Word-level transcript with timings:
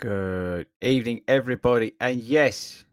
Good 0.00 0.68
evening, 0.80 1.22
everybody. 1.26 1.94
And 2.00 2.20
yes, 2.20 2.84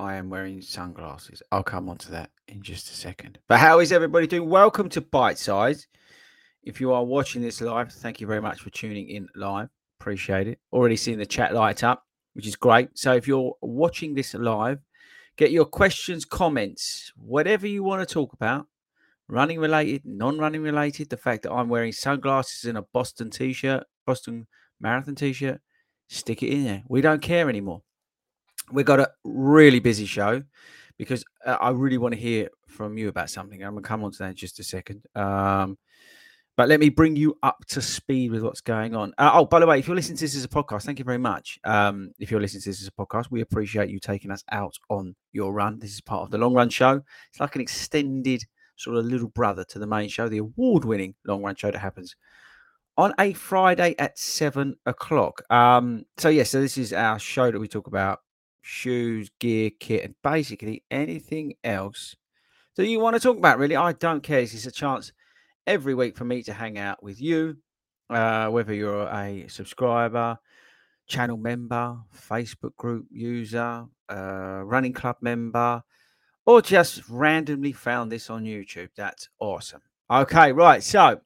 I 0.00 0.16
am 0.16 0.30
wearing 0.30 0.60
sunglasses. 0.60 1.40
I'll 1.52 1.62
come 1.62 1.88
on 1.88 1.96
to 1.98 2.10
that 2.10 2.30
in 2.48 2.60
just 2.60 2.90
a 2.90 2.92
second. 2.92 3.38
But 3.46 3.60
how 3.60 3.78
is 3.78 3.92
everybody 3.92 4.26
doing? 4.26 4.48
Welcome 4.48 4.88
to 4.88 5.00
Bite 5.00 5.38
Size. 5.38 5.86
If 6.64 6.80
you 6.80 6.92
are 6.92 7.04
watching 7.04 7.40
this 7.40 7.60
live, 7.60 7.92
thank 7.92 8.20
you 8.20 8.26
very 8.26 8.42
much 8.42 8.62
for 8.62 8.70
tuning 8.70 9.10
in 9.10 9.28
live. 9.36 9.68
Appreciate 10.00 10.48
it. 10.48 10.58
Already 10.72 10.96
seeing 10.96 11.18
the 11.18 11.24
chat 11.24 11.54
light 11.54 11.84
up, 11.84 12.02
which 12.32 12.48
is 12.48 12.56
great. 12.56 12.88
So 12.98 13.12
if 13.12 13.28
you're 13.28 13.54
watching 13.62 14.16
this 14.16 14.34
live, 14.34 14.80
get 15.36 15.52
your 15.52 15.66
questions, 15.66 16.24
comments, 16.24 17.12
whatever 17.14 17.68
you 17.68 17.84
want 17.84 18.00
to 18.00 18.12
talk 18.12 18.32
about, 18.32 18.66
running 19.28 19.60
related, 19.60 20.02
non 20.04 20.38
running 20.38 20.62
related. 20.62 21.10
The 21.10 21.16
fact 21.16 21.44
that 21.44 21.52
I'm 21.52 21.68
wearing 21.68 21.92
sunglasses 21.92 22.64
and 22.64 22.76
a 22.76 22.82
Boston 22.82 23.30
t 23.30 23.52
shirt, 23.52 23.84
Boston 24.04 24.48
Marathon 24.80 25.14
t 25.14 25.32
shirt 25.32 25.60
stick 26.08 26.42
it 26.42 26.48
in 26.48 26.64
there. 26.64 26.82
We 26.88 27.00
don't 27.00 27.22
care 27.22 27.48
anymore. 27.48 27.82
We've 28.72 28.86
got 28.86 29.00
a 29.00 29.10
really 29.24 29.80
busy 29.80 30.06
show 30.06 30.42
because 30.98 31.24
uh, 31.44 31.56
I 31.60 31.70
really 31.70 31.98
want 31.98 32.14
to 32.14 32.20
hear 32.20 32.48
from 32.68 32.96
you 32.96 33.08
about 33.08 33.30
something. 33.30 33.62
I'm 33.62 33.72
going 33.72 33.82
to 33.82 33.88
come 33.88 34.04
on 34.04 34.12
to 34.12 34.18
that 34.18 34.30
in 34.30 34.36
just 34.36 34.58
a 34.58 34.64
second. 34.64 35.04
Um, 35.14 35.78
but 36.56 36.68
let 36.68 36.78
me 36.78 36.88
bring 36.88 37.16
you 37.16 37.36
up 37.42 37.64
to 37.68 37.82
speed 37.82 38.30
with 38.30 38.42
what's 38.42 38.60
going 38.60 38.94
on. 38.94 39.12
Uh, 39.18 39.32
oh, 39.34 39.44
by 39.44 39.58
the 39.58 39.66
way, 39.66 39.80
if 39.80 39.88
you're 39.88 39.96
listening 39.96 40.18
to 40.18 40.24
this 40.24 40.36
as 40.36 40.44
a 40.44 40.48
podcast, 40.48 40.84
thank 40.84 41.00
you 41.00 41.04
very 41.04 41.18
much. 41.18 41.58
Um, 41.64 42.12
if 42.20 42.30
you're 42.30 42.40
listening 42.40 42.62
to 42.62 42.68
this 42.68 42.80
as 42.80 42.88
a 42.88 42.92
podcast, 42.92 43.26
we 43.30 43.40
appreciate 43.40 43.90
you 43.90 43.98
taking 43.98 44.30
us 44.30 44.44
out 44.52 44.76
on 44.88 45.16
your 45.32 45.52
run. 45.52 45.80
This 45.80 45.94
is 45.94 46.00
part 46.00 46.22
of 46.22 46.30
the 46.30 46.38
long 46.38 46.54
run 46.54 46.68
show. 46.68 47.02
It's 47.30 47.40
like 47.40 47.56
an 47.56 47.60
extended 47.60 48.44
sort 48.76 48.96
of 48.96 49.04
little 49.04 49.28
brother 49.28 49.64
to 49.64 49.80
the 49.80 49.86
main 49.86 50.08
show, 50.08 50.28
the 50.28 50.38
award 50.38 50.84
winning 50.84 51.16
long 51.26 51.42
run 51.42 51.56
show 51.56 51.72
that 51.72 51.78
happens 51.78 52.14
on 52.96 53.12
a 53.18 53.32
Friday 53.32 53.94
at 53.98 54.18
seven 54.18 54.76
o'clock. 54.86 55.42
Um, 55.50 56.04
so 56.16 56.28
yeah, 56.28 56.44
so 56.44 56.60
this 56.60 56.78
is 56.78 56.92
our 56.92 57.18
show 57.18 57.50
that 57.50 57.58
we 57.58 57.68
talk 57.68 57.86
about 57.86 58.20
shoes, 58.62 59.30
gear, 59.40 59.70
kit, 59.78 60.04
and 60.04 60.14
basically 60.22 60.84
anything 60.90 61.54
else 61.62 62.16
that 62.76 62.86
you 62.86 63.00
want 63.00 63.14
to 63.14 63.20
talk 63.20 63.36
about. 63.36 63.58
Really, 63.58 63.76
I 63.76 63.92
don't 63.92 64.22
care. 64.22 64.40
Is 64.40 64.66
a 64.66 64.70
chance 64.70 65.12
every 65.66 65.94
week 65.94 66.16
for 66.16 66.24
me 66.24 66.42
to 66.44 66.52
hang 66.52 66.78
out 66.78 67.02
with 67.02 67.20
you, 67.20 67.56
uh, 68.10 68.48
whether 68.48 68.72
you're 68.72 69.08
a 69.08 69.46
subscriber, 69.48 70.38
channel 71.06 71.36
member, 71.36 71.98
Facebook 72.16 72.76
group 72.76 73.06
user, 73.10 73.86
uh, 74.10 74.62
running 74.64 74.92
club 74.92 75.16
member, 75.20 75.82
or 76.46 76.62
just 76.62 77.08
randomly 77.08 77.72
found 77.72 78.12
this 78.12 78.30
on 78.30 78.44
YouTube. 78.44 78.90
That's 78.96 79.28
awesome. 79.40 79.82
Okay, 80.10 80.52
right. 80.52 80.82
So 80.82 81.20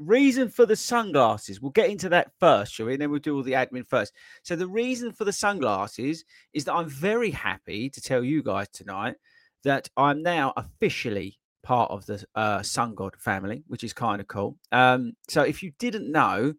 reason 0.00 0.48
for 0.48 0.64
the 0.64 0.76
sunglasses 0.76 1.60
we'll 1.60 1.70
get 1.70 1.90
into 1.90 2.08
that 2.08 2.32
first 2.40 2.72
shall 2.72 2.86
we? 2.86 2.94
And 2.94 3.02
then 3.02 3.10
we'll 3.10 3.20
do 3.20 3.36
all 3.36 3.42
the 3.42 3.52
admin 3.52 3.86
first. 3.86 4.12
So 4.42 4.56
the 4.56 4.66
reason 4.66 5.12
for 5.12 5.24
the 5.24 5.32
sunglasses 5.32 6.24
is 6.52 6.64
that 6.64 6.74
i'm 6.74 6.88
very 6.88 7.30
happy 7.30 7.90
to 7.90 8.00
tell 8.00 8.24
you 8.24 8.42
guys 8.42 8.68
tonight 8.70 9.16
that 9.64 9.88
i'm 9.96 10.22
now 10.22 10.52
officially 10.56 11.38
part 11.62 11.90
of 11.90 12.06
the 12.06 12.24
uh, 12.34 12.62
sun 12.62 12.94
god 12.94 13.14
family 13.18 13.62
which 13.66 13.84
is 13.84 13.92
kind 13.92 14.20
of 14.20 14.28
cool. 14.28 14.56
Um, 14.72 15.12
so 15.28 15.42
if 15.42 15.62
you 15.62 15.72
didn't 15.78 16.10
know 16.10 16.54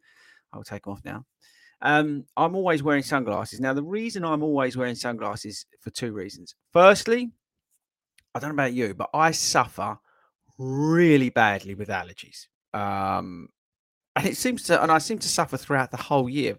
i'll 0.54 0.64
take 0.64 0.84
them 0.84 0.94
off 0.94 1.04
now. 1.04 1.26
Um, 1.82 2.26
i'm 2.38 2.56
always 2.56 2.84
wearing 2.84 3.04
sunglasses. 3.04 3.60
Now 3.60 3.74
the 3.74 3.84
reason 3.84 4.24
i'm 4.24 4.44
always 4.44 4.78
wearing 4.78 4.96
sunglasses 4.96 5.66
for 5.80 5.90
two 5.90 6.14
reasons. 6.14 6.56
Firstly 6.72 7.32
i 8.34 8.40
don't 8.40 8.50
know 8.50 8.64
about 8.64 8.74
you 8.74 8.94
but 8.94 9.10
i 9.14 9.32
suffer 9.32 9.98
really 10.58 11.30
badly 11.30 11.76
with 11.76 11.90
allergies 11.90 12.46
um, 12.74 13.50
and 14.16 14.28
it 14.28 14.38
seems 14.38 14.64
to, 14.64 14.82
and 14.82 14.92
I 14.92 14.98
seem 14.98 15.20
to 15.20 15.30
suffer 15.30 15.58
throughout 15.58 15.92
the 15.92 15.98
whole 15.98 16.30
year, 16.30 16.58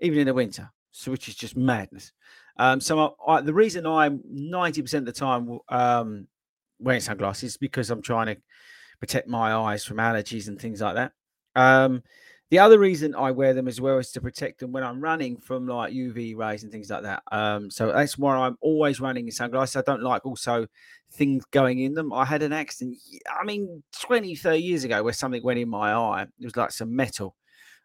even 0.00 0.18
in 0.18 0.26
the 0.26 0.34
winter, 0.34 0.70
so 0.92 1.10
which 1.10 1.28
is 1.28 1.34
just 1.34 1.56
madness. 1.56 2.12
Um, 2.56 2.80
so 2.80 3.16
I, 3.26 3.32
I, 3.32 3.40
the 3.40 3.54
reason 3.54 3.86
I'm 3.86 4.20
90% 4.32 4.94
of 4.94 5.04
the 5.06 5.12
time 5.12 5.58
um, 5.68 6.28
wearing 6.78 7.00
sunglasses 7.00 7.52
is 7.52 7.56
because 7.56 7.90
I'm 7.90 8.02
trying 8.02 8.26
to 8.26 8.36
protect 9.00 9.28
my 9.28 9.52
eyes 9.54 9.84
from 9.84 9.96
allergies 9.96 10.48
and 10.48 10.60
things 10.60 10.80
like 10.80 10.94
that. 10.94 11.12
Um, 11.56 12.02
the 12.50 12.58
other 12.58 12.78
reason 12.78 13.14
I 13.14 13.30
wear 13.30 13.54
them 13.54 13.68
as 13.68 13.80
well 13.80 13.98
is 13.98 14.12
to 14.12 14.20
protect 14.20 14.60
them 14.60 14.70
when 14.70 14.84
I'm 14.84 15.00
running 15.00 15.38
from 15.38 15.66
like 15.66 15.92
UV 15.92 16.36
rays 16.36 16.62
and 16.62 16.70
things 16.70 16.90
like 16.90 17.02
that. 17.02 17.22
Um, 17.32 17.70
so 17.70 17.90
that's 17.90 18.18
why 18.18 18.36
I'm 18.36 18.56
always 18.60 19.00
running 19.00 19.26
in 19.26 19.32
sunglasses. 19.32 19.76
I 19.76 19.82
don't 19.82 20.02
like 20.02 20.24
also 20.26 20.66
things 21.12 21.44
going 21.50 21.78
in 21.80 21.94
them. 21.94 22.12
I 22.12 22.24
had 22.24 22.42
an 22.42 22.52
accident, 22.52 22.98
I 23.28 23.44
mean, 23.44 23.82
20, 24.00 24.34
30 24.36 24.58
years 24.58 24.84
ago 24.84 25.02
where 25.02 25.12
something 25.12 25.42
went 25.42 25.58
in 25.58 25.68
my 25.68 25.94
eye. 25.94 26.22
It 26.22 26.44
was 26.44 26.56
like 26.56 26.70
some 26.70 26.94
metal 26.94 27.34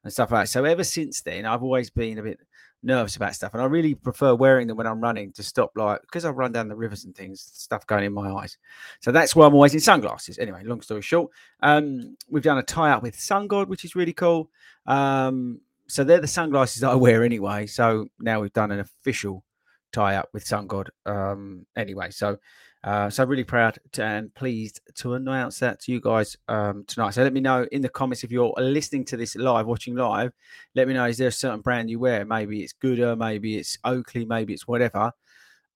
and 0.03 0.11
stuff 0.11 0.31
like 0.31 0.43
that. 0.43 0.49
So 0.49 0.65
ever 0.65 0.83
since 0.83 1.21
then, 1.21 1.45
I've 1.45 1.63
always 1.63 1.89
been 1.89 2.17
a 2.17 2.23
bit 2.23 2.39
nervous 2.81 3.15
about 3.15 3.35
stuff, 3.35 3.53
and 3.53 3.61
I 3.61 3.65
really 3.65 3.95
prefer 3.95 4.33
wearing 4.33 4.67
them 4.67 4.77
when 4.77 4.87
I'm 4.87 5.01
running 5.01 5.31
to 5.33 5.43
stop 5.43 5.71
like 5.75 6.01
because 6.01 6.25
I 6.25 6.29
run 6.29 6.51
down 6.51 6.67
the 6.67 6.75
rivers 6.75 7.05
and 7.05 7.15
things, 7.15 7.41
stuff 7.41 7.85
going 7.87 8.03
in 8.03 8.13
my 8.13 8.31
eyes. 8.31 8.57
So 9.01 9.11
that's 9.11 9.35
why 9.35 9.45
I'm 9.45 9.53
always 9.53 9.73
in 9.73 9.79
sunglasses. 9.79 10.39
Anyway, 10.39 10.63
long 10.63 10.81
story 10.81 11.01
short, 11.01 11.31
um, 11.61 12.15
we've 12.29 12.43
done 12.43 12.57
a 12.57 12.63
tie 12.63 12.91
up 12.91 13.03
with 13.03 13.19
Sun 13.19 13.47
God, 13.47 13.69
which 13.69 13.85
is 13.85 13.95
really 13.95 14.13
cool. 14.13 14.49
Um, 14.85 15.61
so 15.87 16.03
they're 16.03 16.21
the 16.21 16.27
sunglasses 16.27 16.81
that 16.81 16.91
I 16.91 16.95
wear 16.95 17.23
anyway. 17.23 17.65
So 17.65 18.07
now 18.19 18.41
we've 18.41 18.53
done 18.53 18.71
an 18.71 18.79
official 18.79 19.43
tie 19.91 20.15
up 20.15 20.29
with 20.33 20.45
Sun 20.45 20.67
God. 20.67 20.89
Um, 21.05 21.65
anyway, 21.75 22.11
so 22.11 22.37
uh, 22.83 23.09
so 23.09 23.25
really 23.25 23.43
proud 23.43 23.77
to, 23.91 24.03
and 24.03 24.33
pleased 24.35 24.79
to 24.95 25.15
announce 25.15 25.59
that 25.59 25.81
to 25.81 25.91
you 25.91 25.99
guys 25.99 26.37
um, 26.47 26.85
tonight. 26.87 27.11
So 27.11 27.23
let 27.23 27.33
me 27.33 27.41
know 27.41 27.67
in 27.71 27.81
the 27.81 27.89
comments 27.89 28.23
if 28.23 28.31
you're 28.31 28.53
listening 28.57 29.03
to 29.05 29.17
this 29.17 29.35
live, 29.35 29.67
watching 29.67 29.95
live. 29.95 30.31
Let 30.75 30.87
me 30.87 30.93
know 30.93 31.05
is 31.05 31.17
there 31.17 31.27
a 31.27 31.31
certain 31.31 31.61
brand 31.61 31.89
you 31.89 31.99
wear? 31.99 32.25
Maybe 32.25 32.63
it's 32.63 32.73
Goodr, 32.73 33.17
maybe 33.17 33.57
it's 33.57 33.77
Oakley, 33.83 34.25
maybe 34.25 34.53
it's 34.53 34.67
whatever. 34.67 35.11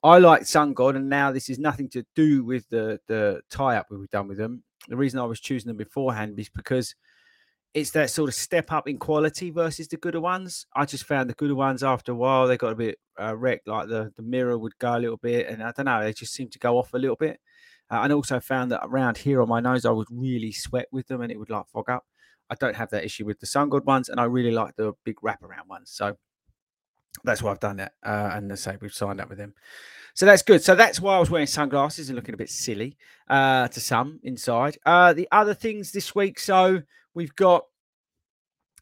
I 0.02 0.20
like 0.20 0.46
Sun 0.46 0.74
God, 0.74 0.96
and 0.96 1.10
now 1.10 1.32
this 1.32 1.50
is 1.50 1.60
nothing 1.60 1.90
to 1.90 2.06
do 2.16 2.44
with 2.44 2.68
the 2.70 3.00
the 3.08 3.42
tie 3.50 3.78
up 3.78 3.88
we've 3.90 4.10
done 4.10 4.28
with 4.28 4.38
them. 4.38 4.64
The 4.88 4.98
reason 4.98 5.20
I 5.20 5.26
was 5.26 5.40
choosing 5.40 5.68
them 5.68 5.78
beforehand 5.78 6.38
is 6.40 6.50
because 6.50 6.94
it's 7.74 7.92
that 7.92 8.10
sort 8.10 8.30
of 8.30 8.36
step 8.36 8.72
up 8.72 8.88
in 8.88 8.98
quality 8.98 9.50
versus 9.50 9.88
the 9.88 9.98
Goodr 9.98 10.22
ones. 10.22 10.68
I 10.76 10.86
just 10.86 11.06
found 11.06 11.30
the 11.30 11.34
Goodr 11.34 11.56
ones 11.56 11.84
after 11.84 12.12
a 12.12 12.16
while 12.16 12.48
they 12.48 12.58
got 12.58 12.74
a 12.74 12.76
bit 12.76 13.00
uh, 13.20 13.36
wrecked, 13.36 13.68
like 13.68 13.88
the 13.88 14.12
the 14.16 14.24
mirror 14.24 14.58
would 14.58 14.78
go 14.80 14.96
a 14.96 15.00
little 15.00 15.18
bit, 15.18 15.48
and 15.48 15.64
I 15.64 15.72
don't 15.72 15.86
know, 15.86 16.04
they 16.04 16.14
just 16.14 16.34
seemed 16.34 16.52
to 16.54 16.60
go 16.60 16.78
off 16.78 16.94
a 16.94 17.00
little 17.00 17.16
bit. 17.16 17.40
Uh, 17.92 18.00
and 18.04 18.14
also 18.14 18.40
found 18.40 18.72
that 18.72 18.82
around 18.84 19.18
here 19.18 19.42
on 19.42 19.50
my 19.50 19.60
nose, 19.60 19.86
I 19.86 19.92
would 19.92 20.08
really 20.10 20.52
sweat 20.52 20.88
with 20.92 21.08
them, 21.08 21.22
and 21.22 21.32
it 21.32 21.38
would 21.38 21.50
like 21.50 21.68
fog 21.68 21.90
up. 21.90 22.06
I 22.50 22.56
don't 22.56 22.76
have 22.76 22.90
that 22.92 23.04
issue 23.04 23.26
with 23.26 23.40
the 23.40 23.46
Sun 23.46 23.70
God 23.70 23.86
ones, 23.86 24.10
and 24.10 24.20
I 24.20 24.24
really 24.26 24.52
like 24.52 24.76
the 24.76 24.94
big 25.04 25.18
wraparound 25.18 25.68
ones. 25.68 25.92
So 25.92 26.18
that's 27.24 27.44
why 27.44 27.52
I've 27.52 27.60
done 27.60 27.78
that. 27.78 27.94
Uh, 28.04 28.32
and 28.34 28.52
I 28.52 28.56
say 28.56 28.78
we've 28.82 28.94
signed 28.94 29.22
up 29.22 29.30
with 29.30 29.38
them. 29.38 29.54
So 30.16 30.26
that's 30.26 30.42
good. 30.44 30.64
So 30.64 30.76
that's 30.76 31.00
why 31.00 31.16
I 31.16 31.20
was 31.20 31.30
wearing 31.30 31.48
sunglasses 31.48 32.10
and 32.10 32.16
looking 32.16 32.34
a 32.34 32.38
bit 32.38 32.50
silly 32.50 32.98
uh, 33.30 33.68
to 33.68 33.80
some 33.80 34.20
inside. 34.24 34.78
Uh, 34.86 35.14
the 35.14 35.28
other 35.32 35.54
things 35.54 35.92
this 35.92 36.14
week. 36.16 36.40
So 36.40 36.82
we've 37.14 37.36
got 37.36 37.66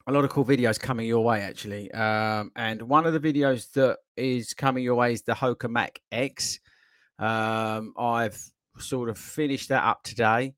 a 0.08 0.12
lot 0.12 0.24
of 0.24 0.30
cool 0.30 0.46
videos 0.46 0.80
coming 0.80 1.08
your 1.08 1.24
way, 1.24 1.42
actually. 1.42 1.92
Um, 1.92 2.52
and 2.56 2.82
one 2.84 3.06
of 3.06 3.14
the 3.14 3.20
videos 3.20 3.72
that 3.74 3.98
is 4.18 4.54
coming 4.54 4.84
your 4.84 4.96
way 4.96 5.14
is 5.14 5.22
the 5.24 5.34
Hoka 5.34 5.70
Mach 5.70 6.00
X. 6.12 6.60
Um, 7.20 7.94
I've 7.98 8.40
sort 8.80 9.10
of 9.10 9.18
finished 9.18 9.70
that 9.70 9.84
up 9.84 10.04
today, 10.04 10.54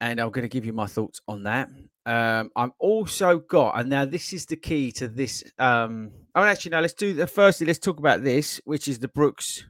and 0.00 0.20
I'm 0.20 0.30
going 0.30 0.42
to 0.42 0.48
give 0.48 0.64
you 0.64 0.72
my 0.72 0.86
thoughts 0.86 1.20
on 1.28 1.44
that. 1.44 1.68
Um, 2.04 2.50
I'm 2.56 2.72
also 2.80 3.38
got, 3.38 3.78
and 3.78 3.88
now 3.88 4.04
this 4.04 4.32
is 4.32 4.46
the 4.46 4.56
key 4.56 4.90
to 4.92 5.06
this. 5.06 5.44
Um, 5.58 6.10
oh, 6.34 6.42
actually, 6.42 6.72
now 6.72 6.80
let's 6.80 6.94
do 6.94 7.14
the 7.14 7.28
firstly. 7.28 7.66
Let's 7.66 7.78
talk 7.78 8.00
about 8.00 8.24
this, 8.24 8.60
which 8.64 8.88
is 8.88 8.98
the 8.98 9.08
Brooks 9.08 9.64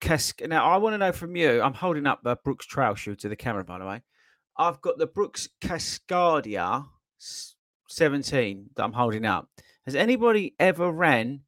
Casc. 0.00 0.46
Now, 0.46 0.70
I 0.70 0.76
want 0.76 0.94
to 0.94 0.98
know 0.98 1.10
from 1.10 1.34
you. 1.34 1.60
I'm 1.60 1.74
holding 1.74 2.06
up 2.06 2.20
the 2.22 2.36
Brooks 2.44 2.66
trail 2.66 2.94
shoe 2.94 3.16
to 3.16 3.28
the 3.28 3.34
camera, 3.34 3.64
by 3.64 3.80
the 3.80 3.86
way. 3.86 4.02
I've 4.58 4.80
got 4.80 4.98
the 4.98 5.06
Brooks 5.06 5.48
Cascadia 5.60 6.86
17 7.88 8.70
that 8.74 8.82
I'm 8.82 8.92
holding 8.92 9.24
up. 9.24 9.48
Has 9.84 9.94
anybody 9.94 10.54
ever 10.58 10.90
ran 10.90 11.42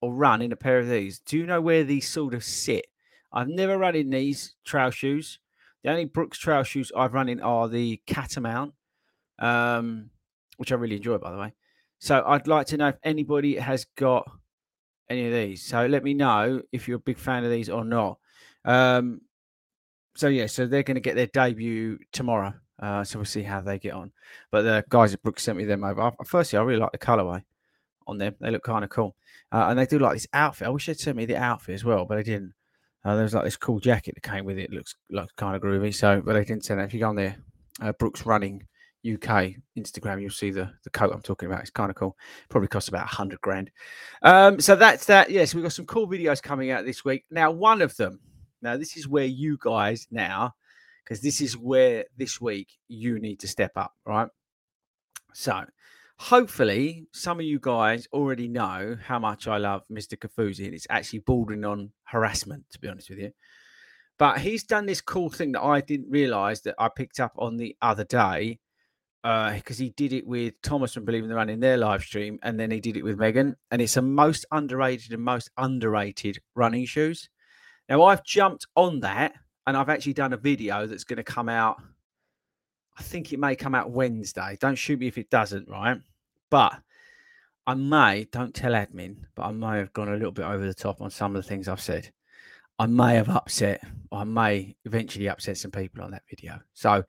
or 0.00 0.14
run 0.14 0.40
in 0.40 0.52
a 0.52 0.56
pair 0.56 0.78
of 0.78 0.88
these? 0.88 1.18
Do 1.18 1.36
you 1.36 1.44
know 1.44 1.60
where 1.60 1.82
these 1.82 2.08
sort 2.08 2.34
of 2.34 2.44
sit? 2.44 2.86
I've 3.32 3.48
never 3.48 3.76
run 3.76 3.96
in 3.96 4.10
these 4.10 4.54
trail 4.64 4.90
shoes. 4.90 5.40
The 5.82 5.90
only 5.90 6.04
Brooks 6.04 6.38
trail 6.38 6.62
shoes 6.62 6.92
I've 6.96 7.14
run 7.14 7.28
in 7.28 7.40
are 7.40 7.68
the 7.68 8.00
Catamount, 8.06 8.72
um, 9.40 10.10
which 10.56 10.70
I 10.70 10.76
really 10.76 10.96
enjoy, 10.96 11.18
by 11.18 11.32
the 11.32 11.38
way. 11.38 11.52
So 11.98 12.22
I'd 12.24 12.46
like 12.46 12.68
to 12.68 12.76
know 12.76 12.88
if 12.88 12.96
anybody 13.02 13.56
has 13.56 13.86
got 13.96 14.30
any 15.10 15.26
of 15.26 15.32
these. 15.32 15.64
So 15.64 15.86
let 15.86 16.04
me 16.04 16.14
know 16.14 16.62
if 16.70 16.86
you're 16.86 16.98
a 16.98 17.00
big 17.00 17.18
fan 17.18 17.44
of 17.44 17.50
these 17.50 17.68
or 17.68 17.84
not. 17.84 18.18
Um, 18.64 19.22
so 20.16 20.28
yeah, 20.28 20.46
so 20.46 20.66
they're 20.66 20.82
going 20.82 20.96
to 20.96 21.00
get 21.00 21.14
their 21.14 21.26
debut 21.26 21.98
tomorrow. 22.12 22.54
Uh, 22.78 23.04
so 23.04 23.18
we'll 23.18 23.24
see 23.24 23.42
how 23.42 23.60
they 23.60 23.78
get 23.78 23.94
on. 23.94 24.12
But 24.50 24.62
the 24.62 24.84
guys 24.88 25.14
at 25.14 25.22
Brooks 25.22 25.42
sent 25.42 25.56
me 25.56 25.64
them 25.64 25.84
over. 25.84 26.12
Firstly, 26.24 26.58
I 26.58 26.62
really 26.62 26.80
like 26.80 26.92
the 26.92 26.98
colorway 26.98 27.42
on 28.06 28.18
them. 28.18 28.34
They 28.40 28.50
look 28.50 28.64
kind 28.64 28.84
of 28.84 28.90
cool, 28.90 29.16
uh, 29.52 29.66
and 29.68 29.78
they 29.78 29.86
do 29.86 29.98
like 29.98 30.14
this 30.14 30.26
outfit. 30.32 30.66
I 30.66 30.70
wish 30.70 30.86
they'd 30.86 30.98
sent 30.98 31.16
me 31.16 31.26
the 31.26 31.36
outfit 31.36 31.74
as 31.74 31.84
well, 31.84 32.04
but 32.04 32.16
they 32.16 32.22
didn't. 32.22 32.52
Uh, 33.04 33.14
there 33.14 33.22
was 33.22 33.34
like 33.34 33.44
this 33.44 33.56
cool 33.56 33.78
jacket 33.78 34.14
that 34.14 34.28
came 34.28 34.44
with 34.44 34.58
it. 34.58 34.64
it 34.64 34.72
looks 34.72 34.96
like 35.10 35.28
kind 35.36 35.54
of 35.54 35.62
groovy. 35.62 35.94
So, 35.94 36.20
but 36.20 36.32
they 36.34 36.44
didn't 36.44 36.64
send 36.64 36.80
it. 36.80 36.84
If 36.84 36.94
you 36.94 37.00
go 37.00 37.08
on 37.08 37.16
there, 37.16 37.36
uh, 37.80 37.92
Brooks 37.92 38.26
Running 38.26 38.66
UK 39.06 39.54
Instagram, 39.78 40.20
you'll 40.20 40.30
see 40.30 40.50
the 40.50 40.70
the 40.84 40.90
coat 40.90 41.12
I'm 41.14 41.22
talking 41.22 41.48
about. 41.48 41.60
It's 41.60 41.70
kind 41.70 41.90
of 41.90 41.96
cool. 41.96 42.16
Probably 42.48 42.68
costs 42.68 42.88
about 42.88 43.04
a 43.04 43.14
hundred 43.14 43.40
grand. 43.40 43.70
Um, 44.22 44.60
so 44.60 44.76
that's 44.76 45.06
that. 45.06 45.30
Yes, 45.30 45.54
we've 45.54 45.62
got 45.62 45.72
some 45.72 45.86
cool 45.86 46.08
videos 46.08 46.42
coming 46.42 46.70
out 46.70 46.84
this 46.84 47.04
week. 47.04 47.24
Now, 47.30 47.50
one 47.50 47.80
of 47.80 47.96
them 47.96 48.20
now, 48.66 48.76
this 48.76 48.96
is 48.96 49.06
where 49.06 49.24
you 49.24 49.58
guys 49.60 50.08
now, 50.10 50.54
because 51.04 51.20
this 51.20 51.40
is 51.40 51.56
where 51.56 52.04
this 52.16 52.40
week 52.40 52.68
you 52.88 53.20
need 53.20 53.38
to 53.40 53.48
step 53.48 53.72
up, 53.76 53.94
right? 54.04 54.28
So, 55.32 55.64
hopefully, 56.18 57.06
some 57.12 57.38
of 57.38 57.46
you 57.46 57.60
guys 57.60 58.08
already 58.12 58.48
know 58.48 58.96
how 59.00 59.20
much 59.20 59.46
I 59.46 59.58
love 59.58 59.82
Mr. 59.90 60.18
Kofuzi, 60.18 60.64
and 60.64 60.74
it's 60.74 60.86
actually 60.90 61.20
bordering 61.20 61.64
on 61.64 61.92
harassment, 62.04 62.64
to 62.72 62.80
be 62.80 62.88
honest 62.88 63.08
with 63.08 63.20
you. 63.20 63.32
But 64.18 64.40
he's 64.40 64.64
done 64.64 64.86
this 64.86 65.00
cool 65.00 65.30
thing 65.30 65.52
that 65.52 65.62
I 65.62 65.80
didn't 65.80 66.10
realize 66.10 66.62
that 66.62 66.74
I 66.76 66.88
picked 66.88 67.20
up 67.20 67.34
on 67.38 67.58
the 67.58 67.76
other 67.80 68.04
day 68.04 68.58
because 69.22 69.80
uh, 69.80 69.84
he 69.84 69.90
did 69.90 70.12
it 70.12 70.26
with 70.26 70.54
Thomas 70.62 70.94
from 70.94 71.04
Believe 71.04 71.22
in 71.22 71.28
the 71.28 71.34
Run 71.34 71.50
in 71.50 71.60
their 71.60 71.76
live 71.76 72.02
stream, 72.02 72.38
and 72.42 72.58
then 72.58 72.70
he 72.70 72.80
did 72.80 72.96
it 72.96 73.02
with 73.02 73.18
Megan. 73.18 73.54
And 73.70 73.80
it's 73.80 73.94
the 73.94 74.02
most 74.02 74.44
underrated 74.50 75.12
and 75.12 75.22
most 75.22 75.50
underrated 75.56 76.40
running 76.54 76.86
shoes. 76.86 77.28
Now, 77.88 78.04
I've 78.04 78.24
jumped 78.24 78.66
on 78.74 79.00
that 79.00 79.34
and 79.66 79.76
I've 79.76 79.88
actually 79.88 80.14
done 80.14 80.32
a 80.32 80.36
video 80.36 80.86
that's 80.86 81.04
going 81.04 81.16
to 81.18 81.24
come 81.24 81.48
out. 81.48 81.76
I 82.98 83.02
think 83.02 83.32
it 83.32 83.38
may 83.38 83.54
come 83.54 83.74
out 83.74 83.90
Wednesday. 83.90 84.56
Don't 84.60 84.76
shoot 84.76 84.98
me 84.98 85.06
if 85.06 85.18
it 85.18 85.30
doesn't, 85.30 85.68
right? 85.68 86.00
But 86.50 86.80
I 87.66 87.74
may, 87.74 88.26
don't 88.30 88.54
tell 88.54 88.72
admin, 88.72 89.16
but 89.34 89.44
I 89.44 89.52
may 89.52 89.78
have 89.78 89.92
gone 89.92 90.08
a 90.08 90.14
little 90.16 90.32
bit 90.32 90.44
over 90.44 90.64
the 90.64 90.74
top 90.74 91.02
on 91.02 91.10
some 91.10 91.34
of 91.34 91.42
the 91.42 91.48
things 91.48 91.68
I've 91.68 91.80
said. 91.80 92.10
I 92.78 92.86
may 92.86 93.14
have 93.14 93.28
upset, 93.28 93.82
I 94.12 94.24
may 94.24 94.76
eventually 94.84 95.28
upset 95.28 95.56
some 95.56 95.70
people 95.70 96.02
on 96.02 96.10
that 96.12 96.22
video. 96.28 96.60
So 96.74 97.02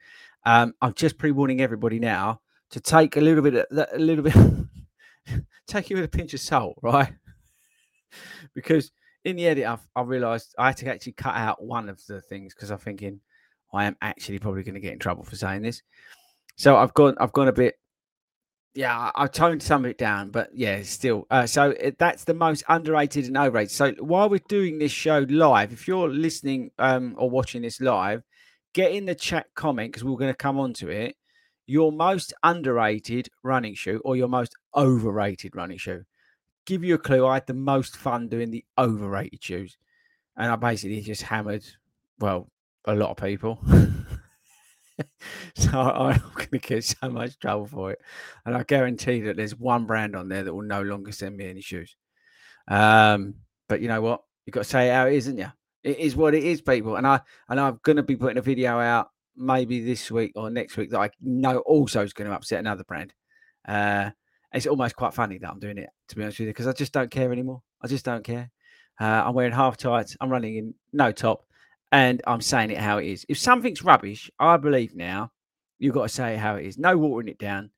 um, 0.45 0.74
I'm 0.81 0.94
just 0.94 1.18
pre 1.18 1.31
warning 1.31 1.62
everybody 1.62 2.00
now 2.00 2.41
to 2.71 2.79
take 2.79 3.18
a 3.18 3.21
little 3.21 3.44
bit, 3.44 3.56
of, 3.56 3.88
a 3.94 4.00
little 4.00 4.24
bit, 4.24 4.35
take 5.68 5.91
it 5.91 5.95
with 5.95 6.06
a 6.06 6.09
pinch 6.09 6.33
of 6.33 6.39
salt, 6.39 6.77
right? 6.81 7.13
because 8.56 8.91
in 9.27 9.35
the 9.35 9.45
edit, 9.45 9.65
I've, 9.65 9.85
I 9.94 10.03
realised 10.03 10.56
I 10.57 10.68
had 10.68 10.77
to 10.77 10.89
actually 10.89 11.12
cut 11.12 11.35
out 11.35 11.62
one 11.62 11.89
of 11.89 12.03
the 12.07 12.21
things 12.21 12.53
because 12.53 12.71
I'm 12.71 12.77
thinking 12.77 13.19
I 13.74 13.83
am 13.83 13.97
actually 14.01 14.39
probably 14.39 14.63
going 14.63 14.75
to 14.75 14.79
get 14.79 14.93
in 14.93 15.00
trouble 15.00 15.25
for 15.25 15.36
saying 15.36 15.63
this. 15.63 15.81
So 16.55 16.77
I've 16.77 16.93
gone, 16.93 17.15
I've 17.19 17.34
gone 17.34 17.50
a 17.50 17.53
bit. 17.53 17.75
Yeah, 18.74 19.12
I've 19.13 19.34
toned 19.34 19.62
some 19.62 19.84
of 19.84 19.91
it 19.91 19.98
down, 19.98 20.29
but 20.29 20.50
yeah, 20.53 20.81
still. 20.84 21.27
Uh, 21.29 21.46
so 21.46 21.72
it, 21.72 21.98
that's 21.98 22.24
the 22.24 22.34
most 22.34 22.63
underrated 22.69 23.25
and 23.25 23.36
overrated. 23.36 23.72
So 23.72 23.91
while 24.00 24.29
we're 24.29 24.39
doing 24.48 24.79
this 24.79 24.93
show 24.93 25.25
live, 25.27 25.74
if 25.74 25.89
you're 25.89 26.07
listening 26.07 26.72
um, 26.79 27.13
or 27.17 27.29
watching 27.29 27.63
this 27.63 27.81
live, 27.81 28.24
get 28.74 28.93
in 28.93 29.05
the 29.05 29.15
chat 29.15 29.48
comment 29.55 29.91
because 29.91 30.05
we're 30.05 30.15
going 30.15 30.31
to 30.31 30.38
come 30.38 30.57
on 30.57 30.72
to 30.75 30.89
it. 30.89 31.17
Your 31.65 31.91
most 31.91 32.34
underrated 32.43 33.27
running 33.43 33.75
shoe 33.75 34.01
or 34.05 34.15
your 34.15 34.29
most 34.29 34.55
overrated 34.74 35.53
running 35.53 35.79
shoe 35.79 36.05
give 36.67 36.83
you 36.83 36.93
a 36.95 37.00
clue, 37.00 37.25
I 37.25 37.36
had 37.36 37.47
the 37.47 37.53
most 37.55 37.97
fun 37.97 38.27
doing 38.27 38.51
the 38.51 38.63
overrated 38.77 39.43
shoes. 39.43 39.77
And 40.36 40.51
I 40.51 40.55
basically 40.55 41.01
just 41.01 41.24
hammered, 41.24 41.65
well, 42.19 42.51
a 42.86 42.93
lot 42.93 43.09
of 43.09 43.17
people. 43.17 43.59
so 45.55 45.79
I'm 45.79 46.21
going 46.36 46.50
to 46.51 46.59
get 46.59 46.83
so 46.83 47.09
much 47.09 47.39
trouble 47.39 47.65
for 47.65 47.91
it. 47.93 48.00
And 48.45 48.55
I 48.55 48.62
guarantee 48.63 49.21
that 49.21 49.38
there's 49.38 49.55
one 49.55 49.86
brand 49.86 50.15
on 50.15 50.29
there 50.29 50.43
that 50.43 50.53
will 50.53 50.62
no 50.62 50.83
longer 50.83 51.12
send 51.12 51.38
me 51.38 51.50
any 51.50 51.62
shoes. 51.62 51.95
Um, 52.67 53.36
but 53.67 53.81
you 53.81 53.88
know 53.88 54.01
what? 54.01 54.21
You've 54.45 54.53
got 54.53 54.63
to 54.63 54.69
say 54.69 54.89
it 54.89 54.93
how 54.93 55.07
it 55.07 55.13
is, 55.13 55.27
isn't 55.27 55.39
you? 55.39 55.51
It 55.83 55.97
is 55.97 56.15
what 56.15 56.36
it 56.36 56.43
is, 56.43 56.62
people. 56.62 56.97
And 56.97 57.07
I 57.07 57.21
and 57.50 57.59
I'm 57.59 57.79
going 57.83 57.95
to 57.95 58.03
be 58.03 58.15
putting 58.15 58.38
a 58.38 58.41
video 58.41 58.79
out 58.79 59.09
maybe 59.36 59.83
this 59.83 60.12
week 60.12 60.33
or 60.36 60.50
next 60.50 60.75
week 60.75 60.89
that 60.91 61.00
I 61.00 61.09
know 61.21 61.59
also 61.59 62.03
is 62.03 62.13
going 62.13 62.29
to 62.29 62.36
upset 62.36 62.59
another 62.59 62.83
brand. 62.83 63.13
Uh, 63.67 64.12
it's 64.54 64.68
almost 64.68 64.96
quite 64.96 65.13
funny 65.13 65.38
that 65.38 65.50
I'm 65.50 65.60
doing 65.60 65.77
it, 65.77 65.89
to 66.10 66.16
be 66.16 66.24
honest 66.24 66.39
with 66.39 66.48
you, 66.48 66.54
because 66.54 66.68
I 66.68 66.74
just 66.74 66.94
don't 66.94 67.12
care 67.12 67.32
anymore. 67.32 67.62
I 67.82 67.88
just 67.88 68.06
don't 68.06 68.24
care. 68.24 68.50
Uh, 69.00 69.24
I'm 69.25 69.34
wearing 69.34 69.54
half 69.54 69.77
tights. 69.77 70.18
I'm 70.22 70.30
running 70.30 70.56
in 70.56 70.74
no 70.94 71.12
top, 71.12 71.46
and 71.92 72.22
I'm 72.25 72.42
saying 72.42 72.72
it 72.72 72.77
how 72.77 72.98
it 72.98 73.08
is. 73.08 73.25
If 73.30 73.38
something's 73.38 73.84
rubbish, 73.84 74.32
I 74.39 74.58
believe 74.58 74.96
now 74.96 75.32
you've 75.80 75.94
got 75.94 76.04
to 76.04 76.10
say 76.10 76.34
it 76.34 76.39
how 76.39 76.56
it 76.56 76.66
is. 76.66 76.77
No 76.77 76.98
watering 76.98 77.27
it 77.27 77.38
down. 77.38 77.72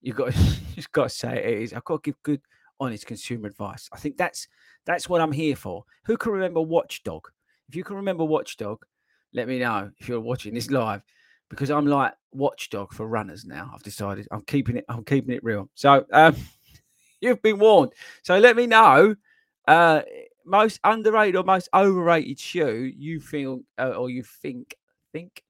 You've 0.00 0.16
got 0.16 0.32
to, 0.32 0.38
you've 0.76 0.92
got 0.92 1.04
to 1.04 1.08
say 1.10 1.38
it 1.38 1.62
is. 1.62 1.72
I've 1.72 1.84
got 1.84 2.02
to 2.02 2.10
give 2.10 2.22
good, 2.22 2.40
honest 2.80 3.06
consumer 3.06 3.46
advice. 3.46 3.88
I 3.92 3.98
think 3.98 4.16
that's 4.16 4.48
that's 4.84 5.08
what 5.08 5.20
I'm 5.20 5.32
here 5.32 5.56
for. 5.56 5.84
Who 6.06 6.16
can 6.16 6.32
remember 6.32 6.60
Watchdog? 6.60 7.28
If 7.68 7.76
you 7.76 7.84
can 7.84 7.96
remember 7.96 8.24
Watchdog, 8.24 8.84
let 9.32 9.48
me 9.48 9.60
know 9.60 9.90
if 9.98 10.08
you're 10.08 10.20
watching 10.20 10.54
this 10.54 10.70
live 10.70 11.02
because 11.52 11.70
I'm 11.70 11.86
like 11.86 12.14
watchdog 12.32 12.92
for 12.92 13.06
runners 13.06 13.44
now. 13.44 13.70
I've 13.74 13.82
decided 13.82 14.26
I'm 14.30 14.42
keeping 14.42 14.76
it. 14.78 14.86
I'm 14.88 15.04
keeping 15.04 15.34
it 15.34 15.44
real. 15.44 15.68
So, 15.74 16.04
um, 16.12 16.34
You've 17.22 17.40
been 17.40 17.60
warned. 17.60 17.92
So 18.24 18.36
let 18.38 18.56
me 18.56 18.66
know 18.66 19.14
uh, 19.68 20.02
most 20.44 20.80
underrated 20.82 21.36
or 21.36 21.44
most 21.44 21.68
overrated 21.72 22.38
shoe 22.38 22.92
you 22.96 23.20
feel 23.20 23.60
uh, 23.78 23.90
or 23.90 24.10
you 24.10 24.24
think 24.24 24.74
think 25.12 25.42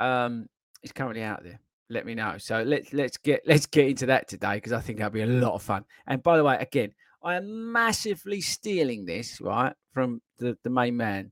um, 0.00 0.46
is 0.82 0.90
currently 0.90 1.22
out 1.22 1.44
there. 1.44 1.60
Let 1.90 2.06
me 2.06 2.14
know. 2.14 2.38
So 2.38 2.62
let's 2.62 2.94
let's 2.94 3.18
get 3.18 3.42
let's 3.46 3.66
get 3.66 3.88
into 3.88 4.06
that 4.06 4.26
today 4.26 4.54
because 4.54 4.72
I 4.72 4.80
think 4.80 4.98
that'll 4.98 5.12
be 5.12 5.20
a 5.20 5.26
lot 5.26 5.52
of 5.52 5.62
fun. 5.62 5.84
And 6.06 6.22
by 6.22 6.38
the 6.38 6.44
way, 6.44 6.56
again, 6.58 6.92
I 7.22 7.36
am 7.36 7.70
massively 7.70 8.40
stealing 8.40 9.04
this 9.04 9.38
right 9.38 9.74
from 9.92 10.22
the 10.38 10.56
the 10.64 10.70
main 10.70 10.96
man, 10.96 11.30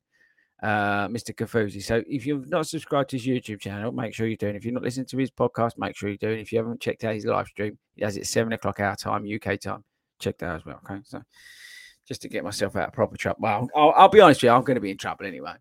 uh, 0.63 1.09
Mr. 1.09 1.35
Kofuzi. 1.35 1.83
So 1.83 2.03
if 2.07 2.27
you've 2.27 2.49
not 2.51 2.67
subscribed 2.67 3.11
to 3.11 3.19
his 3.19 3.27
YouTube 3.27 3.61
channel, 3.61 3.93
make 3.93 4.15
sure 4.15 4.27
you're 4.27 4.37
doing. 4.37 4.57
If 4.57 4.65
you're 4.65 4.75
not 4.75 4.83
listening 4.83 5.07
to 5.07 5.19
his 5.19 5.31
podcast, 5.31 5.73
make 5.79 5.97
sure 5.97 6.09
you're 6.09 6.19
doing. 6.19 6.41
If 6.41 6.53
you 6.53 6.59
haven't 6.59 6.81
checked 6.81 7.05
out 7.05 7.15
his 7.15 7.25
live 7.25 7.47
stream, 7.47 7.79
he 7.97 8.05
has 8.05 8.17
it 8.17 8.27
seven 8.27 8.53
o'clock 8.53 8.81
our 8.81 8.97
time, 8.97 9.27
UK 9.27 9.59
time. 9.59 9.85
Check 10.19 10.39
that 10.39 10.47
out 10.47 10.57
as 10.57 10.67
well. 10.67 10.81
Okay, 10.85 11.01
so 11.05 11.23
just 12.07 12.23
to 12.23 12.29
get 12.29 12.45
myself 12.45 12.77
out 12.77 12.89
of 12.89 12.93
proper 12.93 13.17
trouble. 13.17 13.39
Well, 13.41 13.69
I'll, 13.75 13.93
I'll 13.97 14.09
be 14.09 14.21
honest 14.21 14.39
with 14.39 14.49
you, 14.49 14.55
I'm 14.55 14.65
going 14.65 14.75
to 14.75 14.81
be 14.81 14.91
in 14.91 14.99
trouble 14.99 15.27
anyway. 15.27 15.55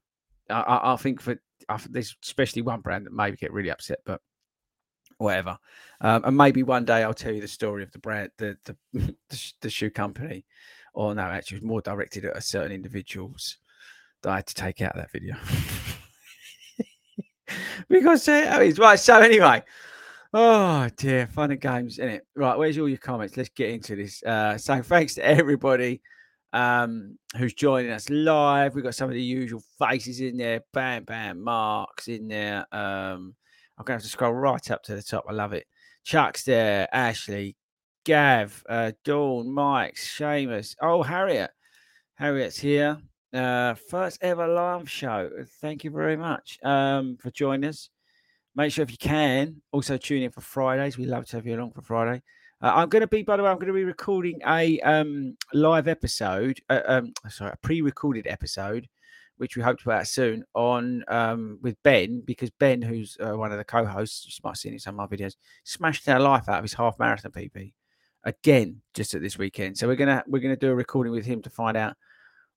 I, 0.50 0.62
I, 0.62 0.94
I 0.94 0.96
think 0.98 1.22
for 1.22 1.40
there's 1.90 2.16
especially 2.24 2.64
one 2.64 2.82
brand 2.82 3.06
that 3.06 3.14
maybe 3.14 3.38
get 3.38 3.54
really 3.54 3.70
upset, 3.70 4.00
but 4.06 4.20
whatever. 5.18 5.58
Um, 6.02 6.24
and 6.26 6.36
maybe 6.36 6.64
one 6.64 6.86
day 6.86 7.04
I'll 7.04 7.14
tell 7.14 7.32
you 7.32 7.42
the 7.42 7.48
story 7.48 7.84
of 7.84 7.92
the 7.92 8.00
brand, 8.00 8.32
the 8.38 8.58
the, 8.66 8.76
the, 9.30 9.54
the 9.62 9.70
shoe 9.70 9.92
company, 9.92 10.46
or 10.94 11.14
no, 11.16 11.22
actually, 11.22 11.58
it 11.58 11.62
was 11.62 11.68
more 11.68 11.82
directed 11.82 12.26
at 12.26 12.36
a 12.36 12.42
certain 12.42 12.72
individuals 12.72 13.60
that 14.24 14.32
I 14.32 14.36
had 14.38 14.48
to 14.48 14.56
take 14.56 14.82
out 14.82 14.96
that 14.96 15.12
video. 15.12 15.36
because 17.90 18.28
uh, 18.28 18.60
it's 18.62 18.80
right. 18.80 19.00
So 19.00 19.20
anyway, 19.20 19.64
oh 20.34 20.90
dear, 20.98 21.28
fun 21.28 21.52
and 21.52 21.62
games 21.62 22.00
in 22.00 22.10
it. 22.10 22.28
Right, 22.36 22.58
where's 22.58 22.78
all 22.78 22.90
your 22.90 22.98
comments? 22.98 23.38
Let's 23.38 23.50
get 23.50 23.70
into 23.70 23.96
this. 23.96 24.24
Uh, 24.24 24.58
so 24.58 24.82
thanks 24.82 25.16
to 25.16 25.26
everybody 25.26 26.02
um, 26.54 27.18
who's 27.38 27.54
joining 27.54 27.92
us 27.92 28.10
live. 28.10 28.76
We've 28.76 28.84
got 28.84 28.96
some 28.96 29.10
of 29.10 29.16
the 29.16 29.22
usual 29.22 29.64
faces 29.78 30.20
in 30.20 30.38
there. 30.38 30.62
Bam, 30.74 31.04
bam, 31.04 31.44
Mark's 31.44 32.08
in 32.08 32.28
there. 32.28 32.66
Um, 32.72 33.36
I'm 33.78 33.86
to 33.86 33.94
have 33.94 34.02
to 34.02 34.08
scroll 34.08 34.34
right 34.34 34.72
up 34.72 34.84
to 34.84 34.96
the 34.96 35.04
top. 35.04 35.26
I 35.30 35.34
love 35.34 35.54
it. 35.54 35.66
Chuck's 36.04 36.44
there. 36.44 36.88
Ashley, 36.94 37.56
Gav, 38.04 38.64
uh, 38.68 38.92
Dawn, 39.06 39.52
Mike, 39.52 39.96
Seamus. 39.96 40.76
Oh, 40.82 41.04
Harriet. 41.04 41.52
Harriet's 42.16 42.60
here. 42.60 42.98
Uh, 43.32 43.76
first 43.76 44.18
ever 44.22 44.48
live 44.48 44.90
show. 44.90 45.30
Thank 45.62 45.84
you 45.84 45.92
very 45.92 46.18
much 46.18 46.58
um, 46.64 47.18
for 47.18 47.30
joining 47.30 47.70
us. 47.70 47.90
Make 48.56 48.72
sure 48.74 48.84
if 48.84 48.92
you 48.92 48.98
can 48.98 49.62
also 49.72 49.98
tune 49.98 50.24
in 50.24 50.32
for 50.32 50.42
Fridays. 50.42 50.98
We 50.98 51.06
love 51.06 51.28
to 51.28 51.38
have 51.38 51.46
you 51.46 51.56
along 51.56 51.74
for 51.74 51.84
Friday. 51.84 52.24
Uh, 52.62 52.72
I'm 52.76 52.90
going 52.90 53.02
to 53.02 53.08
be, 53.08 53.22
by 53.22 53.38
the 53.38 53.44
way, 53.44 53.50
I'm 53.50 53.58
going 53.58 53.68
to 53.68 53.74
be 53.74 53.84
recording 53.84 54.40
a 54.48 54.80
um, 54.82 55.38
live 55.54 55.88
episode, 55.88 56.60
uh, 56.70 56.82
um, 56.86 57.14
sorry, 57.30 57.52
a 57.52 57.58
pre-recorded 57.58 58.26
episode, 58.26 58.88
which 59.38 59.56
we 59.56 59.62
hope 59.62 59.78
to 59.78 59.84
put 59.84 59.94
out 59.94 60.08
soon 60.08 60.44
on 60.56 61.04
um, 61.08 61.60
with 61.62 61.82
Ben, 61.84 62.24
because 62.26 62.50
Ben, 62.50 62.82
who's 62.82 63.16
uh, 63.22 63.38
one 63.38 63.52
of 63.52 63.60
the 63.60 63.64
co-hosts, 63.64 64.26
you 64.26 64.42
might 64.44 64.52
have 64.52 64.58
seen 64.58 64.74
in 64.74 64.80
some 64.80 65.00
of 65.00 65.10
my 65.10 65.16
videos, 65.16 65.36
smashed 65.64 66.10
our 66.10 66.20
life 66.20 66.50
out 66.50 66.58
of 66.58 66.64
his 66.64 66.74
half 66.74 66.98
marathon 66.98 67.32
PB 67.32 67.74
again 68.24 68.82
just 68.94 69.14
at 69.14 69.22
this 69.22 69.38
weekend. 69.38 69.78
So 69.78 69.88
we're 69.88 69.96
gonna 69.96 70.24
we're 70.28 70.40
gonna 70.42 70.58
do 70.58 70.72
a 70.72 70.76
recording 70.76 71.14
with 71.14 71.26
him 71.26 71.42
to 71.44 71.50
find 71.50 71.78
out 71.78 71.96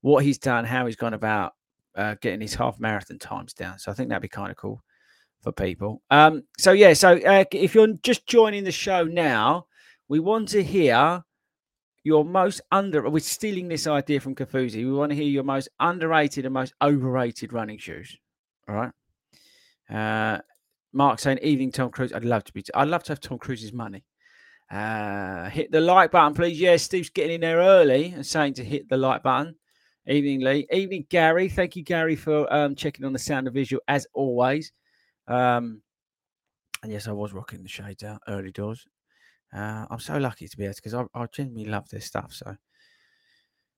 what 0.03 0.25
he's 0.25 0.39
done, 0.39 0.65
how 0.65 0.87
he's 0.87 0.97
gone 0.97 1.15
about 1.15 1.55
uh, 1.97 2.15
getting 2.21 2.41
his 2.41 2.55
half 2.55 2.79
marathon 2.79 3.19
times 3.19 3.55
down. 3.55 3.79
So 3.79 3.91
I 3.91 3.95
think 3.95 4.09
that'd 4.09 4.23
be 4.23 4.29
kind 4.29 4.51
of 4.51 4.57
cool 4.57 4.83
for 5.41 5.51
people. 5.51 6.03
Um, 6.11 6.45
so 6.59 6.73
yeah, 6.73 6.93
so 6.93 7.19
uh, 7.19 7.45
if 7.51 7.75
you're 7.75 7.95
just 8.03 8.27
joining 8.27 8.65
the 8.65 8.73
show 8.73 9.05
now 9.05 9.67
we 10.13 10.21
want 10.21 10.49
to 10.51 10.63
hear 10.63 11.25
your 12.05 12.23
most 12.23 12.61
under. 12.71 13.09
We're 13.09 13.21
stealing 13.21 13.69
this 13.69 13.87
idea 13.87 14.21
from 14.21 14.35
Kofuzi. 14.35 14.85
We 14.85 14.93
want 14.93 15.09
to 15.09 15.17
hear 15.17 15.25
your 15.25 15.43
most 15.43 15.71
underrated 15.81 16.45
and 16.45 16.53
most 16.53 16.75
overrated 16.83 17.55
running 17.55 17.79
shoes. 17.79 18.15
All 18.69 18.75
right. 18.75 18.93
Uh, 19.89 20.43
Mark 20.93 21.19
saying, 21.19 21.39
"Evening, 21.39 21.73
Tom 21.73 21.91
Cruise. 21.91 22.13
I'd 22.13 22.27
love 22.27 22.45
to 22.45 22.53
be. 22.53 22.63
I'd 22.75 22.89
love 22.89 23.05
to 23.05 23.13
have 23.13 23.21
Tom 23.21 23.39
Cruise's 23.39 23.73
money. 23.73 24.05
Uh, 24.71 25.49
hit 25.49 25.73
the 25.73 25.81
like 25.81 26.11
button, 26.11 26.35
please. 26.35 26.61
Yeah, 26.61 26.77
Steve's 26.77 27.09
getting 27.09 27.37
in 27.37 27.41
there 27.41 27.59
early 27.59 28.13
and 28.13 28.27
saying 28.27 28.55
to 28.55 28.65
hit 28.65 28.91
the 28.91 28.99
like 28.99 29.23
button. 29.23 29.55
Evening, 30.09 30.41
Lee. 30.41 30.67
Evening, 30.73 31.07
Gary. 31.09 31.49
Thank 31.49 31.77
you, 31.77 31.85
Gary, 31.85 32.17
for 32.17 32.53
um, 32.53 32.75
checking 32.75 33.05
on 33.05 33.13
the 33.13 33.19
sound 33.19 33.47
and 33.47 33.55
visual 33.55 33.83
as 33.87 34.07
always. 34.15 34.73
Um, 35.29 35.81
and 36.83 36.91
yes, 36.91 37.07
I 37.07 37.13
was 37.13 37.33
rocking 37.33 37.63
the 37.63 37.69
shades 37.69 38.03
out 38.03 38.21
early 38.27 38.51
doors. 38.51 38.85
Uh, 39.55 39.87
I'm 39.91 40.01
so 40.01 40.17
lucky 40.19 40.49
to 40.49 40.57
be 40.57 40.65
able 40.65 40.75
because 40.75 40.95
I, 40.95 41.05
I 41.15 41.27
genuinely 41.33 41.71
love 41.71 41.89
this 41.89 42.07
stuff. 42.07 42.33
So 42.33 42.57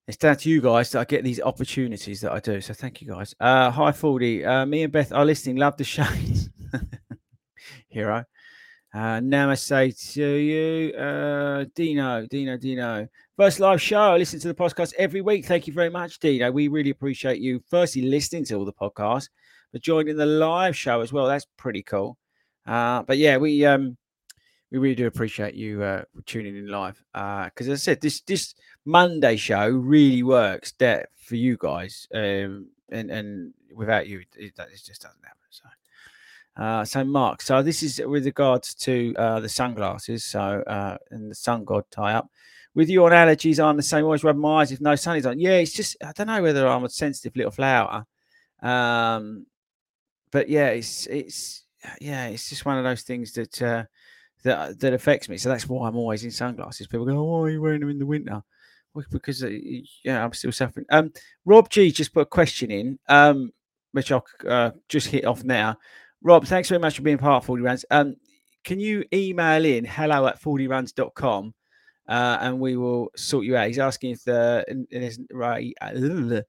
it's 0.07 0.17
down 0.17 0.37
to 0.39 0.49
you 0.49 0.63
guys 0.63 0.91
that 0.93 1.01
I 1.01 1.05
get 1.05 1.25
these 1.25 1.41
opportunities 1.41 2.21
that 2.23 2.33
I 2.33 2.41
do. 2.41 2.61
So 2.61 2.73
thank 2.73 3.03
you 3.03 3.09
guys. 3.09 3.35
Uh, 3.41 3.71
hi, 3.71 3.93
Fordy. 3.93 4.45
Uh, 4.45 4.65
me 4.65 4.83
and 4.83 4.93
Beth 4.93 5.13
are 5.13 5.25
listening. 5.25 5.57
Love 5.57 5.77
the 5.77 5.85
shades. 5.85 6.49
Hero. 7.89 8.25
Uh, 8.95 9.19
namaste 9.19 10.13
to 10.13 10.25
you. 10.25 10.95
Uh, 10.95 11.65
Dino, 11.75 12.25
Dino, 12.31 12.57
Dino. 12.57 13.09
First 13.37 13.59
live 13.59 13.83
show. 13.83 14.13
I 14.13 14.19
listen 14.19 14.39
to 14.39 14.47
the 14.47 14.55
podcast 14.55 14.93
every 14.97 15.21
week. 15.21 15.47
Thank 15.47 15.67
you 15.67 15.73
very 15.73 15.91
much, 15.91 16.21
Dino. 16.21 16.53
We 16.53 16.69
really 16.69 16.91
appreciate 16.91 17.41
you, 17.41 17.61
firstly, 17.69 18.03
listening 18.03 18.45
to 18.45 18.55
all 18.55 18.65
the 18.65 18.73
podcasts, 18.73 19.31
but 19.73 19.83
joining 19.83 20.17
the 20.17 20.27
live 20.27 20.77
show 20.77 21.01
as 21.01 21.13
well. 21.13 21.27
That's 21.27 21.47
pretty 21.57 21.83
cool. 21.83 22.17
Uh, 22.65 23.03
but 23.03 23.19
yeah, 23.19 23.37
we 23.37 23.67
um 23.67 23.97
we 24.71 24.79
really 24.79 24.95
do 24.95 25.09
appreciate 25.09 25.55
you 25.55 25.83
uh, 25.83 26.05
tuning 26.25 26.57
in 26.57 26.69
live. 26.69 27.03
Because 27.13 27.69
uh, 27.69 27.73
as 27.73 27.81
I 27.81 27.83
said, 27.83 28.01
this 28.01 28.21
this 28.21 28.55
Monday 28.85 29.35
show 29.35 29.71
really 29.71 30.23
works 30.23 30.73
that 30.79 31.09
for 31.17 31.35
you 31.35 31.57
guys, 31.57 32.07
um, 32.15 32.69
and 32.91 33.11
and 33.11 33.55
without 33.75 34.07
you, 34.07 34.21
it, 34.21 34.53
it, 34.57 34.57
just 34.57 35.03
doesn't 35.03 35.25
happen. 35.25 35.41
So, 35.51 35.65
uh, 36.57 36.85
so 36.85 37.05
Mark, 37.05 37.43
so 37.43 37.63
this 37.63 37.83
is 37.83 38.01
with 38.05 38.27
regards 38.27 38.75
to 38.75 39.15
uh, 39.19 39.41
the 39.41 39.49
sunglasses. 39.49 40.25
So 40.25 40.41
uh, 40.41 40.97
and 41.11 41.31
the 41.31 41.35
sun 41.35 41.65
god 41.65 41.85
tie 41.91 42.15
up. 42.15 42.31
With 42.75 42.89
you 42.89 43.05
on 43.05 43.13
allergies, 43.13 43.63
I'm 43.63 43.77
the 43.77 43.83
same. 43.83 44.05
Always 44.05 44.25
rub 44.25 44.37
my 44.37 44.61
eyes 44.61 44.73
if 44.73 44.81
no 44.81 44.97
sun 44.97 45.17
is 45.17 45.27
on. 45.27 45.39
Yeah, 45.39 45.59
it's 45.59 45.73
just 45.73 45.97
I 46.05 46.13
don't 46.13 46.27
know 46.27 46.43
whether 46.43 46.67
I'm 46.67 46.85
a 46.85 46.89
sensitive 46.89 47.37
little 47.37 47.53
flower. 47.53 48.05
Um, 48.63 49.47
but 50.31 50.49
yeah, 50.49 50.69
it's 50.69 51.07
it's 51.07 51.65
yeah, 52.01 52.27
it's 52.27 52.49
just 52.49 52.65
one 52.65 52.79
of 52.79 52.85
those 52.85 53.03
things 53.03 53.33
that 53.33 53.63
uh, 53.63 53.85
that 54.43 54.81
that 54.81 54.93
affects 54.93 55.29
me. 55.29 55.37
So 55.37 55.49
that's 55.49 55.69
why 55.69 55.89
I'm 55.89 55.97
always 55.97 56.25
in 56.25 56.31
sunglasses. 56.31 56.87
People 56.87 57.07
go, 57.07 57.19
"Oh, 57.19 57.25
why 57.25 57.47
are 57.47 57.51
you 57.51 57.63
wearing 57.63 57.81
them 57.81 57.91
in 57.91 57.99
the 57.99 58.07
winter?" 58.07 58.43
Well, 58.95 59.05
because 59.11 59.43
uh, 59.43 59.51
yeah, 60.05 60.25
I'm 60.25 60.33
still 60.33 60.53
suffering. 60.53 60.87
Um, 60.91 61.13
Rob 61.45 61.69
G 61.69 61.91
just 61.91 62.15
put 62.15 62.21
a 62.21 62.27
question 62.27 62.71
in, 62.71 62.99
um, 63.09 63.53
which 63.93 64.13
I'll 64.13 64.25
uh, 64.49 64.71
just 64.89 65.09
hit 65.09 65.25
off 65.25 65.45
now. 65.45 65.79
Rob, 66.25 66.47
thanks 66.47 66.71
very 66.71 66.79
much 66.79 66.97
for 66.97 67.03
being 67.03 67.19
part 67.19 67.43
of 67.43 67.47
Fordy 67.47 67.63
Runs. 67.63 67.85
Um, 67.91 68.17
can 68.65 68.81
you 68.81 69.05
email 69.13 69.63
in 69.63 69.85
hello 69.85 70.27
at 70.27 70.41
fordyruns.com 70.41 71.55
uh, 72.09 72.39
and 72.41 72.59
we 72.59 72.79
will 72.79 73.11
sort 73.15 73.45
you 73.45 73.59
out? 73.59 73.67
He's 73.67 73.79
asking 73.79 74.13
if 74.13 74.25
the 74.25 74.65
right, 75.31 75.75
uh, 75.83 76.41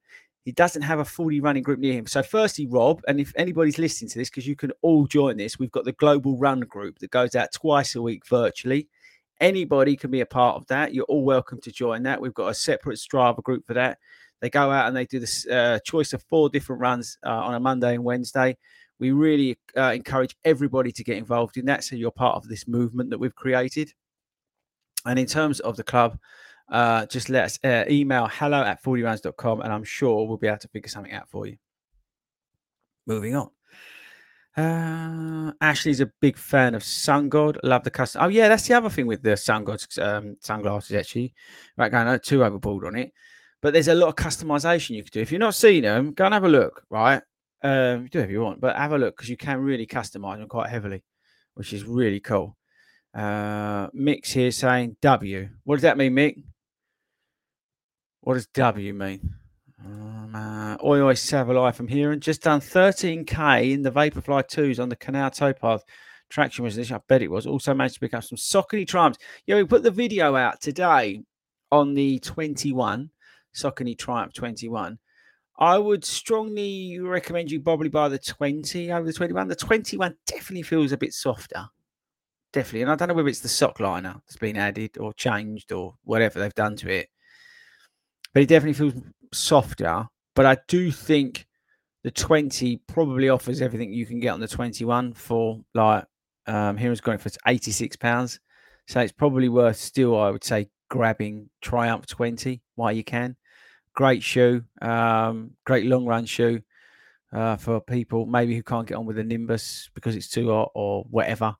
he 0.45 0.51
doesn't 0.53 0.81
have 0.81 0.99
a 0.99 1.05
Fordy 1.05 1.41
running 1.41 1.61
group 1.61 1.79
near 1.79 1.91
him. 1.91 2.07
So, 2.07 2.23
firstly, 2.23 2.67
Rob, 2.67 3.01
and 3.09 3.19
if 3.19 3.33
anybody's 3.35 3.77
listening 3.77 4.09
to 4.11 4.19
this, 4.19 4.29
because 4.29 4.47
you 4.47 4.55
can 4.55 4.71
all 4.81 5.07
join 5.07 5.35
this, 5.35 5.59
we've 5.59 5.71
got 5.71 5.83
the 5.83 5.91
Global 5.91 6.37
Run 6.37 6.61
group 6.61 6.99
that 6.99 7.11
goes 7.11 7.35
out 7.35 7.51
twice 7.51 7.95
a 7.95 8.01
week 8.01 8.25
virtually. 8.25 8.87
Anybody 9.41 9.97
can 9.97 10.09
be 10.09 10.21
a 10.21 10.25
part 10.25 10.55
of 10.55 10.65
that. 10.67 10.93
You're 10.93 11.03
all 11.05 11.25
welcome 11.25 11.59
to 11.59 11.71
join 11.71 12.03
that. 12.03 12.21
We've 12.21 12.33
got 12.33 12.47
a 12.47 12.53
separate 12.53 12.97
Strava 12.97 13.43
group 13.43 13.65
for 13.65 13.73
that. 13.73 13.97
They 14.39 14.49
go 14.49 14.71
out 14.71 14.87
and 14.87 14.95
they 14.95 15.05
do 15.05 15.19
this 15.19 15.45
uh, 15.47 15.79
choice 15.83 16.13
of 16.13 16.23
four 16.29 16.49
different 16.49 16.81
runs 16.81 17.17
uh, 17.25 17.29
on 17.29 17.55
a 17.55 17.59
Monday 17.59 17.95
and 17.95 18.05
Wednesday. 18.05 18.55
We 18.99 19.11
really 19.11 19.57
uh, 19.75 19.91
encourage 19.93 20.35
everybody 20.45 20.91
to 20.91 21.03
get 21.03 21.17
involved 21.17 21.57
in 21.57 21.65
that. 21.65 21.83
So, 21.83 21.95
you're 21.95 22.11
part 22.11 22.35
of 22.35 22.47
this 22.47 22.67
movement 22.67 23.09
that 23.09 23.19
we've 23.19 23.35
created. 23.35 23.93
And 25.05 25.19
in 25.19 25.25
terms 25.25 25.59
of 25.59 25.77
the 25.77 25.83
club, 25.83 26.17
uh, 26.69 27.05
just 27.05 27.29
let 27.29 27.45
us 27.45 27.59
uh, 27.63 27.85
email 27.89 28.27
hello 28.31 28.63
at 28.63 28.83
fordyruns.com 28.83 29.61
and 29.61 29.71
I'm 29.71 29.83
sure 29.83 30.27
we'll 30.27 30.37
be 30.37 30.47
able 30.47 30.57
to 30.59 30.67
figure 30.67 30.89
something 30.89 31.13
out 31.13 31.29
for 31.29 31.45
you. 31.45 31.57
Moving 33.05 33.35
on. 33.35 33.49
Uh, 34.57 35.51
Ashley's 35.59 35.99
a 35.99 36.11
big 36.21 36.37
fan 36.37 36.75
of 36.75 36.83
Sun 36.83 37.29
God. 37.29 37.59
Love 37.61 37.83
the 37.83 37.91
custom. 37.91 38.23
Oh, 38.23 38.29
yeah, 38.29 38.47
that's 38.47 38.67
the 38.67 38.73
other 38.73 38.89
thing 38.89 39.05
with 39.05 39.21
the 39.21 39.35
Sun 39.35 39.65
God 39.65 39.83
um, 39.99 40.37
sunglasses, 40.39 40.95
actually. 40.95 41.33
Right, 41.77 41.91
going 41.91 42.19
too 42.21 42.43
overboard 42.43 42.85
on 42.85 42.95
it. 42.95 43.11
But 43.61 43.73
there's 43.73 43.89
a 43.89 43.95
lot 43.95 44.07
of 44.07 44.15
customization 44.15 44.91
you 44.91 45.03
can 45.03 45.11
do. 45.11 45.19
If 45.19 45.31
you're 45.31 45.39
not 45.39 45.55
seeing 45.55 45.83
them, 45.83 46.13
go 46.13 46.25
and 46.25 46.33
have 46.33 46.45
a 46.45 46.49
look, 46.49 46.83
right? 46.89 47.21
Um, 47.65 48.05
do 48.11 48.19
if 48.19 48.29
you 48.29 48.41
want, 48.41 48.61
but 48.61 48.75
have 48.75 48.91
a 48.91 48.97
look 48.99 49.17
because 49.17 49.27
you 49.27 49.37
can 49.37 49.57
really 49.57 49.87
customize 49.87 50.37
them 50.37 50.47
quite 50.47 50.69
heavily, 50.69 51.03
which 51.55 51.73
is 51.73 51.83
really 51.83 52.19
cool. 52.19 52.55
Uh, 53.11 53.87
here 54.23 54.51
saying 54.51 54.97
W. 55.01 55.49
What 55.63 55.77
does 55.77 55.81
that 55.81 55.97
mean, 55.97 56.13
Mick? 56.13 56.43
What 58.21 58.35
does 58.35 58.45
W 58.53 58.93
mean? 58.93 59.33
Um, 59.83 60.35
uh, 60.35 60.77
oi, 60.85 61.01
oi, 61.01 61.71
from 61.71 61.87
here 61.87 62.11
and 62.11 62.21
just 62.21 62.43
done 62.43 62.59
13k 62.59 63.71
in 63.73 63.81
the 63.81 63.91
Vaporfly 63.91 64.43
2s 64.47 64.79
on 64.79 64.89
the 64.89 64.95
Canal 64.95 65.31
towpath. 65.31 65.81
traction 66.29 66.65
was 66.65 66.75
this, 66.75 66.91
I 66.91 66.99
bet 67.07 67.23
it 67.23 67.31
was. 67.31 67.47
Also 67.47 67.73
managed 67.73 67.95
to 67.95 67.99
pick 67.99 68.13
up 68.13 68.23
some 68.23 68.37
Saucony 68.37 68.87
Triumphs. 68.87 69.17
Yeah, 69.47 69.55
we 69.55 69.63
put 69.63 69.81
the 69.81 69.89
video 69.89 70.35
out 70.35 70.61
today 70.61 71.23
on 71.71 71.95
the 71.95 72.19
21, 72.19 73.09
Saucony 73.55 73.97
Triumph 73.97 74.33
21. 74.35 74.99
I 75.57 75.77
would 75.77 76.03
strongly 76.03 76.99
recommend 76.99 77.49
you 77.49 77.61
probably 77.61 77.89
buy 77.89 78.09
the 78.09 78.19
20 78.19 78.91
over 78.91 79.05
the 79.05 79.13
21. 79.13 79.47
The 79.47 79.55
21 79.55 80.15
definitely 80.27 80.63
feels 80.63 80.91
a 80.91 80.97
bit 80.97 81.13
softer. 81.13 81.65
Definitely. 82.51 82.81
And 82.81 82.91
I 82.91 82.95
don't 82.95 83.07
know 83.07 83.13
whether 83.13 83.29
it's 83.29 83.39
the 83.39 83.47
sock 83.47 83.79
liner 83.79 84.15
that's 84.25 84.37
been 84.37 84.57
added 84.57 84.97
or 84.97 85.13
changed 85.13 85.71
or 85.71 85.95
whatever 86.03 86.39
they've 86.39 86.53
done 86.53 86.75
to 86.77 86.89
it. 86.89 87.07
But 88.33 88.43
it 88.43 88.49
definitely 88.49 88.73
feels 88.73 89.01
softer. 89.33 90.07
But 90.35 90.45
I 90.45 90.57
do 90.67 90.91
think 90.91 91.45
the 92.03 92.11
20 92.11 92.81
probably 92.87 93.29
offers 93.29 93.61
everything 93.61 93.93
you 93.93 94.05
can 94.05 94.19
get 94.19 94.29
on 94.29 94.39
the 94.39 94.47
21 94.47 95.13
for 95.13 95.61
like 95.73 96.05
um 96.47 96.77
here 96.77 96.91
is 96.91 97.01
going 97.01 97.17
for 97.17 97.31
86 97.47 97.95
pounds. 97.95 98.39
So 98.87 98.99
it's 98.99 99.13
probably 99.13 99.49
worth 99.49 99.77
still, 99.77 100.19
I 100.19 100.29
would 100.29 100.43
say, 100.43 100.67
grabbing 100.89 101.49
Triumph 101.61 102.05
20 102.07 102.61
while 102.75 102.91
you 102.91 103.03
can 103.03 103.35
great 103.95 104.21
shoe, 104.23 104.63
um, 104.81 105.51
great 105.65 105.85
long 105.85 106.05
run 106.05 106.25
shoe 106.25 106.61
uh, 107.33 107.57
for 107.57 107.81
people 107.81 108.25
maybe 108.25 108.55
who 108.55 108.63
can't 108.63 108.87
get 108.87 108.95
on 108.97 109.05
with 109.05 109.15
the 109.15 109.23
Nimbus 109.23 109.89
because 109.93 110.15
it's 110.15 110.29
too 110.29 110.49
hot 110.49 110.71
or 110.75 111.05
whatever. 111.09 111.55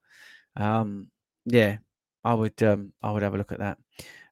Um, 0.55 1.07
yeah, 1.45 1.77
I 2.23 2.33
would 2.33 2.61
um, 2.63 2.93
I 3.01 3.11
would 3.11 3.23
have 3.23 3.33
a 3.33 3.37
look 3.37 3.51
at 3.51 3.59
that. 3.59 3.77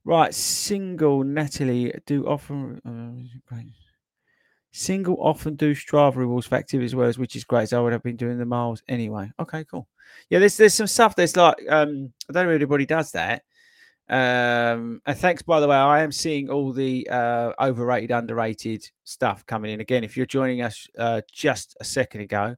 Right, 0.06 0.34
single 0.34 1.24
Natalie 1.24 1.94
do 2.06 2.28
often 2.28 3.30
uh, 3.52 3.56
single 4.72 5.16
often 5.22 5.56
do 5.56 5.74
Strava 5.74 6.16
rewards 6.16 6.48
for 6.48 6.58
as 6.58 6.96
well 6.96 7.08
as 7.08 7.18
which 7.18 7.36
is 7.36 7.44
great. 7.44 7.70
So 7.70 7.80
I 7.80 7.84
would 7.84 7.94
have 7.94 8.04
been 8.04 8.18
doing 8.18 8.38
the 8.38 8.46
miles 8.46 8.84
anyway. 8.88 9.32
Okay, 9.40 9.64
cool. 9.66 9.88
Yeah, 10.30 10.40
there's 10.40 10.58
there's 10.58 10.74
some 10.74 10.88
stuff 10.88 11.16
that's 11.16 11.36
like 11.36 11.58
um, 11.70 12.12
I 12.30 12.34
don't 12.34 12.46
know 12.46 12.52
if 12.52 12.56
anybody 12.56 12.86
does 12.86 13.12
that. 13.12 13.44
Um, 14.10 15.02
and 15.06 15.18
thanks, 15.18 15.42
by 15.42 15.60
the 15.60 15.68
way, 15.68 15.78
I 15.78 16.02
am 16.02 16.12
seeing 16.12 16.50
all 16.50 16.74
the 16.74 17.08
uh, 17.10 17.54
overrated, 17.60 18.12
underrated 18.12 18.90
stuff 19.04 19.46
coming 19.46 19.72
in. 19.72 19.80
Again, 19.80 20.04
if 20.04 20.18
you're 20.18 20.26
joining 20.26 20.62
us 20.62 20.88
uh, 20.98 21.22
just 21.32 21.78
a 21.80 21.84
second 21.84 22.22
ago, 22.22 22.56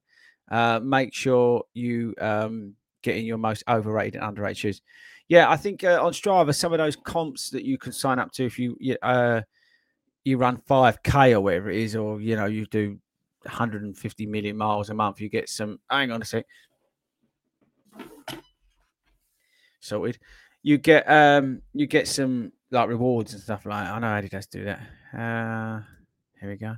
uh, 0.51 0.79
make 0.83 1.13
sure 1.13 1.63
you 1.73 2.13
um, 2.19 2.73
get 3.03 3.17
in 3.17 3.25
your 3.25 3.37
most 3.37 3.63
overrated 3.67 4.15
and 4.15 4.23
underrated 4.29 4.57
shoes. 4.57 4.81
Yeah, 5.27 5.49
I 5.49 5.57
think 5.57 5.83
uh, 5.83 6.03
on 6.03 6.13
Strava, 6.13 6.53
some 6.53 6.73
of 6.73 6.77
those 6.77 6.95
comps 6.95 7.49
that 7.51 7.63
you 7.63 7.77
can 7.77 7.91
sign 7.91 8.19
up 8.19 8.31
to 8.33 8.45
if 8.45 8.59
you 8.59 8.77
uh, 9.01 9.41
you 10.23 10.37
run 10.37 10.57
5K 10.57 11.33
or 11.33 11.41
whatever 11.41 11.69
it 11.69 11.77
is, 11.77 11.95
or 11.95 12.21
you 12.21 12.35
know, 12.35 12.45
you 12.45 12.65
do 12.67 12.99
150 13.43 14.25
million 14.25 14.57
miles 14.57 14.89
a 14.89 14.93
month, 14.93 15.21
you 15.21 15.29
get 15.29 15.49
some. 15.49 15.79
Hang 15.89 16.11
on 16.11 16.21
a 16.21 16.25
sec. 16.25 16.45
Sorted 19.79 20.19
you 20.65 20.79
get 20.79 21.07
um 21.07 21.61
you 21.73 21.85
get 21.85 22.07
some 22.07 22.51
like 22.71 22.89
rewards 22.89 23.33
and 23.33 23.43
stuff 23.43 23.67
like. 23.67 23.87
I 23.87 23.99
know 23.99 24.07
Adidas 24.07 24.49
do 24.49 24.65
that. 24.65 24.79
Uh 25.15 25.81
here 26.41 26.49
we 26.49 26.55
go. 26.55 26.75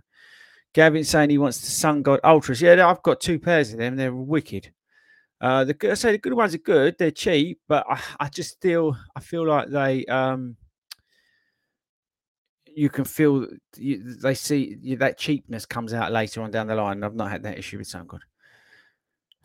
Gavin 0.73 1.05
saying 1.05 1.29
he 1.29 1.37
wants 1.37 1.61
the 1.61 1.67
Sun 1.67 2.01
God 2.01 2.19
Ultras. 2.21 2.61
Yeah, 2.61 2.85
I've 2.85 3.01
got 3.01 3.21
two 3.21 3.39
pairs 3.39 3.71
of 3.71 3.79
them. 3.79 3.95
They're 3.95 4.13
wicked. 4.13 4.73
Uh, 5.39 5.63
the 5.63 5.89
I 5.89 5.93
say 5.93 6.11
the 6.11 6.17
good 6.17 6.33
ones 6.33 6.53
are 6.53 6.57
good. 6.57 6.97
They're 6.99 7.11
cheap, 7.11 7.61
but 7.69 7.85
I, 7.89 8.01
I 8.19 8.27
just 8.27 8.59
feel 8.61 8.97
I 9.15 9.21
feel 9.21 9.47
like 9.47 9.69
they 9.69 10.05
um 10.07 10.57
you 12.75 12.89
can 12.89 13.05
feel 13.05 13.47
you, 13.77 14.15
they 14.21 14.33
see 14.33 14.75
you, 14.81 14.97
that 14.97 15.17
cheapness 15.17 15.65
comes 15.65 15.93
out 15.93 16.11
later 16.11 16.41
on 16.41 16.51
down 16.51 16.67
the 16.67 16.75
line. 16.75 17.05
I've 17.05 17.15
not 17.15 17.31
had 17.31 17.43
that 17.43 17.57
issue 17.57 17.77
with 17.77 17.87
Sun 17.87 18.07
God. 18.07 18.21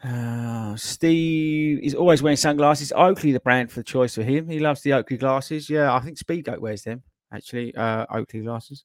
Uh, 0.02 0.74
Steve 0.76 1.78
is 1.82 1.94
always 1.94 2.22
wearing 2.22 2.36
sunglasses. 2.36 2.92
Oakley, 2.94 3.32
the 3.32 3.40
brand 3.40 3.70
for 3.70 3.80
the 3.80 3.84
choice 3.84 4.14
for 4.14 4.22
him. 4.22 4.48
He 4.48 4.58
loves 4.58 4.82
the 4.82 4.94
Oakley 4.94 5.16
glasses. 5.16 5.70
Yeah, 5.70 5.94
I 5.94 6.00
think 6.00 6.18
Speedgoat 6.18 6.58
wears 6.58 6.82
them 6.82 7.02
actually. 7.32 7.74
Uh, 7.74 8.06
Oakley 8.10 8.40
glasses. 8.40 8.84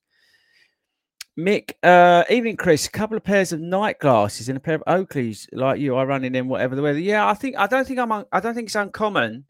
Mick, 1.38 1.74
uh, 1.84 2.24
evening, 2.30 2.58
Chris. 2.58 2.88
A 2.88 2.92
couple 2.92 3.16
of 3.16 3.24
pairs 3.24 3.52
of 3.52 3.60
night 3.60 4.00
glasses 4.00 4.50
and 4.50 4.58
a 4.58 4.62
pair 4.62 4.76
of 4.76 4.84
Oakleys, 4.88 5.48
like 5.52 5.80
you. 5.80 5.96
I 5.96 6.04
run 6.04 6.24
in 6.24 6.48
whatever 6.48 6.76
the 6.76 6.82
weather. 6.82 7.00
Yeah, 7.00 7.28
I 7.28 7.36
think 7.36 7.56
I 7.58 7.68
don't 7.68 7.88
think 7.88 8.00
I'm. 8.00 8.12
Un- 8.12 8.26
I 8.32 8.40
don't 8.40 8.56
think 8.56 8.68
it's 8.68 8.76
uncommon 8.76 9.46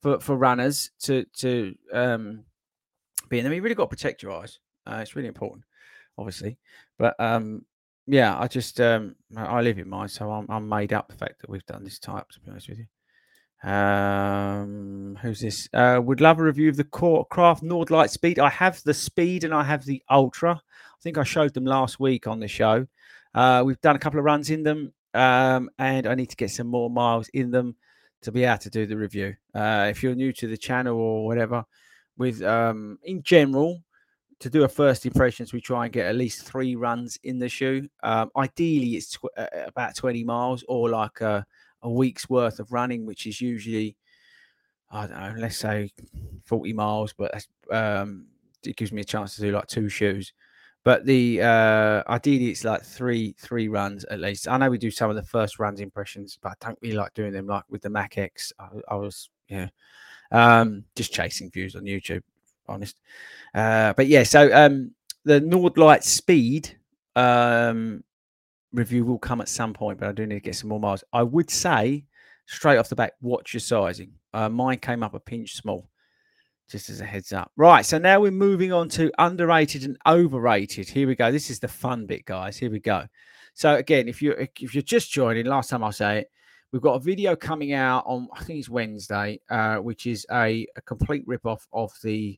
for 0.00 0.20
for 0.20 0.36
runners 0.36 0.92
to 1.00 1.24
to 1.38 1.74
um 1.92 2.44
be 3.28 3.38
in 3.38 3.44
them. 3.44 3.52
You 3.52 3.62
really 3.62 3.74
got 3.74 3.84
to 3.84 3.96
protect 3.96 4.22
your 4.22 4.32
eyes. 4.32 4.60
Uh, 4.86 4.98
it's 5.02 5.16
really 5.16 5.28
important, 5.28 5.64
obviously. 6.16 6.56
But 6.98 7.18
um, 7.18 7.64
yeah, 8.06 8.38
I 8.38 8.48
just 8.48 8.80
um 8.80 9.16
I 9.36 9.60
live 9.62 9.78
in 9.78 9.88
mine, 9.88 10.08
so 10.08 10.30
I'm 10.30 10.46
I'm 10.48 10.68
made 10.68 10.92
up 10.92 11.08
the 11.08 11.16
fact 11.16 11.40
that 11.40 11.50
we've 11.50 11.66
done 11.66 11.84
this 11.84 11.98
type. 11.98 12.28
To 12.30 12.40
be 12.40 12.50
honest 12.50 12.68
with 12.68 12.78
you, 12.78 12.86
um, 13.70 15.18
who's 15.22 15.40
this? 15.40 15.68
Uh, 15.72 16.00
would 16.02 16.20
love 16.20 16.38
a 16.38 16.42
review 16.42 16.68
of 16.68 16.76
the 16.76 16.84
Core 16.84 17.26
Craft 17.26 17.62
Nordlite 17.62 18.10
Speed. 18.10 18.38
I 18.38 18.50
have 18.50 18.82
the 18.84 18.94
Speed 18.94 19.44
and 19.44 19.54
I 19.54 19.64
have 19.64 19.84
the 19.84 20.02
Ultra. 20.10 20.54
I 20.54 21.00
think 21.02 21.16
I 21.18 21.24
showed 21.24 21.54
them 21.54 21.64
last 21.64 21.98
week 21.98 22.26
on 22.26 22.40
the 22.40 22.48
show. 22.48 22.86
Uh, 23.34 23.62
we've 23.64 23.80
done 23.80 23.96
a 23.96 23.98
couple 23.98 24.18
of 24.18 24.24
runs 24.24 24.50
in 24.50 24.62
them, 24.62 24.92
um, 25.14 25.70
and 25.78 26.06
I 26.06 26.14
need 26.14 26.30
to 26.30 26.36
get 26.36 26.50
some 26.50 26.66
more 26.66 26.90
miles 26.90 27.28
in 27.30 27.50
them 27.50 27.74
to 28.22 28.32
be 28.32 28.44
able 28.44 28.58
to 28.58 28.70
do 28.70 28.86
the 28.86 28.96
review. 28.96 29.34
Uh, 29.54 29.86
if 29.90 30.02
you're 30.02 30.14
new 30.14 30.32
to 30.34 30.46
the 30.46 30.56
channel 30.56 30.98
or 30.98 31.26
whatever, 31.26 31.64
with 32.16 32.42
um, 32.42 32.98
in 33.02 33.22
general, 33.22 33.82
to 34.40 34.50
do 34.50 34.64
a 34.64 34.68
first 34.68 35.06
impressions, 35.06 35.52
we 35.52 35.60
try 35.60 35.84
and 35.84 35.92
get 35.92 36.06
at 36.06 36.16
least 36.16 36.44
three 36.46 36.76
runs 36.76 37.18
in 37.22 37.38
the 37.38 37.48
shoe. 37.48 37.88
Um, 38.02 38.30
ideally, 38.36 38.96
it's 38.96 39.12
tw- 39.12 39.36
uh, 39.36 39.46
about 39.66 39.96
20 39.96 40.24
miles 40.24 40.64
or 40.68 40.88
like 40.88 41.20
a, 41.20 41.44
a, 41.82 41.90
week's 41.90 42.28
worth 42.28 42.60
of 42.60 42.72
running, 42.72 43.06
which 43.06 43.26
is 43.26 43.40
usually, 43.40 43.96
I 44.90 45.06
don't 45.06 45.18
know, 45.18 45.34
let's 45.38 45.56
say 45.56 45.90
40 46.46 46.72
miles, 46.72 47.12
but 47.12 47.46
um, 47.70 48.26
it 48.64 48.76
gives 48.76 48.92
me 48.92 49.02
a 49.02 49.04
chance 49.04 49.36
to 49.36 49.42
do 49.42 49.52
like 49.52 49.66
two 49.66 49.88
shoes. 49.88 50.32
But 50.84 51.06
the 51.06 51.40
uh, 51.40 52.02
ideally, 52.08 52.50
it's 52.50 52.62
like 52.62 52.82
three 52.82 53.34
three 53.38 53.68
runs 53.68 54.04
at 54.04 54.20
least. 54.20 54.46
I 54.46 54.58
know 54.58 54.68
we 54.68 54.76
do 54.76 54.90
some 54.90 55.08
of 55.08 55.16
the 55.16 55.22
first 55.22 55.58
runs 55.58 55.80
impressions, 55.80 56.38
but 56.42 56.50
I 56.50 56.66
don't 56.66 56.78
really 56.82 56.94
like 56.94 57.14
doing 57.14 57.32
them 57.32 57.46
like 57.46 57.64
with 57.70 57.80
the 57.80 57.88
Mach 57.88 58.18
X. 58.18 58.52
I, 58.58 58.68
I 58.88 58.94
was 58.96 59.30
yeah, 59.48 59.68
um, 60.30 60.84
just 60.94 61.10
chasing 61.10 61.50
views 61.50 61.74
on 61.74 61.84
YouTube 61.84 62.22
honest. 62.68 63.00
Uh, 63.54 63.92
but 63.94 64.06
yeah, 64.06 64.22
so 64.22 64.52
um, 64.54 64.92
the 65.24 65.40
Nordlite 65.40 66.02
Speed 66.02 66.76
um, 67.16 68.02
review 68.72 69.04
will 69.04 69.18
come 69.18 69.40
at 69.40 69.48
some 69.48 69.72
point, 69.72 69.98
but 69.98 70.08
I 70.08 70.12
do 70.12 70.26
need 70.26 70.36
to 70.36 70.40
get 70.40 70.56
some 70.56 70.68
more 70.68 70.80
miles. 70.80 71.04
I 71.12 71.22
would 71.22 71.50
say 71.50 72.04
straight 72.46 72.78
off 72.78 72.88
the 72.88 72.96
back, 72.96 73.12
watch 73.20 73.54
your 73.54 73.60
sizing. 73.60 74.12
Uh, 74.32 74.48
mine 74.48 74.78
came 74.78 75.02
up 75.02 75.14
a 75.14 75.20
pinch 75.20 75.54
small, 75.54 75.88
just 76.68 76.90
as 76.90 77.00
a 77.00 77.04
heads 77.04 77.32
up. 77.32 77.52
Right, 77.56 77.86
so 77.86 77.98
now 77.98 78.20
we're 78.20 78.32
moving 78.32 78.72
on 78.72 78.88
to 78.90 79.12
underrated 79.18 79.84
and 79.84 79.96
overrated. 80.06 80.88
Here 80.88 81.06
we 81.06 81.14
go. 81.14 81.30
This 81.30 81.50
is 81.50 81.60
the 81.60 81.68
fun 81.68 82.06
bit, 82.06 82.24
guys. 82.24 82.56
Here 82.56 82.70
we 82.70 82.80
go. 82.80 83.06
So 83.54 83.76
again, 83.76 84.08
if 84.08 84.20
you 84.20 84.32
if 84.32 84.74
you're 84.74 84.82
just 84.82 85.12
joining, 85.12 85.46
last 85.46 85.70
time 85.70 85.84
I 85.84 85.90
say 85.90 86.18
it, 86.20 86.30
we've 86.72 86.82
got 86.82 86.94
a 86.94 87.00
video 87.00 87.36
coming 87.36 87.72
out 87.72 88.02
on 88.04 88.26
I 88.34 88.42
think 88.42 88.58
it's 88.58 88.68
Wednesday, 88.68 89.40
uh, 89.48 89.76
which 89.76 90.06
is 90.06 90.26
a, 90.32 90.66
a 90.76 90.80
complete 90.82 91.22
rip 91.26 91.46
off 91.46 91.66
of 91.72 91.92
the 92.02 92.36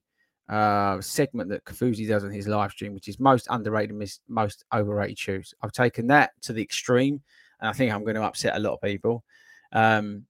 uh, 0.49 1.01
segment 1.01 1.51
that 1.51 1.65
Kofuzi 1.65 2.07
does 2.07 2.25
on 2.25 2.31
his 2.31 2.47
live 2.47 2.71
stream, 2.71 2.95
which 2.95 3.09
is 3.09 3.19
most 3.19 3.47
underrated, 3.51 3.97
most 4.29 4.65
overrated 4.73 5.19
shoes. 5.19 5.55
I've 5.63 5.73
taken 5.73 6.07
that 6.09 6.31
to 6.43 6.53
the 6.53 6.63
extreme, 6.63 7.21
and 7.61 7.69
I 7.69 7.73
think 7.73 7.93
I'm 7.93 8.05
going 8.05 8.17
to 8.17 8.23
upset 8.23 8.57
a 8.57 8.61
lot 8.61 8.75
of 8.75 8.81
people, 8.81 9.25
um, 9.73 10.25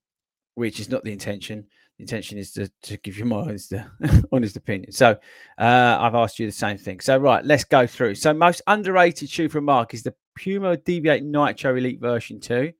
which 0.55 0.81
is 0.81 0.89
not 0.89 1.05
the 1.05 1.13
intention. 1.13 1.67
The 1.99 2.03
intention 2.03 2.37
is 2.37 2.53
to, 2.53 2.71
to 2.83 2.97
give 2.99 3.19
you 3.19 3.25
my 3.25 3.37
honest, 3.37 3.73
honest 4.33 4.57
opinion. 4.57 4.93
So 4.93 5.17
uh, 5.59 5.99
I've 6.01 6.15
asked 6.15 6.39
you 6.39 6.47
the 6.47 6.53
same 6.53 6.77
thing. 6.77 7.01
So 7.01 7.17
right, 7.17 7.45
let's 7.45 7.65
go 7.65 7.87
through. 7.87 8.17
So 8.17 8.35
most 8.35 8.63
underrated 8.67 9.31
shoe 9.31 9.49
from 9.49 9.65
Mark 9.65 9.95
is 9.95 10.03
the 10.03 10.15
Puma 10.35 10.77
Deviate 10.77 11.25
Nitro 11.25 11.75
Elite 11.75 12.01
version 12.01 12.39
two. 12.39 12.73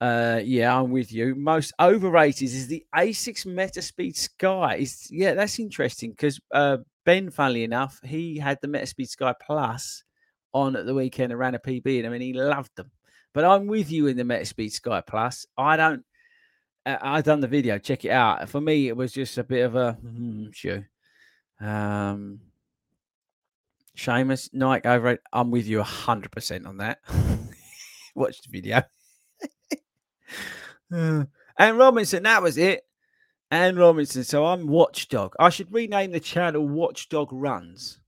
Uh, 0.00 0.40
yeah, 0.42 0.78
I'm 0.78 0.90
with 0.90 1.12
you. 1.12 1.34
Most 1.34 1.74
overrated 1.78 2.48
is 2.48 2.66
the 2.66 2.84
Asics 2.94 3.44
Metaspeed 3.44 4.16
Sky. 4.16 4.86
Yeah, 5.10 5.34
that's 5.34 5.58
interesting 5.58 6.10
because 6.10 6.40
uh, 6.52 6.78
Ben, 7.04 7.30
funnily 7.30 7.64
enough, 7.64 8.00
he 8.02 8.38
had 8.38 8.58
the 8.62 8.68
Metaspeed 8.68 9.08
Sky 9.08 9.34
Plus 9.44 10.02
on 10.54 10.74
at 10.74 10.86
the 10.86 10.94
weekend 10.94 11.32
and 11.32 11.38
ran 11.38 11.54
a 11.54 11.58
PB 11.58 11.98
and 11.98 12.06
I 12.06 12.10
mean 12.10 12.22
he 12.22 12.32
loved 12.32 12.74
them. 12.76 12.90
But 13.34 13.44
I'm 13.44 13.66
with 13.66 13.92
you 13.92 14.06
in 14.06 14.16
the 14.16 14.24
Metaspeed 14.24 14.72
Sky 14.72 15.02
Plus. 15.06 15.46
I 15.56 15.76
don't. 15.76 16.02
Uh, 16.86 16.96
I 17.00 17.20
done 17.20 17.40
the 17.40 17.46
video. 17.46 17.78
Check 17.78 18.06
it 18.06 18.10
out. 18.10 18.48
For 18.48 18.60
me, 18.60 18.88
it 18.88 18.96
was 18.96 19.12
just 19.12 19.36
a 19.36 19.44
bit 19.44 19.66
of 19.66 19.76
a 19.76 19.98
mm, 20.02 20.54
shoe. 20.54 20.82
Um, 21.60 22.40
Seamus, 23.96 24.48
Nike 24.54 24.88
overrated. 24.88 25.20
I'm 25.30 25.50
with 25.50 25.66
you 25.66 25.82
hundred 25.82 26.32
percent 26.32 26.66
on 26.66 26.78
that. 26.78 27.00
Watch 28.14 28.40
the 28.42 28.48
video. 28.50 28.82
Anne 30.92 31.28
Robinson, 31.58 32.22
that 32.24 32.42
was 32.42 32.58
it. 32.58 32.82
Anne 33.50 33.76
Robinson. 33.76 34.24
So 34.24 34.46
I'm 34.46 34.66
Watchdog. 34.66 35.34
I 35.38 35.50
should 35.50 35.72
rename 35.72 36.12
the 36.12 36.20
channel 36.20 36.68
Watchdog 36.68 37.32
Runs. 37.32 37.98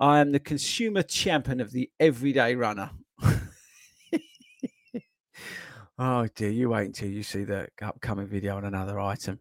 I 0.00 0.18
am 0.20 0.32
the 0.32 0.40
consumer 0.40 1.02
champion 1.02 1.60
of 1.60 1.70
the 1.70 1.90
everyday 2.00 2.56
runner. 2.56 2.90
Oh 5.96 6.26
dear, 6.34 6.50
you 6.50 6.70
wait 6.70 6.86
until 6.86 7.08
you 7.08 7.22
see 7.22 7.44
the 7.44 7.68
upcoming 7.80 8.26
video 8.26 8.56
on 8.56 8.64
another 8.64 8.98
item. 8.98 9.38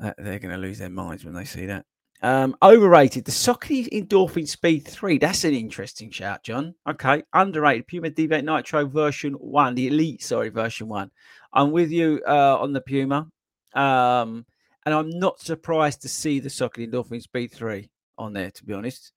Uh, 0.00 0.12
they're 0.16 0.38
going 0.38 0.54
to 0.54 0.60
lose 0.60 0.78
their 0.78 0.90
minds 0.90 1.24
when 1.24 1.34
they 1.34 1.44
see 1.44 1.66
that. 1.66 1.86
Um, 2.24 2.56
overrated. 2.62 3.26
The 3.26 3.32
Saucony 3.32 3.86
Endorphin 3.90 4.48
Speed 4.48 4.86
3. 4.86 5.18
That's 5.18 5.44
an 5.44 5.52
interesting 5.52 6.10
shout, 6.10 6.42
John. 6.42 6.74
Okay. 6.88 7.22
Underrated. 7.34 7.86
Puma 7.86 8.08
Deviate 8.08 8.46
Nitro 8.46 8.86
version 8.86 9.34
1. 9.34 9.74
The 9.74 9.88
Elite, 9.88 10.22
sorry, 10.22 10.48
version 10.48 10.88
1. 10.88 11.10
I'm 11.52 11.70
with 11.70 11.90
you 11.90 12.22
uh, 12.26 12.56
on 12.58 12.72
the 12.72 12.80
Puma. 12.80 13.30
Um, 13.74 14.46
and 14.86 14.94
I'm 14.94 15.10
not 15.10 15.38
surprised 15.38 16.00
to 16.00 16.08
see 16.08 16.40
the 16.40 16.48
Saucony 16.48 16.90
Endorphin 16.90 17.20
Speed 17.20 17.52
3 17.52 17.90
on 18.16 18.32
there, 18.32 18.50
to 18.50 18.64
be 18.64 18.72
honest. 18.72 19.12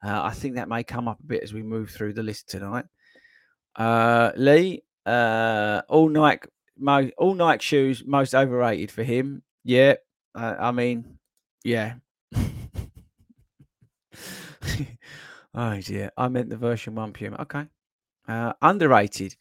Uh, 0.00 0.22
I 0.22 0.30
think 0.30 0.54
that 0.54 0.68
may 0.68 0.84
come 0.84 1.08
up 1.08 1.18
a 1.18 1.26
bit 1.26 1.42
as 1.42 1.52
we 1.52 1.62
move 1.64 1.90
through 1.90 2.12
the 2.12 2.22
list 2.22 2.48
tonight. 2.48 2.84
Uh, 3.74 4.30
Lee, 4.36 4.84
uh, 5.06 5.82
all 5.88 6.08
Nike, 6.08 6.46
all 7.18 7.34
Nike 7.34 7.62
shoes 7.64 8.04
most 8.06 8.32
overrated 8.32 8.92
for 8.92 9.02
him. 9.02 9.42
Yeah, 9.64 9.94
uh, 10.36 10.54
I 10.60 10.70
mean, 10.70 11.18
yeah. 11.64 11.94
oh 15.54 15.80
dear, 15.80 16.10
I 16.16 16.28
meant 16.28 16.50
the 16.50 16.56
version 16.56 16.94
one 16.94 17.12
Puma. 17.12 17.38
Okay, 17.42 17.66
uh, 18.28 18.52
underrated. 18.62 19.36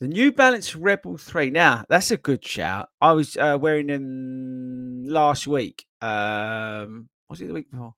The 0.00 0.08
New 0.08 0.32
Balance 0.32 0.74
Rebel 0.74 1.16
Three. 1.16 1.50
Now 1.50 1.84
that's 1.88 2.10
a 2.10 2.16
good 2.16 2.44
shout. 2.44 2.88
I 3.00 3.12
was 3.12 3.36
uh, 3.36 3.58
wearing 3.60 3.86
them 3.86 5.04
last 5.06 5.46
week. 5.46 5.84
Um, 6.00 7.08
was 7.28 7.40
it 7.40 7.46
the 7.46 7.54
week 7.54 7.70
before? 7.70 7.94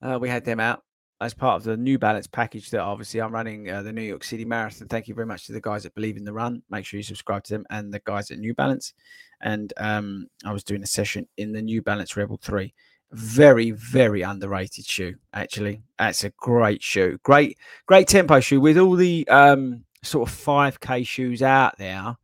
Uh, 0.00 0.18
we 0.20 0.28
had 0.28 0.44
them 0.44 0.60
out 0.60 0.82
as 1.20 1.32
part 1.34 1.56
of 1.56 1.64
the 1.64 1.76
New 1.76 1.98
Balance 1.98 2.26
package 2.26 2.70
that 2.70 2.80
obviously 2.80 3.20
I'm 3.20 3.32
running 3.32 3.70
uh, 3.70 3.82
the 3.82 3.92
New 3.92 4.02
York 4.02 4.22
City 4.22 4.44
Marathon. 4.44 4.88
Thank 4.88 5.08
you 5.08 5.14
very 5.14 5.26
much 5.26 5.46
to 5.46 5.52
the 5.52 5.60
guys 5.60 5.84
that 5.84 5.94
believe 5.94 6.16
in 6.16 6.24
the 6.24 6.32
run. 6.32 6.62
Make 6.68 6.84
sure 6.84 6.98
you 6.98 7.04
subscribe 7.04 7.44
to 7.44 7.54
them 7.54 7.64
and 7.70 7.92
the 7.92 8.00
guys 8.04 8.30
at 8.30 8.38
New 8.38 8.54
Balance. 8.54 8.92
And 9.40 9.72
um, 9.78 10.26
I 10.44 10.52
was 10.52 10.64
doing 10.64 10.82
a 10.82 10.86
session 10.86 11.26
in 11.38 11.52
the 11.52 11.62
New 11.62 11.80
Balance 11.80 12.16
Rebel 12.16 12.38
3. 12.42 12.72
Very, 13.12 13.70
very 13.70 14.22
underrated 14.22 14.84
shoe, 14.84 15.14
actually. 15.32 15.82
That's 15.98 16.24
a 16.24 16.30
great 16.30 16.82
shoe. 16.82 17.18
Great, 17.22 17.56
great 17.86 18.08
tempo 18.08 18.40
shoe 18.40 18.60
with 18.60 18.78
all 18.78 18.96
the 18.96 19.26
um, 19.28 19.84
sort 20.02 20.28
of 20.28 20.34
5K 20.34 21.06
shoes 21.06 21.42
out 21.42 21.78
there. 21.78 22.16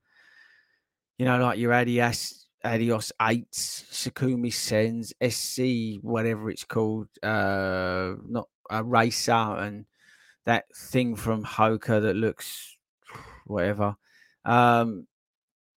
You 1.19 1.27
know, 1.27 1.39
like 1.39 1.59
your 1.59 1.73
Adidas 1.73 2.43
Adios 2.65 3.13
8s, 3.21 3.85
Sakumi 3.91 4.53
Sens, 4.53 5.13
SC, 5.23 6.03
whatever 6.03 6.51
it's 6.51 6.65
called. 6.65 7.09
Uh, 7.23 8.15
not 8.27 8.49
a 8.71 8.83
racer 8.83 9.33
and 9.33 9.87
that 10.47 10.65
thing 10.75 11.15
from 11.17 11.45
Hoka 11.45 12.03
that 12.03 12.17
looks 12.17 12.77
whatever. 13.47 13.97
Um, 14.45 15.07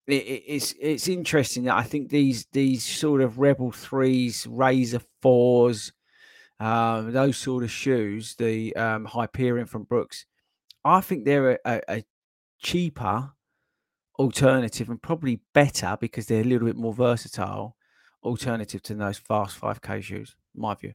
it, 0.07 0.43
it's 0.47 0.73
it's 0.79 1.07
interesting 1.07 1.63
that 1.65 1.75
I 1.75 1.83
think 1.83 2.09
these 2.09 2.45
these 2.51 2.83
sort 2.83 3.21
of 3.21 3.39
Rebel 3.39 3.71
threes, 3.71 4.47
Razor 4.47 5.01
fours, 5.21 5.93
um, 6.59 7.11
those 7.11 7.37
sort 7.37 7.63
of 7.63 7.71
shoes, 7.71 8.35
the 8.35 8.75
um, 8.75 9.05
Hyperion 9.05 9.65
from 9.65 9.83
Brooks, 9.83 10.25
I 10.83 11.01
think 11.01 11.25
they're 11.25 11.51
a, 11.51 11.57
a, 11.65 11.81
a 11.89 12.03
cheaper 12.59 13.31
alternative 14.17 14.89
and 14.89 15.01
probably 15.01 15.41
better 15.53 15.97
because 15.99 16.27
they're 16.27 16.41
a 16.41 16.45
little 16.45 16.67
bit 16.67 16.77
more 16.77 16.93
versatile 16.93 17.75
alternative 18.23 18.81
to 18.81 18.95
those 18.95 19.17
fast 19.17 19.59
5k 19.59 20.01
shoes 20.01 20.35
my 20.55 20.73
view 20.73 20.93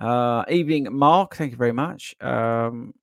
uh, 0.00 0.44
evening, 0.48 0.88
Mark. 0.90 1.36
Thank 1.36 1.52
you 1.52 1.58
very 1.58 1.72
much. 1.72 2.16
Um, 2.20 2.94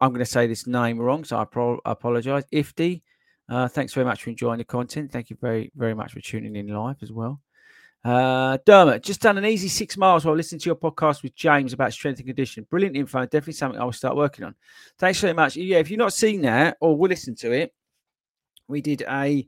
I'm 0.00 0.10
going 0.10 0.18
to 0.18 0.30
say 0.30 0.46
this 0.46 0.66
name 0.66 0.98
wrong, 0.98 1.24
so 1.24 1.38
I 1.38 1.44
pro- 1.44 1.80
apologize. 1.84 2.44
Ifty, 2.52 3.00
uh, 3.48 3.68
thanks 3.68 3.92
very 3.92 4.06
much 4.06 4.22
for 4.22 4.30
enjoying 4.30 4.58
the 4.58 4.64
content. 4.64 5.12
Thank 5.12 5.30
you 5.30 5.36
very, 5.40 5.70
very 5.76 5.94
much 5.94 6.12
for 6.12 6.20
tuning 6.20 6.56
in 6.56 6.68
live 6.68 6.96
as 7.02 7.12
well. 7.12 7.40
Uh, 8.04 8.58
Dermot, 8.66 9.02
just 9.02 9.22
done 9.22 9.38
an 9.38 9.46
easy 9.46 9.68
six 9.68 9.96
miles 9.96 10.24
while 10.24 10.36
listening 10.36 10.60
to 10.60 10.66
your 10.66 10.76
podcast 10.76 11.22
with 11.22 11.34
James 11.34 11.72
about 11.72 11.92
strength 11.92 12.18
and 12.18 12.26
conditioning. 12.26 12.66
Brilliant 12.68 12.96
info. 12.96 13.22
Definitely 13.22 13.54
something 13.54 13.80
I 13.80 13.84
will 13.84 13.92
start 13.92 14.16
working 14.16 14.44
on. 14.44 14.54
Thanks 14.98 15.20
very 15.20 15.32
much. 15.32 15.56
Yeah, 15.56 15.78
if 15.78 15.90
you've 15.90 15.98
not 15.98 16.12
seen 16.12 16.42
that 16.42 16.76
or 16.80 16.96
will 16.96 17.08
listen 17.08 17.34
to 17.36 17.52
it, 17.52 17.72
we 18.68 18.82
did 18.82 19.02
a, 19.08 19.46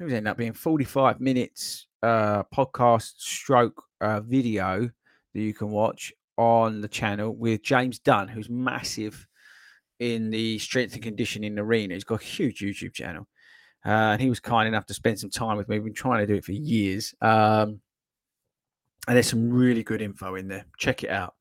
it 0.00 0.04
was 0.04 0.12
end 0.12 0.28
up 0.28 0.36
being 0.36 0.52
45 0.52 1.20
minutes 1.20 1.86
uh, 2.02 2.42
podcast 2.44 3.14
stroke 3.18 3.82
uh, 4.00 4.20
video 4.20 4.90
that 5.34 5.40
you 5.40 5.54
can 5.54 5.70
watch 5.70 6.12
on 6.36 6.82
the 6.82 6.88
channel 6.88 7.34
with 7.34 7.62
James 7.62 7.98
Dunne, 7.98 8.28
who's 8.28 8.50
massive 8.50 9.26
in 9.98 10.30
the 10.30 10.58
strength 10.58 10.94
and 10.94 11.02
conditioning 11.02 11.58
arena. 11.58 11.94
He's 11.94 12.04
got 12.04 12.22
a 12.22 12.24
huge 12.24 12.60
YouTube 12.60 12.92
channel. 12.92 13.26
Uh, 13.84 14.12
and 14.12 14.20
he 14.20 14.28
was 14.28 14.40
kind 14.40 14.68
enough 14.68 14.86
to 14.86 14.94
spend 14.94 15.18
some 15.18 15.30
time 15.30 15.56
with 15.56 15.68
me. 15.68 15.76
We've 15.76 15.84
been 15.86 15.94
trying 15.94 16.20
to 16.20 16.26
do 16.26 16.34
it 16.34 16.44
for 16.44 16.52
years. 16.52 17.14
Um, 17.20 17.80
and 19.06 19.16
there's 19.16 19.28
some 19.28 19.50
really 19.50 19.82
good 19.82 20.02
info 20.02 20.34
in 20.34 20.48
there. 20.48 20.66
Check 20.76 21.04
it 21.04 21.10
out. 21.10 21.34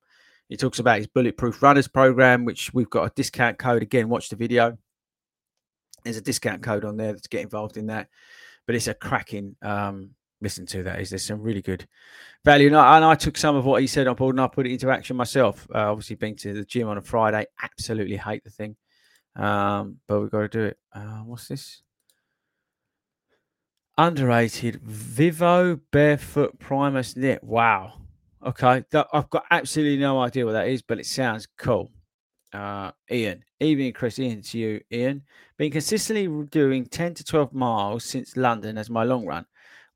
He 0.47 0.55
talks 0.55 0.79
about 0.79 0.97
his 0.97 1.07
Bulletproof 1.07 1.61
Runners 1.61 1.87
program, 1.87 2.45
which 2.45 2.73
we've 2.73 2.89
got 2.89 3.03
a 3.03 3.13
discount 3.15 3.57
code. 3.57 3.81
Again, 3.81 4.07
watch 4.07 4.29
the 4.29 4.37
video. 4.37 4.77
There's 6.03 6.17
a 6.17 6.21
discount 6.21 6.63
code 6.63 6.85
on 6.85 6.95
there 6.95 7.15
to 7.15 7.29
get 7.29 7.41
involved 7.41 7.75
in 7.75 7.87
that. 7.87 8.07
But 8.65 8.75
it's 8.75 8.87
a 8.87 8.93
cracking 8.93 9.55
um, 9.61 10.11
listen 10.41 10.65
to 10.67 10.83
that. 10.83 10.99
Is 10.99 11.09
there's 11.09 11.25
some 11.25 11.41
really 11.41 11.61
good 11.61 11.87
value, 12.43 12.67
and 12.67 12.75
I, 12.75 12.97
and 12.97 13.05
I, 13.05 13.15
took 13.15 13.37
some 13.37 13.55
of 13.55 13.65
what 13.65 13.81
he 13.81 13.87
said 13.87 14.07
on 14.07 14.15
board 14.15 14.35
and 14.35 14.41
I 14.41 14.47
put 14.47 14.67
it 14.67 14.71
into 14.71 14.89
action 14.89 15.15
myself. 15.15 15.67
Uh, 15.73 15.91
obviously, 15.91 16.15
being 16.15 16.35
to 16.37 16.53
the 16.53 16.65
gym 16.65 16.87
on 16.87 16.97
a 16.97 17.01
Friday, 17.01 17.45
absolutely 17.61 18.17
hate 18.17 18.43
the 18.43 18.49
thing, 18.49 18.75
um, 19.35 19.97
but 20.07 20.21
we've 20.21 20.31
got 20.31 20.41
to 20.41 20.47
do 20.47 20.63
it. 20.65 20.77
Uh, 20.93 21.21
what's 21.25 21.47
this? 21.47 21.81
Underrated 23.97 24.79
Vivo 24.83 25.79
Barefoot 25.91 26.59
Primus 26.59 27.15
Knit. 27.15 27.43
Wow. 27.43 27.93
Okay, 28.45 28.83
I've 29.11 29.29
got 29.29 29.45
absolutely 29.49 29.97
no 29.97 30.21
idea 30.21 30.45
what 30.45 30.51
that 30.51 30.67
is, 30.67 30.83
but 30.83 30.99
it 30.99 31.07
sounds 31.07 31.47
cool. 31.57 31.91
Uh, 32.53 32.91
Ian, 33.11 33.43
evening, 33.59 33.93
Chris. 33.93 34.19
Ian 34.19 34.41
to 34.43 34.57
you, 34.57 34.81
Ian. 34.91 35.23
Been 35.57 35.71
consistently 35.71 36.27
doing 36.45 36.85
10 36.85 37.15
to 37.15 37.23
12 37.23 37.53
miles 37.53 38.05
since 38.05 38.37
London 38.37 38.77
as 38.77 38.89
my 38.89 39.03
long 39.03 39.25
run. 39.25 39.45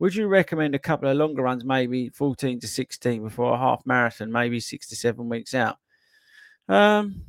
Would 0.02 0.16
you 0.16 0.26
recommend 0.26 0.74
a 0.74 0.80
couple 0.80 1.08
of 1.10 1.16
longer 1.16 1.44
runs, 1.44 1.64
maybe 1.64 2.10
14 2.10 2.60
to 2.62 2.68
16 2.68 3.22
before 3.22 3.54
a 3.54 3.58
half 3.60 3.86
marathon, 3.86 4.32
maybe 4.32 4.60
six 4.60 4.88
to 4.88 4.96
seven 4.96 5.30
weeks 5.30 5.54
out? 5.54 5.78
Um, 6.68 7.22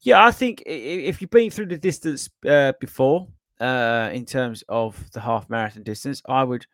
yeah, 0.00 0.24
I 0.24 0.30
think 0.30 0.62
if 0.64 1.20
you've 1.20 1.28
been 1.28 1.50
through 1.50 1.66
the 1.66 1.76
distance 1.76 2.30
uh, 2.48 2.72
before, 2.80 3.28
uh, 3.60 4.08
in 4.10 4.24
terms 4.24 4.64
of 4.70 5.10
the 5.10 5.20
half 5.20 5.50
marathon 5.50 5.82
distance, 5.82 6.22
I 6.26 6.44
would, 6.44 6.64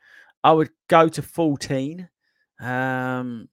I 0.44 0.52
would 0.52 0.70
go 0.86 1.08
to 1.08 1.20
14. 1.20 2.08
Um, 2.60 3.48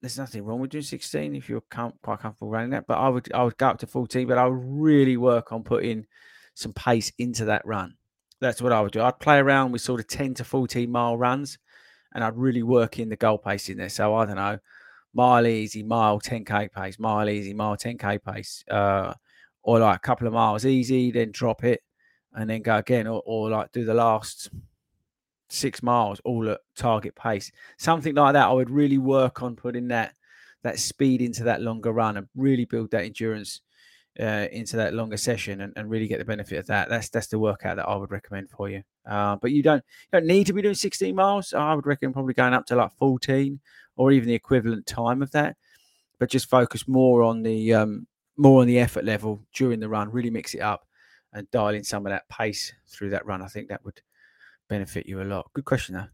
there's 0.00 0.18
nothing 0.18 0.44
wrong 0.44 0.58
with 0.58 0.70
doing 0.70 0.82
16 0.82 1.36
if 1.36 1.48
you're 1.48 1.62
com- 1.70 1.94
quite 2.02 2.18
comfortable 2.18 2.50
running 2.50 2.70
that, 2.70 2.88
but 2.88 2.98
I 2.98 3.08
would, 3.08 3.32
I 3.32 3.44
would 3.44 3.56
go 3.56 3.68
up 3.68 3.78
to 3.78 3.86
14, 3.86 4.26
but 4.26 4.38
I 4.38 4.48
would 4.48 4.64
really 4.64 5.16
work 5.16 5.52
on 5.52 5.62
putting 5.62 6.06
some 6.54 6.72
pace 6.72 7.12
into 7.18 7.44
that 7.44 7.64
run. 7.64 7.94
That's 8.44 8.60
what 8.60 8.72
I 8.72 8.80
would 8.80 8.92
do. 8.92 9.02
I'd 9.02 9.18
play 9.18 9.38
around 9.38 9.72
with 9.72 9.80
sort 9.80 10.00
of 10.00 10.06
10 10.06 10.34
to 10.34 10.44
14 10.44 10.90
mile 10.90 11.16
runs 11.16 11.58
and 12.14 12.22
I'd 12.22 12.36
really 12.36 12.62
work 12.62 12.98
in 12.98 13.08
the 13.08 13.16
goal 13.16 13.38
pace 13.38 13.68
in 13.68 13.78
there. 13.78 13.88
So 13.88 14.14
I 14.14 14.26
don't 14.26 14.36
know, 14.36 14.58
mile 15.14 15.46
easy, 15.46 15.82
mile 15.82 16.20
10k 16.20 16.70
pace, 16.70 16.98
mile 16.98 17.28
easy, 17.28 17.54
mile 17.54 17.76
10k 17.76 18.22
pace, 18.22 18.62
uh, 18.70 19.14
or 19.62 19.78
like 19.78 19.96
a 19.96 20.00
couple 20.00 20.26
of 20.26 20.34
miles 20.34 20.66
easy, 20.66 21.10
then 21.10 21.30
drop 21.32 21.64
it 21.64 21.80
and 22.34 22.50
then 22.50 22.60
go 22.60 22.76
again, 22.76 23.06
or, 23.06 23.22
or 23.24 23.48
like 23.48 23.72
do 23.72 23.84
the 23.84 23.94
last 23.94 24.50
six 25.48 25.82
miles 25.82 26.20
all 26.24 26.48
at 26.50 26.60
target 26.76 27.14
pace. 27.16 27.50
Something 27.78 28.14
like 28.14 28.34
that. 28.34 28.46
I 28.46 28.52
would 28.52 28.70
really 28.70 28.98
work 28.98 29.42
on 29.42 29.56
putting 29.56 29.88
that 29.88 30.14
that 30.64 30.78
speed 30.78 31.20
into 31.22 31.44
that 31.44 31.62
longer 31.62 31.92
run 31.92 32.16
and 32.16 32.26
really 32.34 32.64
build 32.64 32.90
that 32.90 33.04
endurance 33.04 33.60
uh, 34.20 34.46
into 34.52 34.76
that 34.76 34.94
longer 34.94 35.16
session 35.16 35.60
and, 35.60 35.72
and, 35.76 35.90
really 35.90 36.06
get 36.06 36.18
the 36.18 36.24
benefit 36.24 36.58
of 36.58 36.66
that. 36.66 36.88
That's 36.88 37.08
that's 37.08 37.26
the 37.26 37.38
workout 37.38 37.76
that 37.76 37.88
I 37.88 37.96
would 37.96 38.12
recommend 38.12 38.48
for 38.48 38.68
you. 38.68 38.82
Uh, 39.04 39.36
but 39.36 39.50
you 39.50 39.62
don't 39.62 39.82
you 40.12 40.18
don't 40.18 40.26
need 40.26 40.46
to 40.46 40.52
be 40.52 40.62
doing 40.62 40.74
16 40.74 41.14
miles. 41.14 41.52
I 41.52 41.74
would 41.74 41.86
recommend 41.86 42.14
probably 42.14 42.34
going 42.34 42.54
up 42.54 42.66
to 42.66 42.76
like 42.76 42.92
14 42.92 43.58
or 43.96 44.12
even 44.12 44.28
the 44.28 44.34
equivalent 44.34 44.86
time 44.86 45.20
of 45.20 45.30
that. 45.32 45.56
But 46.20 46.30
just 46.30 46.48
focus 46.48 46.86
more 46.86 47.22
on 47.22 47.42
the 47.42 47.74
um, 47.74 48.06
more 48.36 48.60
on 48.60 48.68
the 48.68 48.78
effort 48.78 49.04
level 49.04 49.44
during 49.52 49.80
the 49.80 49.88
run. 49.88 50.10
Really 50.10 50.30
mix 50.30 50.54
it 50.54 50.60
up 50.60 50.86
and 51.32 51.50
dial 51.50 51.74
in 51.74 51.82
some 51.82 52.06
of 52.06 52.10
that 52.10 52.28
pace 52.28 52.72
through 52.86 53.10
that 53.10 53.26
run. 53.26 53.42
I 53.42 53.48
think 53.48 53.68
that 53.68 53.84
would 53.84 54.00
benefit 54.68 55.06
you 55.06 55.22
a 55.22 55.24
lot. 55.24 55.50
Good 55.54 55.64
question 55.64 55.96
though. 55.96 56.08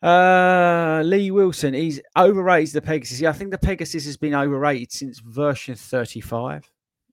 Uh, 0.00 1.02
Lee 1.04 1.32
Wilson, 1.32 1.74
he's 1.74 2.00
overrated 2.16 2.74
the 2.74 2.82
Pegasus. 2.82 3.20
Yeah, 3.20 3.30
I 3.30 3.32
think 3.32 3.50
the 3.50 3.58
Pegasus 3.58 4.04
has 4.04 4.16
been 4.16 4.34
overrated 4.34 4.92
since 4.92 5.18
version 5.18 5.74
35. 5.74 6.70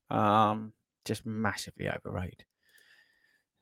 Um, 0.10 0.74
just 1.06 1.26
massively 1.26 1.90
overrated. 1.90 2.44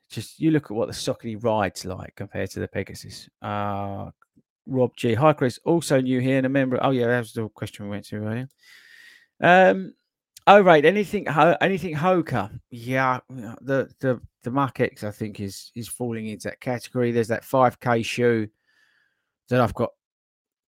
Just 0.09 0.39
you 0.39 0.51
look 0.51 0.65
at 0.65 0.71
what 0.71 0.87
the 0.87 0.93
Saucony 0.93 1.41
rides 1.43 1.85
like 1.85 2.15
compared 2.15 2.51
to 2.51 2.59
the 2.59 2.67
Pegasus. 2.67 3.29
Uh, 3.41 4.11
Rob 4.65 4.95
G. 4.95 5.13
Hi, 5.13 5.33
Chris. 5.33 5.59
Also 5.65 5.99
new 5.99 6.19
here 6.19 6.37
and 6.37 6.45
a 6.45 6.49
member. 6.49 6.79
Oh, 6.81 6.91
yeah, 6.91 7.07
that 7.07 7.19
was 7.19 7.33
the 7.33 7.49
question 7.49 7.85
we 7.85 7.91
went 7.91 8.05
to 8.05 8.17
earlier. 8.17 8.49
Um, 9.41 9.93
Oh 10.45 10.59
right, 10.59 10.83
anything 10.83 11.25
Ho- 11.25 11.55
anything 11.61 11.95
Hoka? 11.95 12.59
Yeah, 12.69 13.19
the 13.29 13.89
the 13.99 14.19
the 14.43 14.51
Mach 14.51 14.79
X 14.81 15.03
I 15.05 15.11
think 15.11 15.39
is 15.39 15.71
is 15.73 15.87
falling 15.87 16.27
into 16.27 16.49
that 16.49 16.59
category. 16.59 17.11
There's 17.11 17.29
that 17.29 17.43
5k 17.43 18.03
shoe 18.03 18.49
that 19.49 19.61
I've 19.61 19.73
got 19.73 19.91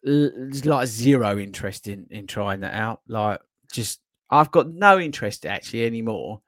there's 0.03 0.65
like 0.65 0.87
zero 0.87 1.39
interest 1.39 1.87
in 1.87 2.07
in 2.11 2.27
trying 2.27 2.61
that 2.61 2.73
out. 2.73 3.01
Like 3.09 3.41
just 3.71 4.01
I've 4.31 4.51
got 4.51 4.69
no 4.69 4.99
interest 4.99 5.47
actually 5.47 5.87
anymore. 5.87 6.41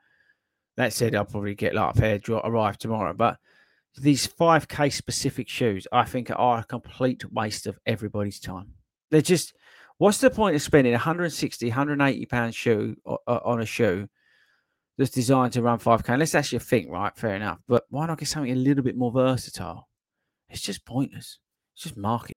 That 0.76 0.92
said, 0.92 1.14
I'll 1.14 1.24
probably 1.24 1.54
get 1.54 1.74
like 1.74 1.96
a 1.96 2.00
pair 2.00 2.18
drop 2.18 2.44
arrive 2.44 2.78
tomorrow. 2.78 3.12
But 3.12 3.38
these 3.98 4.26
5k 4.26 4.92
specific 4.92 5.48
shoes, 5.48 5.86
I 5.92 6.04
think 6.04 6.30
are 6.34 6.60
a 6.60 6.64
complete 6.64 7.30
waste 7.32 7.66
of 7.66 7.78
everybody's 7.86 8.40
time. 8.40 8.74
They're 9.10 9.20
just 9.20 9.54
what's 9.98 10.18
the 10.18 10.30
point 10.30 10.56
of 10.56 10.62
spending 10.62 10.92
160, 10.92 11.68
180 11.68 12.26
pound 12.26 12.54
shoe 12.54 12.96
on 13.26 13.60
a 13.60 13.66
shoe 13.66 14.08
that's 14.96 15.10
designed 15.10 15.52
to 15.54 15.62
run 15.62 15.78
5k? 15.78 16.08
Unless 16.08 16.32
that's 16.32 16.52
your 16.52 16.60
think, 16.60 16.90
right? 16.90 17.16
Fair 17.16 17.34
enough. 17.34 17.58
But 17.68 17.84
why 17.90 18.06
not 18.06 18.18
get 18.18 18.28
something 18.28 18.52
a 18.52 18.56
little 18.56 18.84
bit 18.84 18.96
more 18.96 19.12
versatile? 19.12 19.88
It's 20.48 20.62
just 20.62 20.84
pointless. 20.84 21.38
It's 21.74 21.84
just 21.84 21.96
market. 21.96 22.36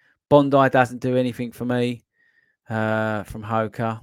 Bondi 0.31 0.69
doesn't 0.69 1.01
do 1.01 1.17
anything 1.17 1.51
for 1.51 1.65
me 1.65 2.05
uh, 2.69 3.23
from 3.23 3.43
Hoka. 3.43 3.99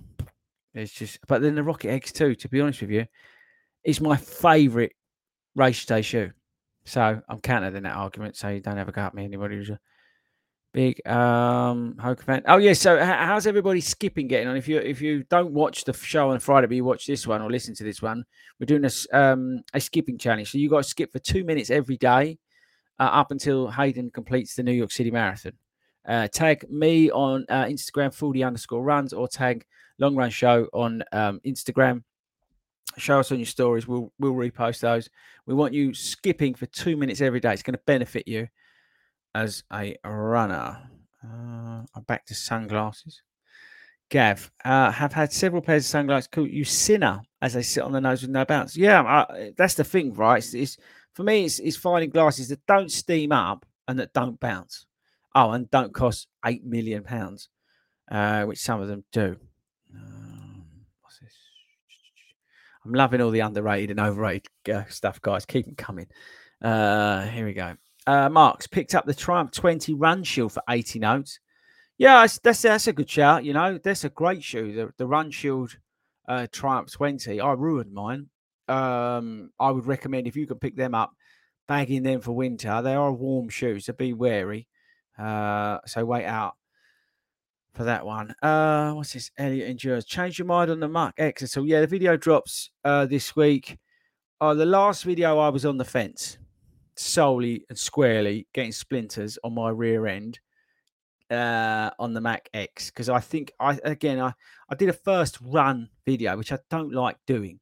It's 0.75 0.93
just, 0.93 1.19
but 1.27 1.41
then 1.41 1.55
the 1.55 1.62
Rocket 1.62 1.88
X2, 1.88 2.38
to 2.41 2.49
be 2.51 2.61
honest 2.61 2.83
with 2.83 2.91
you, 2.91 3.07
is 3.83 3.99
my 3.99 4.14
favourite 4.19 4.93
race 5.57 5.87
day 5.87 6.03
shoe. 6.03 6.31
So 6.85 7.23
I'm 7.27 7.41
countered 7.41 7.77
in 7.77 7.85
that 7.85 7.97
argument. 7.97 8.37
So 8.37 8.49
you 8.49 8.61
don't 8.61 8.77
ever 8.77 8.93
go 8.93 9.01
at 9.01 9.14
me, 9.14 9.25
anybody 9.25 9.57
who's 9.57 9.71
a 9.71 9.81
big 10.75 11.01
um 11.09 11.95
Hoka 11.99 12.25
fan. 12.25 12.43
Oh 12.47 12.59
yeah, 12.59 12.75
so 12.75 13.03
how's 13.03 13.47
everybody 13.47 13.81
skipping 13.81 14.29
getting 14.29 14.49
on? 14.49 14.57
If 14.59 14.69
you 14.69 14.81
if 14.81 15.01
you 15.01 15.25
don't 15.31 15.55
watch 15.55 15.85
the 15.85 15.95
show 15.95 16.29
on 16.29 16.41
Friday, 16.41 16.67
but 16.67 16.77
you 16.77 16.85
watch 16.85 17.07
this 17.07 17.27
one 17.27 17.41
or 17.41 17.51
listen 17.51 17.75
to 17.77 17.85
this 17.85 18.03
one, 18.03 18.23
we're 18.61 18.67
doing 18.67 18.85
a 18.85 19.19
um 19.19 19.62
a 19.73 19.81
skipping 19.81 20.19
challenge. 20.19 20.53
So 20.53 20.59
you 20.59 20.69
got 20.69 20.83
to 20.83 20.91
skip 20.91 21.11
for 21.11 21.21
two 21.21 21.45
minutes 21.45 21.71
every 21.71 21.97
day 21.97 22.38
uh, 22.99 23.05
up 23.05 23.31
until 23.31 23.71
Hayden 23.71 24.11
completes 24.11 24.57
the 24.57 24.62
New 24.62 24.73
York 24.73 24.93
City 24.93 25.11
Marathon. 25.11 25.53
Uh, 26.09 26.27
tag 26.27 26.64
me 26.71 27.11
on 27.11 27.44
uh, 27.51 27.64
Instagram, 27.64 28.12
Fordy 28.12 28.42
underscore 28.42 28.83
runs, 28.83 29.12
or 29.12 29.29
tag 29.29 29.64
Long 29.99 30.16
Run 30.16 30.31
Show 30.31 30.66
on 30.73 31.05
um, 31.12 31.40
Instagram. 31.47 32.03
Show 32.97 33.21
us 33.21 33.31
on 33.31 33.38
your 33.38 33.47
stories. 33.47 33.87
We'll 33.87 34.11
we'll 34.18 34.33
repost 34.33 34.81
those. 34.81 35.11
We 35.47 35.55
want 35.55 35.75
you 35.75 35.92
skipping 35.92 36.55
for 36.55 36.66
two 36.66 36.97
minutes 36.97 37.21
every 37.21 37.40
day. 37.40 37.53
It's 37.53 37.62
going 37.62 37.75
to 37.75 37.83
benefit 37.87 38.27
you 38.27 38.49
as 39.35 39.62
a 39.73 39.97
runner. 40.05 40.79
Uh, 41.23 41.83
I'm 41.94 42.03
back 42.07 42.25
to 42.27 42.35
sunglasses. 42.35 43.23
Gav, 44.11 44.51
uh, 44.64 44.90
have 44.90 45.12
had 45.12 45.33
several 45.33 45.61
pairs 45.61 45.85
of 45.85 45.90
sunglasses. 45.90 46.29
Call 46.29 46.47
you 46.47 46.64
sinner 46.64 47.21
as 47.42 47.53
they 47.53 47.62
sit 47.62 47.83
on 47.83 47.92
the 47.92 48.01
nose 48.01 48.23
with 48.23 48.31
no 48.31 48.44
bounce. 48.44 48.77
Yeah, 48.77 49.03
I, 49.03 49.53
that's 49.57 49.75
the 49.75 49.85
thing, 49.85 50.14
right? 50.14 50.38
It's, 50.38 50.55
it's 50.55 50.79
for 51.14 51.25
me, 51.25 51.44
it's, 51.44 51.59
it's 51.59 51.77
finding 51.77 52.11
glasses 52.11 52.49
that 52.49 52.64
don't 52.66 52.90
steam 52.90 53.33
up 53.33 53.66
and 53.87 53.99
that 53.99 54.14
don't 54.14 54.40
bounce. 54.40 54.87
Oh, 55.35 55.51
and 55.51 55.71
don't 55.71 55.95
cost 55.95 56.29
eight 56.45 56.64
million 56.64 57.05
pounds, 57.05 57.49
uh, 58.11 58.45
which 58.45 58.59
some 58.59 58.81
of 58.81 58.88
them 58.88 59.05
do. 59.12 59.37
Um, 59.95 60.64
what's 61.03 61.19
this? 61.21 61.35
I'm 62.85 62.93
loving 62.93 63.21
all 63.21 63.31
the 63.31 63.41
underrated 63.41 63.91
and 63.91 64.01
overrated 64.01 64.49
uh, 64.73 64.85
stuff, 64.88 65.21
guys. 65.21 65.45
Keep 65.45 65.67
them 65.67 65.77
coming. 65.77 66.07
Uh, 66.62 67.27
here 67.27 67.45
we 67.45 67.53
go. 67.53 67.77
Uh, 68.07 68.29
Marks 68.29 68.67
picked 68.67 68.95
up 68.95 69.05
the 69.05 69.14
Triumph 69.14 69.51
20 69.53 69.95
Run 69.95 70.25
Shield 70.25 70.53
for 70.53 70.62
80 70.69 70.99
notes. 70.99 71.41
Yeah, 71.99 72.27
that's 72.43 72.69
that's 72.71 72.87
a 72.87 72.93
good 72.93 73.11
shout. 73.11 73.45
You 73.45 73.53
know, 73.53 73.79
that's 73.79 74.05
a 74.05 74.09
great 74.09 74.43
shoe. 74.43 74.73
The, 74.73 74.93
the 74.97 75.07
Run 75.07 75.31
Shield 75.31 75.77
uh, 76.29 76.47
Triumph 76.51 76.91
20. 76.93 77.41
I 77.41 77.53
ruined 77.53 77.93
mine. 77.93 78.29
Um, 78.69 79.51
I 79.59 79.71
would 79.71 79.87
recommend 79.87 80.27
if 80.27 80.37
you 80.37 80.47
could 80.47 80.61
pick 80.61 80.77
them 80.77 80.95
up, 80.95 81.11
bagging 81.67 82.03
them 82.03 82.21
for 82.21 82.33
winter. 82.33 82.81
They 82.83 82.95
are 82.95 83.12
warm 83.12 83.49
shoes, 83.49 83.87
so 83.87 83.93
be 83.93 84.12
wary. 84.12 84.69
Uh, 85.18 85.78
so 85.87 86.04
wait 86.04 86.24
out 86.24 86.54
for 87.74 87.85
that 87.85 88.04
one. 88.04 88.35
Uh, 88.42 88.92
what's 88.92 89.12
this? 89.12 89.31
Elliot 89.38 89.68
endures. 89.68 90.04
Change 90.04 90.38
your 90.38 90.46
mind 90.46 90.70
on 90.70 90.81
the 90.81 90.88
Mach 90.88 91.14
X. 91.18 91.50
So 91.50 91.64
yeah, 91.64 91.81
the 91.81 91.87
video 91.87 92.16
drops 92.16 92.70
uh 92.85 93.07
this 93.07 93.35
week. 93.37 93.78
Uh, 94.40 94.54
the 94.54 94.66
last 94.66 95.04
video 95.04 95.38
I 95.38 95.48
was 95.48 95.64
on 95.64 95.78
the 95.78 95.85
fence, 95.85 96.38
solely 96.96 97.64
and 97.68 97.78
squarely 97.78 98.46
getting 98.52 98.72
splinters 98.72 99.38
on 99.42 99.54
my 99.54 99.70
rear 99.70 100.07
end 100.07 100.38
uh 101.31 101.90
on 101.98 102.14
the 102.14 102.20
Mach 102.20 102.48
X 102.54 102.90
because 102.90 103.09
I 103.09 103.20
think 103.20 103.52
I 103.61 103.78
again 103.85 104.18
I 104.18 104.33
I 104.68 104.74
did 104.74 104.88
a 104.88 104.94
first 104.94 105.38
run 105.42 105.88
video 106.07 106.37
which 106.37 106.52
I 106.52 106.59
don't 106.70 106.92
like 106.92 107.16
doing, 107.26 107.61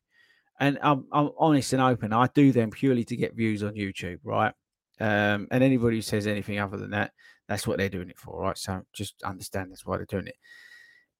and 0.61 0.79
I'm 0.83 1.07
I'm 1.12 1.31
honest 1.38 1.73
and 1.73 1.83
open. 1.83 2.12
I 2.12 2.29
do 2.35 2.53
them 2.53 2.71
purely 2.71 3.05
to 3.05 3.16
get 3.16 3.35
views 3.35 3.62
on 3.62 3.75
YouTube, 3.75 4.21
right? 4.25 4.55
Um, 4.99 5.49
and 5.51 5.62
anybody 5.62 5.97
who 5.97 6.03
says 6.03 6.27
anything 6.27 6.59
other 6.59 6.79
than 6.79 6.90
that, 6.90 7.12
that's 7.49 7.67
what 7.67 7.79
they're 7.79 7.89
doing 7.89 8.11
it 8.11 8.19
for, 8.19 8.41
right? 8.41 8.59
So 8.59 8.83
just 8.93 9.23
understand 9.23 9.71
that's 9.71 9.87
why 9.87 9.97
they're 9.97 10.07
doing 10.07 10.29
it. 10.29 10.37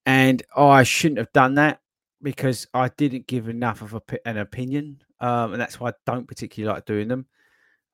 And 0.05 0.43
oh, 0.57 0.69
I 0.69 0.83
shouldn't 0.83 1.19
have 1.19 1.33
done 1.33 1.55
that 1.55 1.81
because 2.23 2.67
I 2.73 2.89
didn't 2.97 3.27
give 3.27 3.49
enough 3.49 3.83
of 3.83 3.95
a, 3.95 4.29
an 4.29 4.39
opinion, 4.39 5.03
um, 5.21 5.53
and 5.53 5.61
that's 5.61 5.81
why 5.81 5.91
I 5.91 5.95
don't 6.07 6.29
particularly 6.29 6.75
like 6.75 6.87
doing 6.87 7.09
them. 7.09 7.27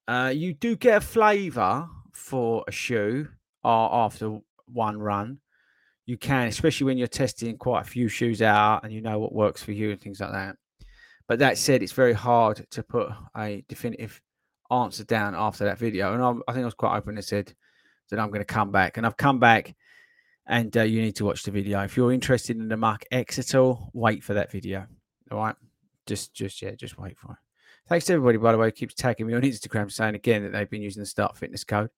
Uh, 0.08 0.32
you 0.34 0.54
do 0.54 0.76
get 0.76 0.98
a 0.98 1.00
flavour 1.00 1.88
for 2.12 2.64
a 2.68 2.72
shoe 2.72 3.28
uh, 3.64 4.04
after 4.04 4.38
one 4.66 4.98
run. 4.98 5.38
You 6.06 6.18
can, 6.18 6.48
especially 6.48 6.86
when 6.86 6.98
you're 6.98 7.06
testing 7.06 7.56
quite 7.56 7.82
a 7.82 7.88
few 7.88 8.08
shoes 8.08 8.42
out 8.42 8.82
and 8.82 8.92
you 8.92 9.00
know 9.00 9.18
what 9.18 9.34
works 9.34 9.62
for 9.62 9.72
you 9.72 9.90
and 9.92 10.00
things 10.00 10.20
like 10.20 10.32
that. 10.32 10.56
But 11.28 11.38
that 11.38 11.56
said, 11.56 11.82
it's 11.82 11.92
very 11.92 12.12
hard 12.12 12.66
to 12.70 12.82
put 12.82 13.10
a 13.36 13.64
definitive 13.68 14.20
answer 14.70 15.04
down 15.04 15.34
after 15.34 15.64
that 15.64 15.78
video. 15.78 16.12
And 16.14 16.22
I, 16.22 16.30
I 16.50 16.52
think 16.52 16.62
I 16.62 16.66
was 16.66 16.74
quite 16.74 16.96
open 16.96 17.16
and 17.16 17.24
said 17.24 17.54
I'm 18.18 18.28
going 18.28 18.40
to 18.40 18.44
come 18.44 18.70
back. 18.70 18.96
And 18.96 19.06
I've 19.06 19.16
come 19.16 19.38
back 19.38 19.74
and 20.46 20.76
uh, 20.76 20.82
you 20.82 21.00
need 21.00 21.16
to 21.16 21.24
watch 21.24 21.42
the 21.42 21.50
video. 21.50 21.80
If 21.82 21.96
you're 21.96 22.12
interested 22.12 22.56
in 22.56 22.68
the 22.68 22.76
Mark 22.76 23.04
X 23.10 23.38
at 23.38 23.54
all, 23.54 23.90
wait 23.92 24.24
for 24.24 24.34
that 24.34 24.50
video. 24.50 24.86
All 25.30 25.38
right. 25.38 25.56
Just, 26.06 26.34
just, 26.34 26.60
yeah, 26.62 26.72
just 26.72 26.98
wait 26.98 27.18
for 27.18 27.32
it. 27.32 27.38
Thanks 27.88 28.06
to 28.06 28.14
everybody, 28.14 28.38
by 28.38 28.52
the 28.52 28.58
way, 28.58 28.68
who 28.68 28.72
keeps 28.72 28.94
tagging 28.94 29.26
me 29.26 29.34
on 29.34 29.42
Instagram 29.42 29.90
saying 29.90 30.14
again 30.14 30.42
that 30.42 30.52
they've 30.52 30.70
been 30.70 30.82
using 30.82 31.02
the 31.02 31.06
Start 31.06 31.36
Fitness 31.36 31.64
code. 31.64 31.90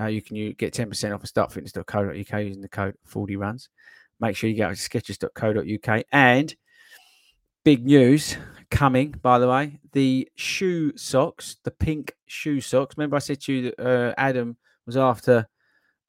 Uh, 0.00 0.06
you 0.06 0.22
can 0.22 0.36
you 0.36 0.54
get 0.54 0.72
10% 0.72 1.14
off 1.14 1.22
of 1.22 1.30
startfitness.co.uk 1.30 2.42
using 2.42 2.62
the 2.62 2.68
code 2.68 2.94
Fordy 3.04 3.36
runs. 3.36 3.68
Make 4.20 4.36
sure 4.36 4.48
you 4.48 4.56
go 4.56 4.70
to 4.70 4.76
sketches.co.uk. 4.76 6.04
And 6.12 6.54
big 7.64 7.84
news 7.84 8.36
coming, 8.70 9.14
by 9.22 9.38
the 9.38 9.48
way, 9.48 9.80
the 9.92 10.28
shoe 10.36 10.96
socks, 10.96 11.56
the 11.64 11.70
pink 11.70 12.14
shoe 12.26 12.60
socks. 12.60 12.96
Remember, 12.96 13.16
I 13.16 13.20
said 13.20 13.40
to 13.42 13.52
you 13.52 13.62
that 13.62 13.80
uh, 13.80 14.14
Adam 14.16 14.56
was 14.86 14.96
after 14.96 15.48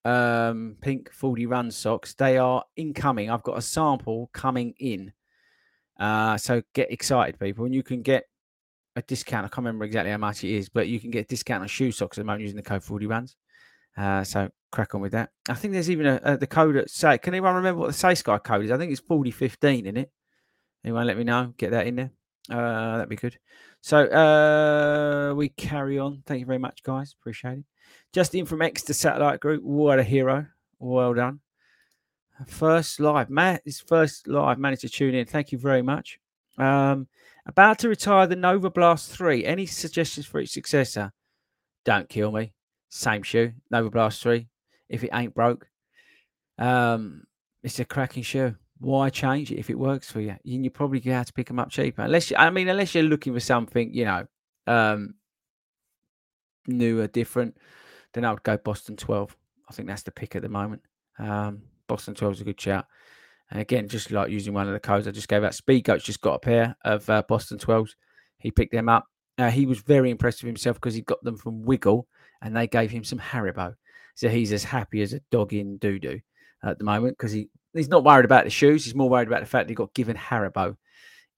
um, 0.06 0.76
pink 0.82 1.12
Fordy 1.12 1.46
run 1.46 1.72
socks. 1.72 2.14
They 2.14 2.38
are 2.38 2.64
incoming. 2.76 3.30
I've 3.30 3.44
got 3.44 3.58
a 3.58 3.62
sample 3.62 4.30
coming 4.34 4.74
in. 4.80 5.14
Uh, 6.00 6.38
so 6.38 6.62
get 6.74 6.92
excited, 6.92 7.40
people. 7.40 7.66
And 7.66 7.74
you 7.76 7.84
can 7.84 8.02
get 8.02 8.26
a 8.96 9.02
discount. 9.02 9.46
I 9.46 9.50
can't 9.50 9.66
remember 9.66 9.86
exactly 9.86 10.12
how 10.12 10.18
much 10.18 10.44
it 10.44 10.56
is, 10.56 10.70
but 10.70 10.88
you 10.88 11.00
can 11.00 11.12
get 11.12 11.26
a 11.26 11.28
discount 11.28 11.62
on 11.62 11.68
shoe 11.68 11.92
socks 11.92 12.18
at 12.18 12.22
the 12.22 12.26
moment 12.26 12.42
using 12.42 12.58
the 12.58 12.64
code 12.64 12.84
Fordy 12.84 13.08
runs. 13.08 13.36
Uh, 13.96 14.24
so 14.24 14.50
crack 14.72 14.96
on 14.96 15.02
with 15.02 15.12
that. 15.12 15.30
I 15.48 15.54
think 15.54 15.74
there's 15.74 15.90
even 15.90 16.08
a, 16.08 16.20
a 16.24 16.38
the 16.38 16.48
code 16.48 16.76
at 16.78 16.90
say. 16.90 17.18
Can 17.20 17.34
anyone 17.34 17.56
remember 17.56 17.82
what 17.82 17.88
the 17.88 17.94
Say 17.94 18.16
Sky 18.16 18.40
code 18.40 18.66
is? 18.66 18.72
I 18.72 18.78
think 18.78 18.92
it's 18.92 19.02
forty 19.02 19.30
fifteen 19.30 19.86
in 19.86 19.98
it. 19.98 20.12
Anyone 20.84 21.06
let 21.06 21.18
me 21.18 21.24
know? 21.24 21.54
Get 21.58 21.72
that 21.72 21.86
in 21.86 21.96
there. 21.96 22.12
Uh, 22.50 22.98
that'd 22.98 23.10
be 23.10 23.16
good. 23.16 23.38
So 23.82 24.06
uh, 24.06 25.34
we 25.36 25.50
carry 25.50 26.00
on. 26.00 26.24
Thank 26.26 26.40
you 26.40 26.46
very 26.46 26.58
much, 26.58 26.82
guys. 26.84 27.16
Appreciate 27.20 27.60
it. 27.60 27.66
Just 28.14 28.36
in 28.36 28.46
from 28.46 28.62
Exeter 28.62 28.94
Satellite 28.94 29.40
Group. 29.40 29.64
What 29.64 29.98
a 29.98 30.04
hero. 30.04 30.46
Well 30.78 31.16
done. 31.16 31.40
First 32.46 33.00
live. 33.00 33.32
Matt 33.32 33.64
is 33.66 33.80
first 33.80 34.28
live. 34.28 34.60
Managed 34.60 34.82
to 34.82 34.90
tune 34.90 35.16
in. 35.16 35.26
Thank 35.26 35.52
you 35.52 35.58
very 35.58 35.82
much. 35.82 36.20
Um, 36.60 37.08
about 37.48 37.80
to 37.80 37.90
retire 37.90 38.28
the 38.28 38.36
Nova 38.36 38.70
Blast 38.70 39.12
3. 39.12 39.44
Any 39.46 39.66
suggestions 39.66 40.28
for 40.28 40.40
its 40.40 40.54
successor? 40.54 41.12
Don't 41.86 42.08
kill 42.08 42.32
me. 42.32 42.54
Same 42.90 43.24
shoe. 43.24 43.54
Nova 43.72 43.90
Blast 43.90 44.22
3. 44.22 44.48
If 44.90 45.04
it 45.04 45.10
ain't 45.12 45.34
broke. 45.34 45.68
Um, 46.60 47.24
it's 47.64 47.80
a 47.80 47.86
cracking 47.86 48.24
shoe. 48.24 48.56
Why 48.80 49.10
change 49.10 49.52
it 49.52 49.58
if 49.58 49.72
it 49.72 49.80
works 49.80 50.12
for 50.12 50.22
you? 50.22 50.36
You, 50.44 50.62
you 50.62 50.70
probably 50.70 51.00
have 51.00 51.26
to 51.26 51.34
pick 51.34 51.48
them 51.48 51.58
up 51.58 51.72
cheaper. 51.72 52.04
Unless 52.04 52.30
you, 52.30 52.38
I 52.38 52.52
mean, 52.52 52.68
unless 52.68 52.94
you're 52.94 53.04
looking 53.04 53.34
for 53.34 53.40
something, 53.40 53.92
you 53.92 54.06
know, 54.06 54.28
um, 54.68 55.16
new 56.68 57.02
or 57.02 57.08
different, 57.08 57.58
then 58.14 58.26
I 58.26 58.32
would 58.32 58.44
go 58.44 58.58
Boston 58.58 58.96
12. 58.96 59.36
I 59.70 59.74
think 59.74 59.88
that's 59.88 60.04
the 60.04 60.12
pick 60.12 60.36
at 60.36 60.42
the 60.42 60.50
moment. 60.50 60.82
Um, 61.20 61.64
Boston 61.88 62.16
12 62.16 62.36
is 62.36 62.42
a 62.42 62.46
good 62.46 62.62
shout. 62.62 62.86
And 63.52 63.62
again, 63.62 63.88
just 63.88 64.12
like 64.12 64.32
using 64.32 64.54
one 64.54 64.68
of 64.68 64.74
the 64.74 64.80
codes 64.80 65.08
I 65.08 65.12
just 65.12 65.28
gave 65.28 65.44
out, 65.44 65.54
Speed 65.54 65.84
Coach 65.84 66.06
just 66.06 66.22
got 66.22 66.36
a 66.36 66.40
pair 66.40 66.76
of 66.84 67.08
uh, 67.10 67.24
Boston 67.28 67.58
12s. 67.58 67.92
He 68.40 68.52
picked 68.52 68.72
them 68.72 68.90
up. 68.90 69.06
Uh, 69.38 69.50
he 69.50 69.66
was 69.66 69.80
very 69.80 70.10
impressed 70.10 70.44
with 70.44 70.48
himself 70.48 70.78
because 70.78 70.94
he 70.94 71.02
got 71.02 71.24
them 71.24 71.38
from 71.38 71.64
Wiggle 71.64 72.08
and 72.42 72.56
they 72.56 72.68
gave 72.68 72.92
him 72.92 73.04
some 73.04 73.20
Haribo. 73.20 73.76
So 74.16 74.30
he's 74.30 74.54
as 74.54 74.64
happy 74.64 75.02
as 75.02 75.14
a 75.14 75.22
dog 75.32 75.54
in 75.54 75.78
doo 75.78 76.00
doo 76.00 76.20
at 76.64 76.78
the 76.78 76.84
moment 76.84 77.18
because 77.18 77.32
he, 77.32 77.50
he's 77.74 77.90
not 77.90 78.04
worried 78.04 78.26
about 78.26 78.44
the 78.44 78.50
shoes. 78.50 78.86
He's 78.86 78.96
more 78.96 79.10
worried 79.10 79.28
about 79.28 79.42
the 79.42 79.48
fact 79.48 79.70
he 79.70 79.76
got 79.76 79.94
given 79.94 80.16
Haribo 80.16 80.76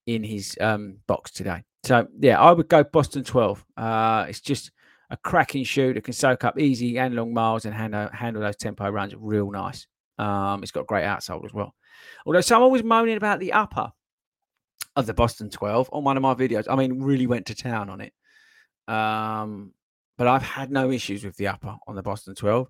in 0.06 0.24
his 0.24 0.58
um, 0.60 0.98
box 1.08 1.32
today. 1.32 1.64
So 1.84 2.08
yeah, 2.20 2.40
I 2.40 2.52
would 2.52 2.68
go 2.68 2.84
Boston 2.84 3.24
12. 3.24 3.66
Uh, 3.78 4.26
it's 4.28 4.42
just 4.42 4.72
a 5.10 5.18
cracking 5.18 5.64
shoe 5.64 5.94
that 5.94 6.04
can 6.04 6.14
soak 6.14 6.44
up 6.44 6.60
easy 6.60 6.98
and 6.98 7.16
long 7.16 7.34
miles 7.34 7.66
and 7.66 7.74
handle, 7.74 8.10
handle 8.12 8.42
those 8.42 8.56
tempo 8.56 8.90
runs 8.90 9.14
real 9.16 9.52
nice. 9.52 9.88
Um, 10.18 10.64
it's 10.64 10.72
got 10.72 10.88
great 10.88 11.04
outsole 11.04 11.46
as 11.46 11.54
well. 11.54 11.74
Although 12.26 12.42
someone 12.42 12.72
was 12.72 12.84
moaning 12.84 13.18
about 13.18 13.40
the 13.40 13.54
upper 13.54 13.92
of 14.96 15.06
the 15.06 15.14
Boston 15.14 15.50
12 15.50 15.90
on 15.92 16.04
one 16.04 16.18
of 16.18 16.24
my 16.24 16.34
videos. 16.34 16.66
I 16.70 16.76
mean, 16.76 17.02
really 17.02 17.28
went 17.28 17.48
to 17.48 17.56
town 17.56 17.90
on 17.90 18.02
it. 18.02 18.14
Um, 18.88 19.74
but 20.18 20.28
I've 20.28 20.44
had 20.44 20.72
no 20.72 20.92
issues 20.92 21.26
with 21.26 21.36
the 21.36 21.48
upper 21.48 21.76
on 21.88 21.96
the 21.96 22.02
Boston 22.02 22.36
12. 22.36 22.68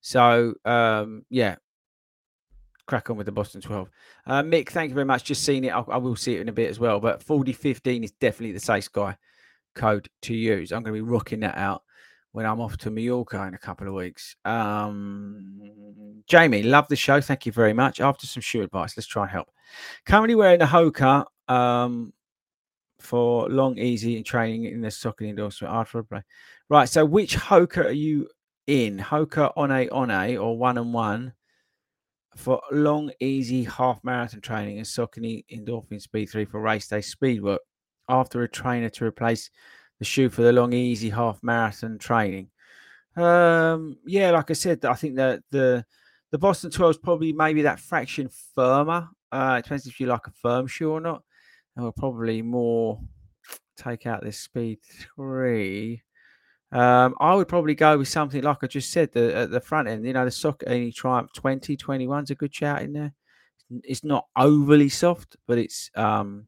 So 0.00 0.54
um, 0.64 1.24
yeah, 1.30 1.56
crack 2.86 3.10
on 3.10 3.16
with 3.16 3.26
the 3.26 3.32
Boston 3.32 3.60
12. 3.60 3.90
Uh, 4.26 4.42
Mick, 4.42 4.68
thank 4.68 4.90
you 4.90 4.94
very 4.94 5.06
much. 5.06 5.24
Just 5.24 5.42
seen 5.42 5.64
it. 5.64 5.70
I, 5.70 5.80
I 5.80 5.96
will 5.96 6.16
see 6.16 6.36
it 6.36 6.42
in 6.42 6.48
a 6.48 6.52
bit 6.52 6.70
as 6.70 6.78
well. 6.78 7.00
But 7.00 7.22
4015 7.22 8.04
is 8.04 8.12
definitely 8.12 8.52
the 8.52 8.60
Safe 8.60 8.84
Sky 8.84 9.16
code 9.74 10.08
to 10.22 10.34
use. 10.34 10.72
I'm 10.72 10.82
going 10.82 10.94
to 10.96 11.04
be 11.04 11.10
rocking 11.10 11.40
that 11.40 11.56
out 11.56 11.82
when 12.32 12.46
I'm 12.46 12.60
off 12.60 12.76
to 12.78 12.90
Mallorca 12.90 13.42
in 13.44 13.54
a 13.54 13.58
couple 13.58 13.86
of 13.86 13.94
weeks. 13.94 14.34
Um, 14.44 16.22
Jamie, 16.26 16.64
love 16.64 16.88
the 16.88 16.96
show. 16.96 17.20
Thank 17.20 17.46
you 17.46 17.52
very 17.52 17.72
much. 17.72 18.00
After 18.00 18.26
some 18.26 18.40
shoe 18.40 18.62
advice, 18.62 18.96
let's 18.96 19.06
try 19.06 19.22
and 19.22 19.30
help. 19.30 19.48
Currently 20.04 20.34
wearing 20.34 20.60
a 20.60 20.66
Hoka 20.66 21.26
um, 21.48 22.12
for 22.98 23.48
long, 23.48 23.78
easy 23.78 24.20
training 24.22 24.64
in 24.64 24.80
the 24.80 24.88
Saucony 24.88 25.34
Endorphin. 25.34 25.68
After 25.68 26.00
a 26.00 26.04
play. 26.04 26.22
Right. 26.68 26.88
So, 26.88 27.04
which 27.04 27.36
Hoka 27.36 27.84
are 27.84 27.92
you 27.92 28.28
in? 28.66 28.98
Hoka 28.98 29.52
on 29.56 29.70
a 29.70 29.88
on 29.90 30.10
a 30.10 30.36
or 30.36 30.58
one 30.58 30.78
and 30.78 30.92
one 30.92 31.34
for 32.36 32.60
long, 32.72 33.12
easy 33.20 33.64
half 33.64 34.02
marathon 34.02 34.40
training 34.40 34.78
and 34.78 34.86
Saucony 34.86 35.44
Endorphin 35.52 36.00
Speed 36.00 36.26
3 36.26 36.46
for 36.46 36.60
race 36.60 36.88
day 36.88 37.00
speed 37.00 37.42
work 37.42 37.60
after 38.08 38.42
a 38.42 38.48
trainer 38.48 38.88
to 38.90 39.04
replace 39.04 39.50
the 39.98 40.04
shoe 40.04 40.28
for 40.28 40.42
the 40.42 40.52
long, 40.52 40.72
easy 40.72 41.10
half 41.10 41.42
marathon 41.42 41.98
training. 41.98 42.48
Um, 43.16 43.96
yeah, 44.04 44.30
like 44.32 44.50
I 44.50 44.54
said, 44.54 44.84
I 44.84 44.94
think 44.94 45.16
that 45.16 45.42
the 45.50 45.84
the 46.32 46.38
Boston 46.38 46.70
12 46.70 46.90
is 46.90 46.98
probably 46.98 47.32
maybe 47.32 47.62
that 47.62 47.78
fraction 47.78 48.28
firmer. 48.54 49.08
Uh, 49.30 49.56
it 49.58 49.62
depends 49.62 49.86
if 49.86 50.00
you 50.00 50.06
like 50.06 50.26
a 50.26 50.32
firm 50.32 50.66
shoe 50.66 50.90
or 50.90 51.00
not. 51.00 51.22
And 51.76 51.84
we'll 51.84 51.92
probably 51.92 52.42
more 52.42 53.00
take 53.76 54.06
out 54.06 54.22
this 54.22 54.40
speed 54.40 54.78
three. 55.14 56.02
Um, 56.72 57.14
I 57.20 57.36
would 57.36 57.46
probably 57.46 57.76
go 57.76 57.96
with 57.98 58.08
something 58.08 58.42
like 58.42 58.58
I 58.62 58.66
just 58.66 58.90
said, 58.90 59.12
the 59.12 59.34
at 59.34 59.50
the 59.52 59.60
front 59.60 59.86
end, 59.86 60.04
you 60.04 60.12
know, 60.12 60.24
the 60.24 60.30
Saucony 60.30 60.92
Triumph 60.92 61.30
20, 61.34 61.76
21's 61.76 62.30
a 62.30 62.34
good 62.34 62.52
shout 62.52 62.82
in 62.82 62.92
there. 62.92 63.14
It's 63.84 64.02
not 64.02 64.26
overly 64.36 64.88
soft, 64.88 65.36
but 65.46 65.58
it's 65.58 65.90
um 65.94 66.46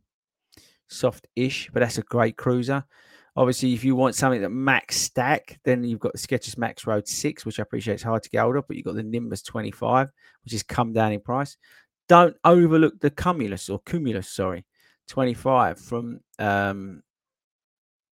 soft-ish, 0.88 1.70
but 1.72 1.81
that's 1.81 1.99
a 1.99 2.03
great 2.03 2.37
cruiser. 2.37 2.85
Obviously, 3.37 3.75
if 3.75 3.85
you 3.85 3.94
want 3.94 4.14
something 4.14 4.40
that 4.40 4.51
max 4.51 4.96
stack, 4.96 5.59
then 5.64 5.85
you've 5.85 6.01
got 6.01 6.12
the 6.12 6.18
Skechers 6.18 6.57
Max 6.57 6.87
Road 6.87 7.07
6, 7.07 7.44
which 7.44 7.61
I 7.61 7.62
appreciate 7.62 7.94
it's 7.94 8.03
hard 8.03 8.22
to 8.22 8.31
get 8.31 8.40
hold 8.40 8.57
of, 8.57 8.66
but 8.66 8.77
you've 8.77 8.87
got 8.87 8.94
the 8.94 9.03
Nimbus 9.03 9.42
25, 9.42 10.11
which 10.44 10.53
has 10.53 10.62
come 10.62 10.94
down 10.94 11.12
in 11.12 11.20
price. 11.20 11.57
Don't 12.09 12.37
overlook 12.44 12.99
the 13.01 13.11
Cumulus 13.11 13.68
or 13.68 13.81
Cumulus, 13.81 14.29
sorry, 14.29 14.64
25 15.09 15.79
from 15.79 16.20
um, 16.38 17.03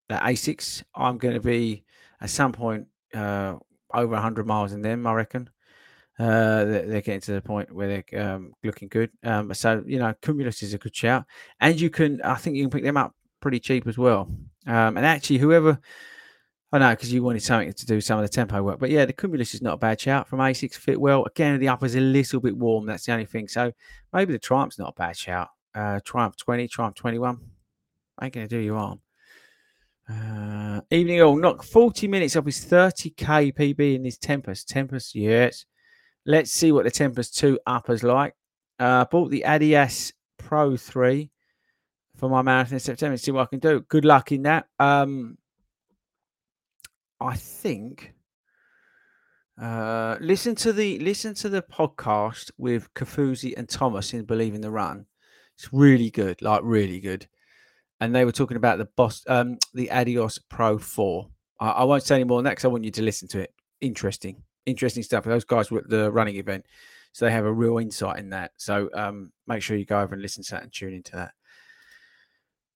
the 0.08 0.16
Asics. 0.16 0.82
I'm 0.94 1.16
going 1.16 1.34
to 1.34 1.40
be 1.40 1.84
at 2.20 2.28
some 2.28 2.52
point 2.52 2.86
uh, 3.14 3.56
over 3.94 4.12
100 4.12 4.46
miles 4.46 4.72
in 4.72 4.82
them, 4.82 5.06
I 5.06 5.14
reckon. 5.14 5.48
Uh, 6.18 6.64
they're, 6.64 7.00
getting 7.00 7.20
to 7.20 7.32
the 7.32 7.42
point 7.42 7.72
where 7.74 8.04
they're 8.08 8.24
um, 8.24 8.52
looking 8.62 8.88
good. 8.88 9.10
Um, 9.24 9.52
so 9.52 9.82
you 9.86 9.98
know, 9.98 10.14
Cumulus 10.22 10.62
is 10.62 10.72
a 10.72 10.78
good 10.78 10.94
shout, 10.94 11.24
and 11.60 11.80
you 11.80 11.90
can. 11.90 12.22
I 12.22 12.36
think 12.36 12.56
you 12.56 12.62
can 12.62 12.70
pick 12.70 12.84
them 12.84 12.96
up 12.96 13.14
pretty 13.40 13.58
cheap 13.58 13.86
as 13.86 13.98
well. 13.98 14.30
Um, 14.66 14.96
and 14.96 15.04
actually, 15.04 15.38
whoever 15.38 15.80
I 16.74 16.78
know 16.78 16.90
because 16.90 17.12
you 17.12 17.22
wanted 17.22 17.44
something 17.44 17.72
to 17.72 17.86
do 17.86 18.00
some 18.00 18.18
of 18.18 18.24
the 18.24 18.28
tempo 18.28 18.60
work, 18.60 18.80
but 18.80 18.90
yeah, 18.90 19.04
the 19.04 19.12
Cumulus 19.12 19.54
is 19.54 19.62
not 19.62 19.74
a 19.74 19.76
bad 19.76 20.00
shout 20.00 20.26
from 20.26 20.40
Asics. 20.40 20.74
Fit 20.74 21.00
well. 21.00 21.24
Again, 21.24 21.60
the 21.60 21.68
upper's 21.68 21.94
a 21.94 22.00
little 22.00 22.40
bit 22.40 22.56
warm. 22.56 22.86
That's 22.86 23.06
the 23.06 23.12
only 23.12 23.26
thing. 23.26 23.46
So 23.46 23.70
maybe 24.12 24.32
the 24.32 24.40
Triumph's 24.40 24.76
not 24.76 24.88
a 24.88 24.92
bad 24.92 25.16
shout. 25.16 25.50
Uh, 25.72 26.00
Triumph 26.04 26.36
20, 26.36 26.66
Triumph 26.66 26.96
21. 26.96 27.38
Ain't 28.20 28.34
gonna 28.34 28.48
do 28.48 28.58
you 28.58 28.74
harm. 28.74 29.00
Uh, 30.10 30.80
evening 30.90 31.22
all 31.22 31.36
knock 31.36 31.62
40 31.62 32.08
minutes 32.08 32.34
off 32.34 32.44
his 32.44 32.64
30k 32.66 33.54
PB 33.54 33.94
in 33.94 34.04
his 34.04 34.18
Tempus. 34.18 34.64
Tempus, 34.64 35.14
yes. 35.14 35.66
Let's 36.26 36.50
see 36.50 36.72
what 36.72 36.84
the 36.84 36.90
Tempus 36.90 37.30
2 37.30 37.60
upper's 37.66 38.02
like. 38.02 38.34
Uh, 38.78 39.04
bought 39.04 39.30
the 39.30 39.44
Adidas 39.46 40.12
Pro 40.38 40.76
3 40.76 41.30
for 42.16 42.28
my 42.28 42.42
marathon 42.42 42.74
in 42.74 42.80
September. 42.80 43.16
See 43.16 43.30
what 43.30 43.42
I 43.42 43.46
can 43.46 43.58
do. 43.58 43.80
Good 43.80 44.04
luck 44.04 44.32
in 44.32 44.42
that. 44.42 44.66
Um, 44.78 45.36
I 47.20 47.36
think 47.36 48.14
uh, 49.60 50.16
listen 50.20 50.54
to 50.56 50.72
the 50.72 50.98
listen 50.98 51.34
to 51.34 51.48
the 51.48 51.62
podcast 51.62 52.50
with 52.58 52.92
Kofuzi 52.94 53.54
and 53.56 53.68
Thomas 53.68 54.12
in 54.12 54.24
Believe 54.24 54.54
in 54.54 54.60
the 54.60 54.70
Run. 54.70 55.06
It's 55.56 55.72
really 55.72 56.10
good, 56.10 56.40
like 56.42 56.62
really 56.64 57.00
good. 57.00 57.26
And 58.00 58.14
they 58.14 58.24
were 58.24 58.32
talking 58.32 58.56
about 58.56 58.78
the 58.78 58.88
boss, 58.96 59.22
um, 59.28 59.58
the 59.74 59.90
Adios 59.90 60.38
Pro 60.38 60.78
Four. 60.78 61.28
I, 61.60 61.70
I 61.70 61.84
won't 61.84 62.02
say 62.02 62.16
any 62.16 62.24
more 62.24 62.42
because 62.42 62.64
I 62.64 62.68
want 62.68 62.84
you 62.84 62.90
to 62.92 63.02
listen 63.02 63.28
to 63.28 63.40
it. 63.40 63.54
Interesting 63.80 64.42
interesting 64.66 65.02
stuff. 65.02 65.24
Those 65.24 65.44
guys 65.44 65.70
were 65.70 65.80
at 65.80 65.88
the 65.88 66.10
running 66.10 66.36
event, 66.36 66.66
so 67.12 67.24
they 67.24 67.32
have 67.32 67.44
a 67.44 67.52
real 67.52 67.78
insight 67.78 68.18
in 68.18 68.30
that. 68.30 68.52
So 68.56 68.90
um, 68.94 69.32
make 69.46 69.62
sure 69.62 69.76
you 69.76 69.84
go 69.84 70.00
over 70.00 70.14
and 70.14 70.22
listen 70.22 70.42
to 70.44 70.50
that 70.52 70.62
and 70.62 70.72
tune 70.72 70.94
into 70.94 71.16
that. 71.16 71.32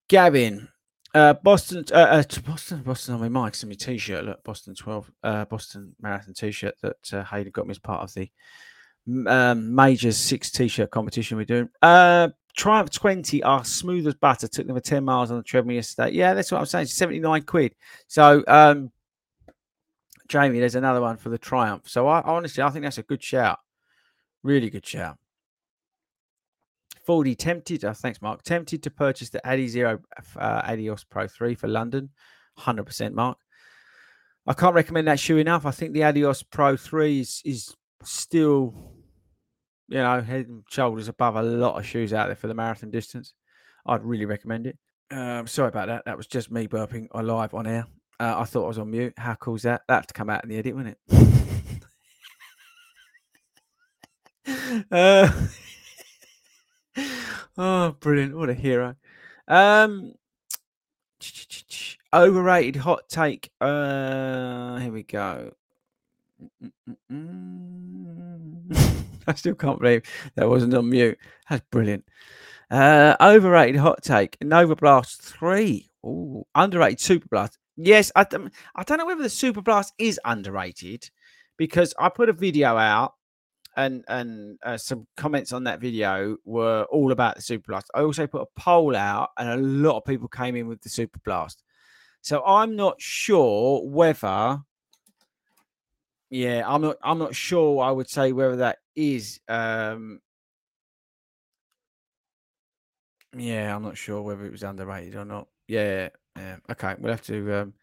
Gavin, 0.09 0.69
uh, 1.15 1.35
Boston, 1.35 1.85
uh, 1.93 1.95
uh, 1.95 2.23
Boston, 2.47 2.83
Boston 2.83 3.15
on 3.15 3.33
my 3.33 3.45
mic, 3.45 3.55
send 3.55 3.71
me 3.71 3.77
t-shirt. 3.77 4.25
Look, 4.25 4.43
Boston 4.45 4.75
twelve, 4.75 5.11
uh, 5.23 5.45
Boston 5.45 5.95
Marathon 6.01 6.35
t-shirt 6.35 6.75
that 6.83 7.13
uh, 7.13 7.25
Hayden 7.25 7.53
got 7.53 7.67
me 7.67 7.73
as 7.73 7.79
part 7.79 8.03
of 8.03 8.15
the 8.15 8.31
um, 9.27 9.75
majors 9.75 10.17
six 10.17 10.51
t-shirt 10.51 10.91
competition 10.91 11.37
we're 11.37 11.45
doing. 11.45 11.69
Uh, 11.83 12.29
Triumph 12.59 12.91
20 12.91 13.41
are 13.45 13.65
smooth 13.65 14.07
as 14.09 14.15
butter. 14.15 14.49
Took 14.49 14.67
them 14.67 14.75
for 14.75 14.81
10 14.81 15.05
miles 15.05 15.31
on 15.31 15.37
the 15.37 15.45
treadmill 15.45 15.77
yesterday. 15.77 16.17
Yeah, 16.17 16.35
that's 16.35 16.51
what 16.51 16.59
I'm 16.59 16.67
saying. 16.67 16.87
79 16.87 17.43
quid. 17.43 17.75
So 18.09 18.43
um, 18.49 18.91
Jamie, 20.29 20.61
there's 20.61 20.75
another 20.75 21.01
one 21.01 21.17
for 21.17 21.31
the 21.31 21.39
Triumph. 21.39 21.89
So 21.89 22.07
I 22.07 22.21
honestly, 22.23 22.63
I 22.63 22.71
think 22.71 22.85
that's 22.85 22.99
a 22.99 23.03
good 23.03 23.23
shout. 23.23 23.59
Really 24.43 24.71
good 24.71 24.87
shout. 24.87 25.17
Fordy 27.05 27.35
tempted, 27.35 27.85
uh, 27.85 27.95
thanks, 27.95 28.21
Mark. 28.21 28.43
Tempted 28.43 28.83
to 28.83 28.91
purchase 28.91 29.31
the 29.31 29.41
Adizero 29.41 30.01
uh, 30.37 30.63
Adios 30.65 31.05
Pro 31.05 31.27
3 31.27 31.55
for 31.55 31.67
London. 31.67 32.11
100%, 32.59 33.13
Mark. 33.15 33.39
I 34.47 34.53
can't 34.53 34.75
recommend 34.75 35.09
that 35.09 35.19
shoe 35.19 35.39
enough. 35.39 35.65
I 35.65 35.71
think 35.71 35.95
the 35.95 36.05
Adios 36.05 36.43
Pro 36.43 36.77
3 36.77 37.21
is, 37.21 37.41
is 37.45 37.75
still, 38.05 38.93
you 39.89 39.99
know, 39.99 40.21
head 40.21 40.49
and 40.49 40.65
shoulders 40.69 41.09
above 41.09 41.37
a 41.37 41.43
lot 41.43 41.79
of 41.79 41.87
shoes 41.87 42.13
out 42.13 42.27
there 42.27 42.37
for 42.37 42.47
the 42.47 42.55
marathon 42.55 42.91
distance. 42.91 43.33
I'd 43.87 44.05
really 44.05 44.27
recommend 44.27 44.67
it. 44.67 44.77
Um, 45.11 45.47
sorry 45.47 45.69
about 45.69 45.89
that. 45.89 46.05
That 46.05 46.19
was 46.19 46.27
just 46.27 46.51
me 46.51 46.69
burping 46.69 47.09
live 47.15 47.55
on 47.55 47.67
air. 47.67 47.87
Uh, 48.21 48.35
I 48.39 48.45
thought 48.45 48.65
I 48.65 48.69
was 48.69 48.79
on 48.79 48.91
mute. 48.91 49.15
How 49.17 49.35
cool 49.35 49.55
is 49.55 49.63
that? 49.63 49.83
That 49.89 50.09
to 50.09 50.15
come 50.15 50.29
out 50.29 50.43
in 50.43 50.51
the 50.51 50.57
edit, 50.57 50.75
wouldn't 50.75 50.99
it? 51.09 51.83
uh, 54.91 55.31
oh, 57.59 57.97
brilliant! 58.01 58.37
What 58.37 58.51
a 58.51 58.55
hero. 58.55 58.97
Um, 59.47 60.15
overrated 62.15 62.77
hot 62.77 63.09
take. 63.09 63.53
Uh, 63.61 64.79
here 64.79 64.93
we 64.93 65.05
go. 65.05 65.53
I 69.29 69.35
still 69.35 69.55
can't 69.55 69.79
believe 69.79 70.03
that 70.35 70.49
wasn't 70.49 70.75
on 70.75 70.91
mute. 70.91 71.19
That's 71.49 71.65
brilliant. 71.71 72.05
Uh, 72.71 73.17
overrated 73.21 73.77
hot 73.77 74.03
take 74.03 74.37
Nova 74.43 74.77
Blast 74.77 75.23
3. 75.23 75.89
Ooh, 76.07 76.47
underrated 76.55 77.01
Super 77.01 77.29
Blast. 77.29 77.59
Yes, 77.81 78.11
I, 78.17 78.27
I 78.75 78.83
don't 78.83 78.99
know 78.99 79.07
whether 79.07 79.23
the 79.23 79.31
Super 79.31 79.63
Blast 79.63 79.95
is 79.99 80.19
underrated 80.25 81.09
because 81.57 81.95
I 81.97 82.09
put 82.09 82.29
a 82.29 82.33
video 82.33 82.77
out 82.77 83.15
and 83.77 84.05
and 84.09 84.59
uh, 84.65 84.77
some 84.77 85.07
comments 85.17 85.53
on 85.53 85.63
that 85.65 85.81
video 85.81 86.37
were 86.45 86.87
all 86.91 87.13
about 87.13 87.37
the 87.37 87.43
Super 87.43 87.69
Blast. 87.69 87.89
I 87.95 88.03
also 88.03 88.27
put 88.27 88.43
a 88.43 88.61
poll 88.61 88.97
out, 88.97 89.31
and 89.39 89.49
a 89.49 89.57
lot 89.57 89.99
of 89.99 90.05
people 90.05 90.27
came 90.27 90.57
in 90.57 90.67
with 90.67 90.83
the 90.83 90.89
Super 90.89 91.21
Blast. 91.25 91.63
So 92.21 92.45
I'm 92.45 92.75
not 92.75 93.01
sure 93.01 93.87
whether, 93.89 94.59
yeah, 96.31 96.65
I'm 96.67 96.83
not. 96.83 96.97
I'm 97.05 97.19
not 97.19 97.37
sure. 97.37 97.81
I 97.81 97.93
would 97.93 98.11
say 98.11 98.33
whether 98.33 98.57
that 98.57 98.79
is. 98.97 99.39
Um, 99.49 100.21
yeah, 103.37 103.75
I'm 103.75 103.83
not 103.83 103.97
sure 103.97 104.23
whether 104.23 104.45
it 104.45 104.53
was 104.53 104.63
underrated 104.63 105.17
or 105.17 105.25
not. 105.25 105.49
Yeah, 105.67 106.09
yeah. 106.37 106.57
Okay, 106.71 106.95
we'll 106.99 107.13
have 107.13 107.23
to. 107.23 107.61
Um, 107.61 107.75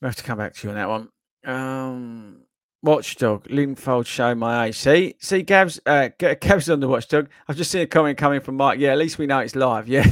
we'll 0.00 0.08
have 0.08 0.16
to 0.16 0.24
come 0.24 0.38
back 0.38 0.54
to 0.54 0.66
you 0.66 0.70
on 0.70 0.76
that 0.76 0.88
one. 0.88 1.08
Um, 1.44 2.42
Watchdog, 2.82 3.44
Linfold 3.44 4.06
show 4.06 4.34
my 4.34 4.66
age. 4.66 4.76
See, 4.76 5.14
see, 5.20 5.42
Gab's, 5.42 5.80
uh, 5.86 6.08
Gab's 6.18 6.68
on 6.68 6.80
the 6.80 6.88
Watchdog. 6.88 7.28
I've 7.46 7.56
just 7.56 7.70
seen 7.70 7.82
a 7.82 7.86
comment 7.86 8.18
coming 8.18 8.40
from 8.40 8.56
Mike. 8.56 8.80
Yeah, 8.80 8.92
at 8.92 8.98
least 8.98 9.18
we 9.18 9.26
know 9.26 9.38
it's 9.38 9.54
live. 9.54 9.88
Yeah. 9.88 10.04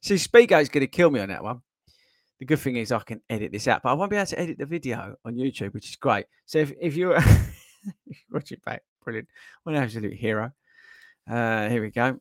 see, 0.00 0.14
Speako's 0.14 0.68
going 0.68 0.82
to 0.82 0.86
kill 0.86 1.10
me 1.10 1.20
on 1.20 1.28
that 1.28 1.42
one. 1.42 1.60
The 2.38 2.46
good 2.46 2.60
thing 2.60 2.76
is 2.76 2.92
I 2.92 3.00
can 3.00 3.20
edit 3.28 3.52
this 3.52 3.68
out, 3.68 3.82
but 3.82 3.90
I 3.90 3.92
won't 3.94 4.10
be 4.10 4.16
able 4.16 4.26
to 4.26 4.40
edit 4.40 4.58
the 4.58 4.66
video 4.66 5.16
on 5.24 5.34
YouTube, 5.34 5.74
which 5.74 5.88
is 5.88 5.96
great. 5.96 6.26
So 6.46 6.58
if, 6.58 6.72
if 6.80 6.96
you're 6.96 7.18
watch 8.30 8.52
it 8.52 8.64
back, 8.64 8.82
brilliant. 9.04 9.28
What 9.62 9.74
an 9.74 9.82
absolute 9.82 10.14
hero. 10.14 10.52
Uh, 11.28 11.68
here 11.68 11.82
we 11.82 11.90
go. 11.90 12.18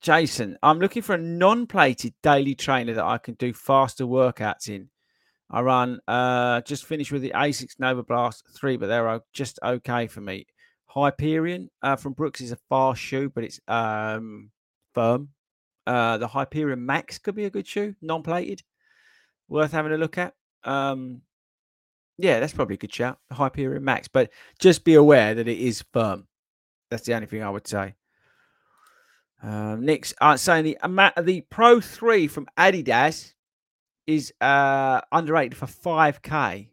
Jason, 0.00 0.58
I'm 0.62 0.80
looking 0.80 1.02
for 1.02 1.14
a 1.14 1.18
non-plated 1.18 2.12
daily 2.22 2.54
trainer 2.54 2.92
that 2.92 3.04
I 3.04 3.16
can 3.16 3.34
do 3.34 3.54
faster 3.54 4.04
workouts 4.04 4.68
in. 4.68 4.90
I 5.50 5.60
run 5.60 6.00
uh 6.08 6.60
just 6.62 6.84
finished 6.84 7.12
with 7.12 7.22
the 7.22 7.32
Asics 7.34 7.78
Nova 7.78 8.02
Blast 8.02 8.44
3, 8.54 8.76
but 8.76 8.88
they're 8.88 9.20
just 9.32 9.58
okay 9.62 10.06
for 10.06 10.20
me. 10.20 10.46
Hyperion 10.86 11.70
uh, 11.82 11.96
from 11.96 12.12
Brooks 12.12 12.40
is 12.40 12.52
a 12.52 12.58
fast 12.68 13.00
shoe, 13.00 13.30
but 13.30 13.44
it's 13.44 13.60
um 13.68 14.50
firm. 14.94 15.30
Uh 15.86 16.18
the 16.18 16.28
Hyperion 16.28 16.84
Max 16.84 17.18
could 17.18 17.34
be 17.34 17.44
a 17.46 17.50
good 17.50 17.66
shoe, 17.66 17.94
non-plated. 18.02 18.62
Worth 19.48 19.72
having 19.72 19.92
a 19.92 19.98
look 19.98 20.18
at. 20.18 20.34
Um 20.64 21.22
yeah, 22.18 22.40
that's 22.40 22.52
probably 22.52 22.74
a 22.74 22.78
good 22.78 22.94
shout. 22.94 23.18
Hyperion 23.32 23.84
Max, 23.84 24.06
but 24.08 24.30
just 24.58 24.84
be 24.84 24.94
aware 24.94 25.34
that 25.34 25.48
it 25.48 25.58
is 25.58 25.82
firm. 25.92 26.26
That's 26.94 27.06
the 27.06 27.14
only 27.14 27.26
thing 27.26 27.42
I 27.42 27.50
would 27.50 27.66
say. 27.66 27.96
Um, 29.42 29.84
Nick's 29.84 30.14
uh, 30.20 30.36
saying 30.36 30.62
the 30.62 31.12
the 31.20 31.40
Pro 31.50 31.80
3 31.80 32.28
from 32.28 32.46
Adidas 32.56 33.34
is 34.06 34.32
uh, 34.40 35.00
underrated 35.10 35.58
for 35.58 35.66
5k. 35.66 36.68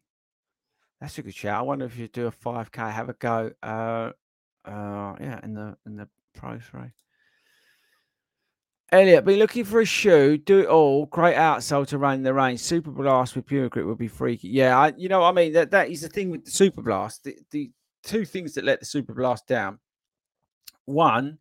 That's 0.99 1.17
a 1.17 1.23
good 1.23 1.33
shout. 1.33 1.57
I 1.57 1.63
wonder 1.63 1.85
if 1.85 1.97
you 1.97 2.07
do 2.07 2.27
a 2.27 2.31
5k, 2.31 2.91
have 2.91 3.09
a 3.09 3.13
go. 3.13 3.49
Uh, 3.63 4.11
uh, 4.63 5.15
yeah, 5.19 5.39
in 5.41 5.55
the 5.55 5.75
in 5.87 5.95
the 5.95 6.07
pro 6.35 6.59
three. 6.59 6.91
Elliot, 8.91 9.25
be 9.25 9.37
looking 9.37 9.65
for 9.65 9.81
a 9.81 9.85
shoe. 9.85 10.37
Do 10.37 10.59
it 10.59 10.67
all. 10.67 11.07
Great 11.07 11.35
outsole 11.35 11.87
to 11.87 11.97
run 11.97 12.17
in 12.17 12.23
the 12.23 12.33
rain. 12.35 12.59
Super 12.59 12.91
blast 12.91 13.35
with 13.35 13.47
pure 13.47 13.69
grip 13.69 13.87
would 13.87 13.97
be 13.97 14.07
freaky. 14.07 14.49
Yeah, 14.49 14.77
I, 14.77 14.93
you 14.95 15.09
know, 15.09 15.23
I 15.23 15.31
mean 15.31 15.53
that 15.53 15.71
that 15.71 15.89
is 15.89 16.01
the 16.01 16.09
thing 16.09 16.29
with 16.29 16.45
the 16.45 16.51
super 16.51 16.83
blast. 16.83 17.23
The, 17.23 17.35
the 17.49 17.71
two 18.03 18.25
things 18.25 18.53
that 18.53 18.65
let 18.65 18.79
the 18.79 18.85
super 18.85 19.13
blast 19.13 19.47
down. 19.47 19.79
One 20.91 21.37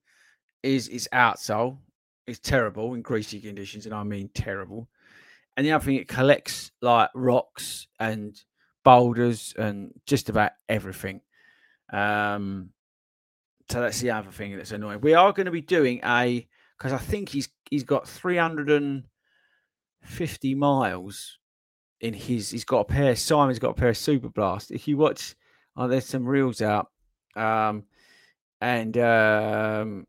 is 0.63 0.89
its 0.89 1.09
outsole. 1.13 1.79
It's 2.27 2.39
terrible 2.39 2.95
in 2.95 3.03
greasy 3.03 3.41
conditions, 3.41 3.87
and 3.87 3.95
I 3.95 4.03
mean 4.03 4.31
terrible 4.35 4.89
and 5.57 5.67
the 5.67 5.73
other 5.73 5.85
thing 5.85 5.97
it 5.97 6.07
collects 6.09 6.71
like 6.81 7.11
rocks 7.15 7.87
and 7.99 8.41
boulders 8.83 9.53
and 9.59 9.93
just 10.07 10.31
about 10.31 10.53
everything. 10.69 11.21
Um, 11.93 12.71
so 13.69 13.83
that's 13.83 14.01
the 14.01 14.13
other 14.13 14.31
thing 14.31 14.57
that's 14.57 14.71
annoying. 14.73 15.01
We 15.01 15.15
are 15.15 15.33
going 15.33 15.47
to 15.47 15.53
be 15.53 15.61
doing 15.61 16.01
a 16.05 16.47
because 16.79 16.93
I 16.93 16.99
think 16.99 17.29
he's 17.29 17.49
he's 17.69 17.83
got 17.85 18.09
350 18.09 20.55
miles 20.55 21.39
in 22.01 22.15
his. 22.15 22.51
He's 22.51 22.65
got 22.65 22.81
a 22.81 22.85
pair. 22.85 23.15
Simon's 23.15 23.59
got 23.59 23.73
a 23.73 23.75
pair 23.75 23.91
of 23.91 23.99
Super 23.99 24.31
Blast. 24.31 24.71
If 24.71 24.89
you 24.89 24.97
watch, 24.97 25.35
oh, 25.77 25.89
there's 25.89 26.07
some 26.07 26.25
reels 26.25 26.63
out, 26.63 26.89
um, 27.37 27.85
and 28.61 28.97
um, 28.99 30.07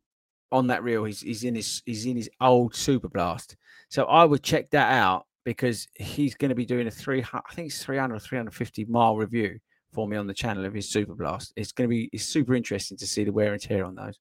on 0.52 0.68
that 0.68 0.84
reel, 0.84 1.04
he's 1.04 1.22
he's 1.22 1.44
in 1.44 1.56
his 1.56 1.82
he's 1.86 2.06
in 2.06 2.18
his 2.18 2.30
old 2.40 2.76
Super 2.76 3.10
Blast. 3.10 3.56
So 3.90 4.06
I 4.06 4.24
would 4.26 4.44
check 4.44 4.70
that 4.72 4.92
out 4.92 5.26
because 5.44 5.88
he's 5.96 6.36
going 6.36 6.50
to 6.50 6.56
be 6.56 6.66
doing 6.66 6.88
a 6.88 6.92
three. 6.92 7.24
I 7.34 7.54
think 7.54 7.68
it's 7.68 7.84
300 7.84 8.16
or 8.16 8.20
350 8.20 8.86
mile 8.86 9.16
review 9.16 9.60
for 9.94 10.08
me 10.08 10.18
on 10.18 10.28
the 10.28 10.34
channel 10.34 10.66
of 10.66 10.74
his 10.74 10.90
Super 10.90 11.16
Blast. 11.16 11.54
It's 11.56 11.72
going 11.72 11.90
to 11.90 11.94
be 11.94 12.10
it's 12.12 12.26
super 12.26 12.56
interesting 12.56 12.98
to 12.98 13.08
see 13.08 13.24
the 13.24 13.32
wear 13.32 13.54
and 13.54 13.62
tear 13.62 13.86
on 13.86 13.96
those. 13.96 14.20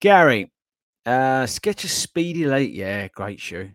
Gary, 0.00 0.50
uh, 1.06 1.44
Skechers 1.44 1.88
Speed 1.88 2.36
Elite, 2.36 2.72
yeah, 2.72 3.08
great 3.08 3.40
shoe. 3.40 3.70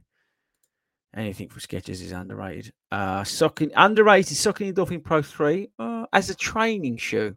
Anything 1.15 1.49
for 1.49 1.59
Skechers 1.59 2.01
is 2.01 2.11
underrated. 2.11 2.71
Uh, 2.91 3.21
Saucony, 3.21 3.71
underrated 3.75 4.38
Saucony 4.38 4.73
Endorphin 4.73 5.03
Pro 5.03 5.21
3 5.21 5.69
uh, 5.80 6.05
as 6.13 6.30
a 6.30 6.36
training 6.36 6.97
shoe. 6.97 7.36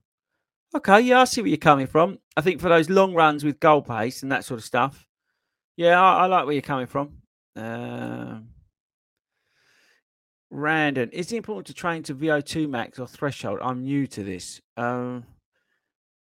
Okay, 0.74 1.00
yeah, 1.02 1.20
I 1.20 1.24
see 1.24 1.42
where 1.42 1.48
you're 1.48 1.58
coming 1.58 1.86
from. 1.86 2.18
I 2.36 2.40
think 2.40 2.60
for 2.60 2.70
those 2.70 2.88
long 2.88 3.12
runs 3.12 3.44
with 3.44 3.60
goal 3.60 3.82
pace 3.82 4.22
and 4.22 4.32
that 4.32 4.44
sort 4.44 4.58
of 4.58 4.64
stuff. 4.64 5.06
Yeah, 5.76 6.00
I, 6.00 6.24
I 6.24 6.26
like 6.26 6.46
where 6.46 6.54
you're 6.54 6.62
coming 6.62 6.86
from. 6.86 7.18
Um, 7.56 8.48
Random. 10.50 11.08
Is 11.12 11.32
it 11.32 11.36
important 11.36 11.66
to 11.68 11.74
train 11.74 12.02
to 12.04 12.14
VO2 12.14 12.68
max 12.68 12.98
or 12.98 13.06
threshold? 13.06 13.58
I'm 13.62 13.82
new 13.82 14.06
to 14.08 14.22
this. 14.22 14.60
Um, 14.76 15.24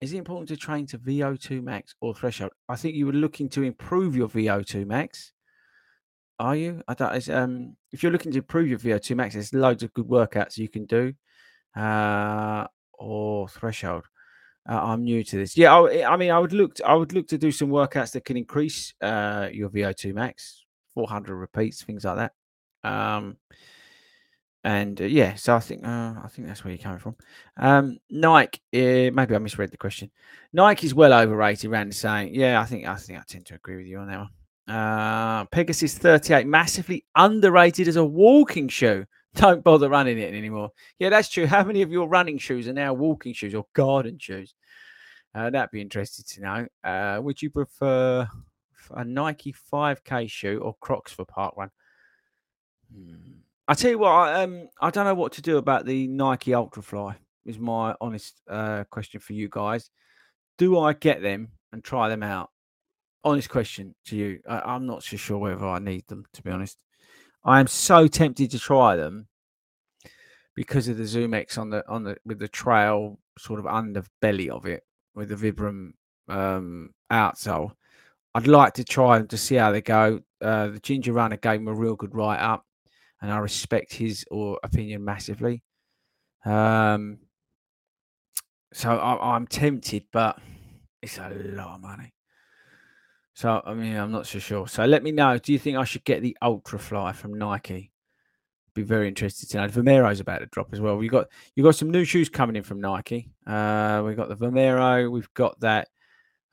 is 0.01 0.13
it 0.13 0.17
important 0.17 0.49
to 0.49 0.57
train 0.57 0.87
to 0.87 0.97
VO2 0.97 1.63
max 1.63 1.93
or 2.01 2.13
threshold? 2.13 2.51
I 2.67 2.75
think 2.75 2.95
you 2.95 3.05
were 3.05 3.13
looking 3.13 3.49
to 3.49 3.61
improve 3.61 4.15
your 4.15 4.27
VO2 4.27 4.85
max. 4.85 5.31
Are 6.39 6.55
you? 6.55 6.81
I 6.87 6.95
don't. 6.95 7.29
Um, 7.29 7.77
if 7.91 8.01
you're 8.01 8.11
looking 8.11 8.31
to 8.31 8.39
improve 8.39 8.67
your 8.67 8.79
VO2 8.79 9.15
max, 9.15 9.35
there's 9.35 9.53
loads 9.53 9.83
of 9.83 9.93
good 9.93 10.07
workouts 10.07 10.57
you 10.57 10.69
can 10.69 10.85
do. 10.85 11.13
Uh, 11.75 12.65
or 12.93 13.47
threshold. 13.47 14.05
Uh, 14.67 14.79
I'm 14.81 15.03
new 15.03 15.23
to 15.23 15.37
this. 15.37 15.55
Yeah, 15.55 15.75
I, 15.75 16.13
I, 16.13 16.17
mean, 16.17 16.31
I 16.31 16.39
would 16.39 16.53
look. 16.53 16.75
To, 16.75 16.87
I 16.87 16.95
would 16.95 17.13
look 17.13 17.27
to 17.27 17.37
do 17.37 17.51
some 17.51 17.69
workouts 17.69 18.11
that 18.13 18.25
can 18.25 18.37
increase 18.37 18.93
uh, 19.01 19.49
your 19.51 19.69
VO2 19.69 20.13
max, 20.13 20.65
400 20.95 21.35
repeats, 21.35 21.83
things 21.83 22.03
like 22.03 22.17
that. 22.17 22.33
Um, 22.83 23.37
and 24.63 24.99
uh, 24.99 25.05
yeah, 25.05 25.35
so 25.35 25.55
I 25.55 25.59
think 25.59 25.85
uh, 25.85 26.15
I 26.23 26.27
think 26.31 26.47
that's 26.47 26.63
where 26.63 26.73
you're 26.73 26.81
coming 26.81 26.97
from. 26.97 27.15
Um, 27.57 27.99
Nike, 28.09 28.59
uh, 28.73 29.11
maybe 29.13 29.35
I 29.35 29.37
misread 29.37 29.69
the 29.69 29.77
question. 29.77 30.09
Nike 30.53 30.87
is 30.87 30.95
well 30.95 31.13
overrated. 31.13 31.69
Randy 31.69 31.93
saying, 31.93 32.33
yeah, 32.33 32.59
I 32.59 32.65
think 32.65 32.87
I 32.87 32.95
think 32.95 33.19
I 33.19 33.23
tend 33.27 33.45
to 33.47 33.55
agree 33.55 33.77
with 33.77 33.85
you 33.85 33.99
on 33.99 34.07
that 34.07 34.17
one. 34.17 34.75
Uh, 34.75 35.45
Pegasus 35.45 35.95
38 35.99 36.47
massively 36.47 37.05
underrated 37.15 37.87
as 37.87 37.97
a 37.97 38.03
walking 38.03 38.67
shoe. 38.67 39.05
Don't 39.35 39.63
bother 39.63 39.89
running 39.89 40.17
it 40.17 40.33
anymore. 40.33 40.71
Yeah, 40.97 41.09
that's 41.09 41.29
true. 41.29 41.45
How 41.45 41.63
many 41.63 41.81
of 41.81 41.91
your 41.91 42.07
running 42.07 42.37
shoes 42.37 42.67
are 42.67 42.73
now 42.73 42.93
walking 42.93 43.33
shoes 43.33 43.53
or 43.53 43.65
garden 43.73 44.17
shoes? 44.17 44.55
Uh, 45.33 45.49
that'd 45.49 45.71
be 45.71 45.81
interesting 45.81 46.25
to 46.27 46.41
know. 46.41 46.67
Uh, 46.83 47.21
would 47.21 47.41
you 47.41 47.49
prefer 47.49 48.27
a 48.91 49.03
Nike 49.03 49.53
5K 49.73 50.29
shoe 50.29 50.59
or 50.59 50.75
Crocs 50.79 51.11
for 51.11 51.25
park 51.25 51.55
run? 51.57 51.69
Hmm. 52.93 53.15
I 53.67 53.73
tell 53.73 53.91
you 53.91 53.97
what, 53.97 54.11
I, 54.11 54.43
um, 54.43 54.69
I 54.79 54.91
don't 54.91 55.05
know 55.05 55.15
what 55.15 55.33
to 55.33 55.41
do 55.41 55.57
about 55.57 55.85
the 55.85 56.07
Nike 56.07 56.51
Ultrafly. 56.51 57.15
Is 57.45 57.59
my 57.59 57.95
honest 57.99 58.41
uh, 58.49 58.83
question 58.89 59.19
for 59.19 59.33
you 59.33 59.49
guys. 59.49 59.89
Do 60.57 60.79
I 60.79 60.93
get 60.93 61.21
them 61.21 61.49
and 61.73 61.83
try 61.83 62.09
them 62.09 62.23
out? 62.23 62.49
Honest 63.23 63.49
question 63.49 63.95
to 64.05 64.15
you. 64.15 64.39
I, 64.47 64.75
am 64.75 64.85
not 64.85 65.03
so 65.03 65.17
sure 65.17 65.37
whether 65.37 65.65
I 65.65 65.79
need 65.79 66.07
them. 66.07 66.25
To 66.33 66.43
be 66.43 66.51
honest, 66.51 66.77
I 67.45 67.59
am 67.59 67.67
so 67.67 68.07
tempted 68.07 68.51
to 68.51 68.59
try 68.59 68.95
them 68.95 69.27
because 70.55 70.87
of 70.87 70.97
the 70.97 71.03
ZoomX 71.03 71.57
on 71.57 71.69
the 71.69 71.87
on 71.87 72.03
the 72.03 72.17
with 72.25 72.39
the 72.39 72.47
trail 72.47 73.19
sort 73.37 73.59
of 73.59 73.65
underbelly 73.65 74.49
of 74.49 74.65
it 74.65 74.83
with 75.13 75.29
the 75.29 75.35
Vibram 75.35 75.91
um, 76.27 76.89
outsole. 77.11 77.71
I'd 78.33 78.47
like 78.47 78.73
to 78.73 78.83
try 78.83 79.19
them 79.19 79.27
to 79.27 79.37
see 79.37 79.55
how 79.55 79.71
they 79.71 79.81
go. 79.81 80.21
Uh, 80.41 80.67
the 80.67 80.79
Ginger 80.79 81.13
Runner 81.13 81.37
gave 81.37 81.61
me 81.61 81.71
a 81.71 81.75
real 81.75 81.95
good 81.95 82.15
write 82.15 82.39
up 82.39 82.65
and 83.21 83.31
I 83.31 83.37
respect 83.37 83.93
his 83.93 84.25
or 84.29 84.59
opinion 84.63 85.05
massively. 85.05 85.63
Um, 86.43 87.19
so 88.73 88.89
I, 88.89 89.35
am 89.35 89.47
tempted, 89.47 90.05
but 90.11 90.37
it's 91.01 91.17
a 91.17 91.29
lot 91.29 91.75
of 91.75 91.81
money. 91.81 92.14
So 93.35 93.61
I 93.65 93.73
mean, 93.73 93.95
I'm 93.95 94.11
not 94.11 94.25
so 94.25 94.39
sure. 94.39 94.67
So 94.67 94.85
let 94.85 95.03
me 95.03 95.11
know. 95.11 95.37
Do 95.37 95.53
you 95.53 95.59
think 95.59 95.77
I 95.77 95.83
should 95.83 96.03
get 96.03 96.21
the 96.21 96.35
Ultra 96.41 96.79
Fly 96.79 97.13
from 97.13 97.37
Nike? 97.37 97.91
be 98.75 98.83
very 98.83 99.07
interested 99.07 99.49
to 99.49 99.57
know. 99.57 99.67
Vomero's 99.67 100.19
about 100.19 100.39
to 100.39 100.45
drop 100.47 100.73
as 100.73 100.81
well. 100.81 100.97
We 100.97 101.07
got 101.07 101.29
you 101.55 101.63
got 101.63 101.75
some 101.75 101.89
new 101.89 102.03
shoes 102.03 102.29
coming 102.29 102.57
in 102.57 102.63
from 102.63 102.81
Nike. 102.81 103.31
Uh, 103.47 104.03
we 104.05 104.13
got 104.13 104.29
the 104.29 104.35
Vomero. 104.35 105.09
We've 105.09 105.33
got 105.33 105.59
that. 105.61 105.87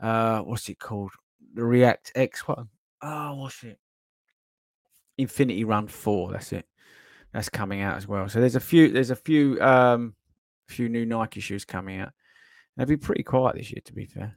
Uh, 0.00 0.40
what's 0.40 0.68
it 0.68 0.78
called? 0.78 1.10
The 1.54 1.64
React 1.64 2.12
X 2.14 2.46
one. 2.48 2.68
Oh, 3.02 3.34
what's 3.34 3.62
it? 3.64 3.78
Infinity 5.18 5.64
Run 5.64 5.88
Four. 5.88 6.32
That's 6.32 6.52
it. 6.52 6.64
That's 7.34 7.48
coming 7.48 7.82
out 7.82 7.96
as 7.96 8.06
well. 8.06 8.28
So 8.28 8.40
there's 8.40 8.56
a 8.56 8.60
few. 8.60 8.88
There's 8.90 9.10
a 9.10 9.16
few. 9.16 9.60
Um, 9.60 10.14
few 10.68 10.88
new 10.88 11.04
Nike 11.04 11.40
shoes 11.40 11.64
coming 11.64 12.00
out. 12.00 12.12
They'll 12.76 12.86
be 12.86 12.96
pretty 12.96 13.24
quiet 13.24 13.56
this 13.56 13.70
year, 13.70 13.82
to 13.84 13.92
be 13.92 14.06
fair. 14.06 14.36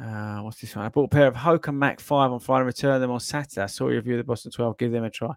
Uh, 0.00 0.40
what's 0.40 0.60
this 0.60 0.74
one? 0.74 0.84
I 0.84 0.88
bought 0.88 1.04
a 1.04 1.08
pair 1.08 1.26
of 1.28 1.34
Hoka 1.34 1.72
Mach 1.72 2.00
5 2.00 2.32
on 2.32 2.40
Friday, 2.40 2.60
and 2.60 2.66
returned 2.66 3.02
them 3.02 3.10
on 3.10 3.20
Saturday. 3.20 3.62
I 3.62 3.66
saw 3.66 3.88
you 3.88 3.96
review 3.96 4.16
the 4.16 4.24
Boston 4.24 4.50
12. 4.50 4.78
Give 4.78 4.92
them 4.92 5.04
a 5.04 5.10
try. 5.10 5.34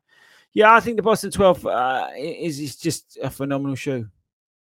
Yeah, 0.53 0.73
I 0.73 0.79
think 0.79 0.97
the 0.97 1.03
Boston 1.03 1.29
12 1.29 1.65
uh, 1.65 2.07
is, 2.17 2.59
is 2.59 2.75
just 2.75 3.17
a 3.21 3.29
phenomenal 3.29 3.75
shoe. 3.75 4.07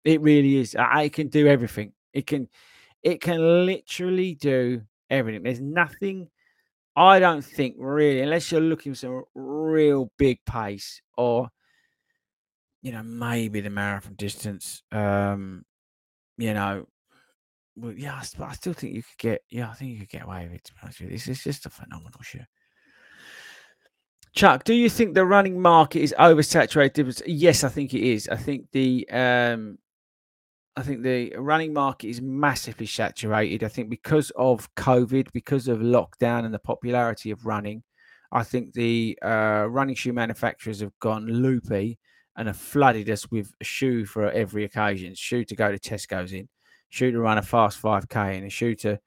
It 0.05 0.21
really 0.21 0.57
is. 0.57 0.77
It 0.79 1.13
can 1.13 1.29
do 1.29 1.47
everything. 1.47 1.93
It 2.13 2.27
can, 2.27 2.49
it 3.03 3.21
can 3.21 3.67
literally 3.67 4.35
do 4.35 4.83
everything. 5.09 5.43
There's 5.43 5.61
nothing, 5.61 6.29
I 6.97 7.21
don't 7.21 7.45
think, 7.45 7.77
really, 7.79 8.21
unless 8.21 8.51
you're 8.51 8.61
looking 8.61 8.93
for 8.93 8.99
some 8.99 9.23
real 9.35 10.11
big 10.19 10.45
pace 10.45 11.01
or, 11.17 11.49
you 12.83 12.93
know, 12.93 13.03
maybe 13.03 13.61
the 13.61 13.71
marathon 13.71 14.15
distance. 14.15 14.83
Um, 14.91 15.65
you 16.37 16.53
know, 16.53 16.87
well, 17.77 17.93
yeah, 17.93 18.15
I, 18.15 18.45
I 18.45 18.53
still 18.55 18.73
think 18.73 18.95
you 18.95 19.03
could 19.03 19.19
get. 19.19 19.43
Yeah, 19.51 19.71
I 19.71 19.75
think 19.75 19.93
you 19.93 20.01
could 20.01 20.09
get 20.09 20.25
away 20.25 20.45
with 20.45 20.55
it. 20.55 20.65
To 20.65 20.73
be 20.73 20.79
honest 20.83 21.01
with 21.01 21.11
you, 21.11 21.15
it's, 21.17 21.45
just 21.45 21.67
a 21.67 21.71
phenomenal 21.71 22.21
shoe. 22.23 22.41
Chuck, 24.35 24.65
do 24.65 24.75
you 24.75 24.91
think 24.91 25.15
the 25.15 25.25
running 25.25 25.61
market 25.61 26.01
is 26.01 26.15
oversaturated? 26.19 27.23
Yes, 27.27 27.63
I 27.65 27.69
think 27.69 27.95
it 27.95 28.03
is. 28.03 28.29
I 28.29 28.37
think 28.37 28.67
the 28.73 29.09
um, 29.11 29.79
I 30.77 30.83
think 30.83 31.03
the 31.03 31.35
running 31.37 31.73
market 31.73 32.09
is 32.09 32.21
massively 32.21 32.87
saturated. 32.87 33.63
I 33.63 33.69
think 33.69 33.91
because 33.91 34.31
of 34.37 34.73
COVID, 34.75 35.31
because 35.33 35.69
of 35.69 35.79
lockdown 35.79 36.45
and 36.45 36.53
the 36.53 36.59
popularity 36.59 37.31
of 37.31 37.47
running, 37.47 37.85
I 38.33 38.43
think 38.43 38.73
the 38.73 39.17
uh, 39.23 39.67
running 39.69 39.95
shoe 39.95 40.13
manufacturers 40.13 40.81
have 40.81 40.99
gone 40.99 41.27
loopy 41.27 41.99
and 42.37 42.49
have 42.49 42.57
flooded 42.57 43.09
us 43.09 43.31
with 43.31 43.53
a 43.61 43.65
shoe 43.65 44.05
for 44.05 44.29
every 44.33 44.65
occasion. 44.65 45.15
Shoe 45.15 45.45
to 45.45 45.55
go 45.55 45.71
to 45.71 45.79
Tesco's 45.79 46.33
in, 46.33 46.49
shoe 46.95 47.11
to 47.11 47.19
run 47.19 47.39
a 47.39 47.43
fast 47.43 47.81
5K, 47.83 48.37
and 48.37 48.47
a 48.47 48.51
shooter, 48.51 49.01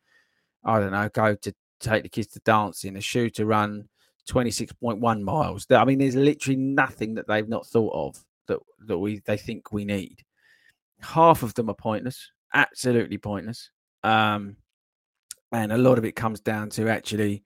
I 0.64 0.80
don't 0.80 0.92
know, 0.92 1.10
go 1.10 1.36
to 1.36 1.54
take 1.80 2.04
the 2.04 2.10
kids 2.10 2.28
to 2.28 2.40
dancing, 2.40 2.98
a 2.98 3.02
shooter 3.02 3.46
run 3.46 3.88
26.1 4.30 5.22
miles. 5.22 5.66
I 5.72 5.86
mean, 5.86 6.00
there's 6.00 6.16
literally 6.16 6.58
nothing 6.58 7.16
that 7.16 7.28
they've 7.28 7.48
not 7.48 7.66
thought 7.66 7.94
of 7.94 8.26
that, 8.48 8.60
that 8.88 8.98
we 8.98 9.22
they 9.26 9.38
think 9.38 9.72
we 9.72 9.86
need. 9.86 10.24
Half 11.00 11.44
of 11.44 11.54
them 11.54 11.70
are 11.70 11.76
pointless, 11.76 12.32
absolutely 12.54 13.18
pointless. 13.18 13.70
Um, 14.04 14.58
and 15.52 15.72
a 15.72 15.78
lot 15.78 15.98
of 15.98 16.04
it 16.04 16.16
comes 16.16 16.42
down 16.42 16.70
to 16.72 16.90
actually, 16.90 17.44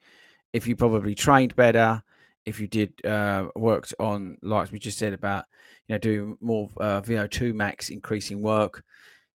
if 0.53 0.65
you 0.67 0.75
probably 0.75 1.13
trained 1.13 1.55
better, 1.55 2.01
if 2.45 2.59
you 2.59 2.67
did 2.67 2.93
uh, 3.05 3.49
worked 3.55 3.93
on, 3.99 4.37
like 4.41 4.71
we 4.71 4.79
just 4.79 4.97
said 4.97 5.13
about, 5.13 5.45
you 5.87 5.93
know, 5.93 5.99
doing 5.99 6.37
more 6.41 6.69
uh, 6.79 7.01
VO2 7.01 7.53
max, 7.53 7.89
increasing 7.89 8.41
work. 8.41 8.83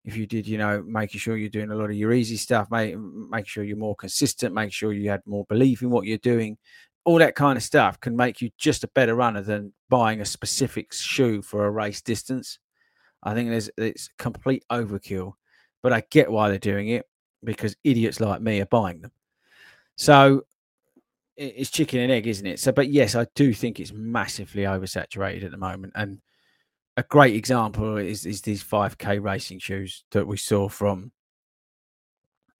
If 0.07 0.16
you 0.16 0.26
did, 0.26 0.46
you 0.46 0.57
know, 0.57 0.82
making 0.86 1.20
sure 1.20 1.36
you're 1.36 1.50
doing 1.50 1.70
a 1.70 1.74
lot 1.74 1.90
of 1.90 1.96
your 1.96 2.12
easy 2.12 2.36
stuff, 2.36 2.70
make 2.70 2.96
make 2.96 3.46
sure 3.46 3.64
you're 3.64 3.76
more 3.76 3.96
consistent, 3.96 4.54
make 4.54 4.72
sure 4.72 4.92
you 4.92 5.11
had 5.11 5.20
more 5.26 5.44
belief 5.48 5.82
in 5.82 5.90
what 5.90 6.07
you're 6.07 6.18
doing, 6.18 6.57
all 7.04 7.18
that 7.18 7.34
kind 7.34 7.57
of 7.57 7.62
stuff 7.62 8.00
can 8.00 8.16
make 8.16 8.40
you 8.40 8.50
just 8.57 8.84
a 8.84 8.88
better 8.88 9.14
runner 9.14 9.42
than 9.42 9.72
buying 9.88 10.20
a 10.20 10.24
specific 10.24 10.92
shoe 10.92 11.42
for 11.42 11.66
a 11.66 11.70
race 11.70 12.02
distance. 12.02 12.59
I 13.22 13.34
think 13.34 13.50
there's 13.50 13.70
it's 13.76 14.09
complete 14.18 14.64
overkill, 14.70 15.32
but 15.82 15.92
I 15.92 16.02
get 16.11 16.30
why 16.30 16.48
they're 16.48 16.59
doing 16.59 16.88
it 16.88 17.07
because 17.42 17.76
idiots 17.84 18.20
like 18.20 18.40
me 18.40 18.61
are 18.61 18.66
buying 18.66 19.00
them. 19.00 19.12
So 19.96 20.44
it's 21.36 21.70
chicken 21.70 22.00
and 22.00 22.12
egg, 22.12 22.26
isn't 22.26 22.46
it? 22.46 22.61
So, 22.61 22.72
but 22.72 22.88
yes, 22.88 23.14
I 23.14 23.26
do 23.34 23.52
think 23.52 23.78
it's 23.78 23.92
massively 23.92 24.62
oversaturated 24.62 25.44
at 25.44 25.50
the 25.50 25.57
moment. 25.57 25.92
And 25.94 26.20
a 26.97 27.03
great 27.03 27.34
example 27.34 27.97
is 27.99 28.24
is 28.24 28.40
these 28.40 28.64
5K 28.64 29.22
racing 29.22 29.59
shoes 29.59 30.05
that 30.12 30.26
we 30.26 30.36
saw 30.36 30.68
from 30.68 31.12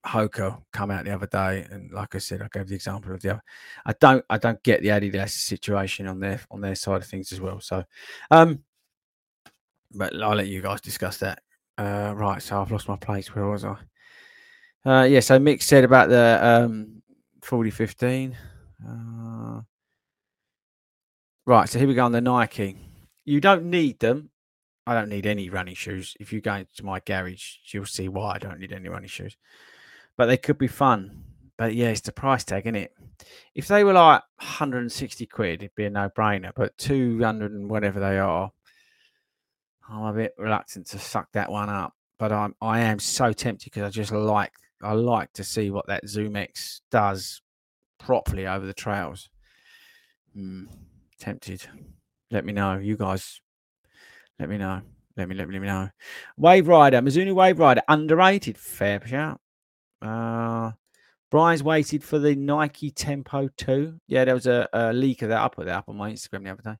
Hoka 0.07 0.63
come 0.73 0.91
out 0.91 1.05
the 1.05 1.15
other 1.15 1.27
day, 1.27 1.67
and 1.71 1.91
like 1.91 2.15
I 2.15 2.19
said, 2.19 2.43
I 2.43 2.49
gave 2.53 2.69
the 2.69 2.75
example 2.75 3.13
of 3.13 3.23
the 3.23 3.31
other. 3.31 3.43
I 3.85 3.93
don't, 3.99 4.25
I 4.31 4.39
don't 4.39 4.63
get 4.63 4.83
the 4.83 4.89
Adidas 4.89 5.31
situation 5.31 6.07
on 6.07 6.21
their 6.21 6.41
on 6.51 6.61
their 6.61 6.75
side 6.75 7.03
of 7.03 7.07
things 7.07 7.33
as 7.33 7.41
well. 7.41 7.61
So, 7.61 7.85
um, 8.31 8.61
but 9.95 10.15
I'll 10.23 10.37
let 10.37 10.47
you 10.49 10.63
guys 10.63 10.81
discuss 10.81 11.19
that. 11.19 11.43
Uh, 11.79 12.13
right, 12.15 12.41
so 12.41 12.61
I've 12.61 12.71
lost 12.71 12.89
my 12.89 12.97
place. 12.97 13.35
Where 13.35 13.47
was 13.47 13.65
I? 13.65 13.77
Uh, 14.85 15.05
yeah, 15.05 15.21
so 15.21 15.39
Mick 15.39 15.63
said 15.63 15.85
about 15.85 16.09
the 16.09 16.39
um 16.43 17.03
4015. 17.43 18.37
Uh, 18.87 19.61
right, 21.47 21.69
so 21.69 21.79
here 21.79 21.89
we 21.89 21.95
go 21.95 22.05
on 22.05 22.13
the 22.13 22.21
Nike. 22.21 22.86
You 23.27 23.41
don't 23.41 23.65
need 23.65 23.99
them. 23.99 24.31
I 24.87 24.95
don't 24.95 25.11
need 25.11 25.27
any 25.27 25.51
running 25.51 25.75
shoes. 25.75 26.17
If 26.19 26.33
you 26.33 26.41
go 26.41 26.55
into 26.55 26.85
my 26.85 27.01
garage, 27.01 27.57
you'll 27.73 27.85
see 27.85 28.09
why 28.09 28.37
I 28.37 28.39
don't 28.39 28.61
need 28.61 28.73
any 28.73 28.89
running 28.89 29.09
shoes 29.09 29.37
but 30.17 30.27
they 30.27 30.37
could 30.37 30.59
be 30.59 30.67
fun. 30.67 31.25
But 31.57 31.75
yeah, 31.75 31.89
it's 31.89 32.01
the 32.01 32.13
price 32.13 32.45
tag, 32.45 32.67
isn't 32.67 32.77
it? 32.77 32.93
If 33.55 33.69
they 33.69 33.85
were 33.85 33.95
like 33.95 34.23
160 34.39 35.27
quid, 35.27 35.63
it'd 35.63 35.75
be 35.75 35.85
a 35.85 35.91
no 35.91 36.11
brainer. 36.11 36.53
But 36.55 36.77
200 36.79 37.53
and 37.53 37.71
whatever 37.71 38.01
they 38.01 38.19
are, 38.19 38.53
I'm 39.89 40.03
a 40.03 40.13
bit 40.13 40.35
reluctant 40.37 40.87
to 40.89 40.99
suck 40.99 41.33
that 41.33 41.51
one 41.51 41.71
up. 41.71 41.95
But 42.19 42.33
I'm 42.33 42.55
I 42.61 42.81
am 42.81 42.99
so 42.99 43.33
tempted 43.33 43.73
because 43.73 43.83
I 43.83 43.91
just 43.91 44.13
like 44.13 44.53
I 44.83 44.93
like 44.93 45.33
to 45.35 45.45
see 45.45 45.71
what 45.71 45.87
that 45.87 46.09
Zoom 46.09 46.37
X 46.37 46.81
does 46.91 47.41
properly 47.99 48.47
over 48.47 48.67
the 48.67 48.75
trails. 48.75 49.29
Mm, 50.37 50.69
tempted. 51.19 51.67
Let 52.31 52.45
me 52.45 52.53
know. 52.53 52.79
You 52.79 52.97
guys, 52.97 53.41
let 54.39 54.49
me 54.49 54.59
know. 54.59 54.83
Let 55.17 55.29
me 55.29 55.35
let 55.35 55.49
me 55.49 55.55
let 55.55 55.63
me 55.63 55.69
know. 55.69 55.89
Wave 56.37 56.69
Rider, 56.69 57.01
Mizuno 57.01 57.35
Wave 57.35 57.59
Rider, 57.59 57.83
underrated. 57.89 58.59
Fair 58.59 59.05
shout. 59.07 59.41
Uh, 60.03 60.73
Brian's 61.31 61.63
waited 61.63 62.05
for 62.05 62.19
the 62.19 62.35
Nike 62.35 62.91
Tempo 62.91 63.49
2. 63.57 63.99
Yeah, 64.07 64.25
there 64.25 64.35
was 64.35 64.47
a, 64.47 64.69
a 64.73 64.93
leak 64.93 65.23
of 65.23 65.31
that. 65.31 65.43
I 65.43 65.49
put 65.49 65.67
that 65.67 65.79
up 65.79 65.89
on 65.89 65.97
my 65.97 66.13
Instagram 66.13 66.45
the 66.45 66.51
other 66.51 66.63
day. 66.63 66.77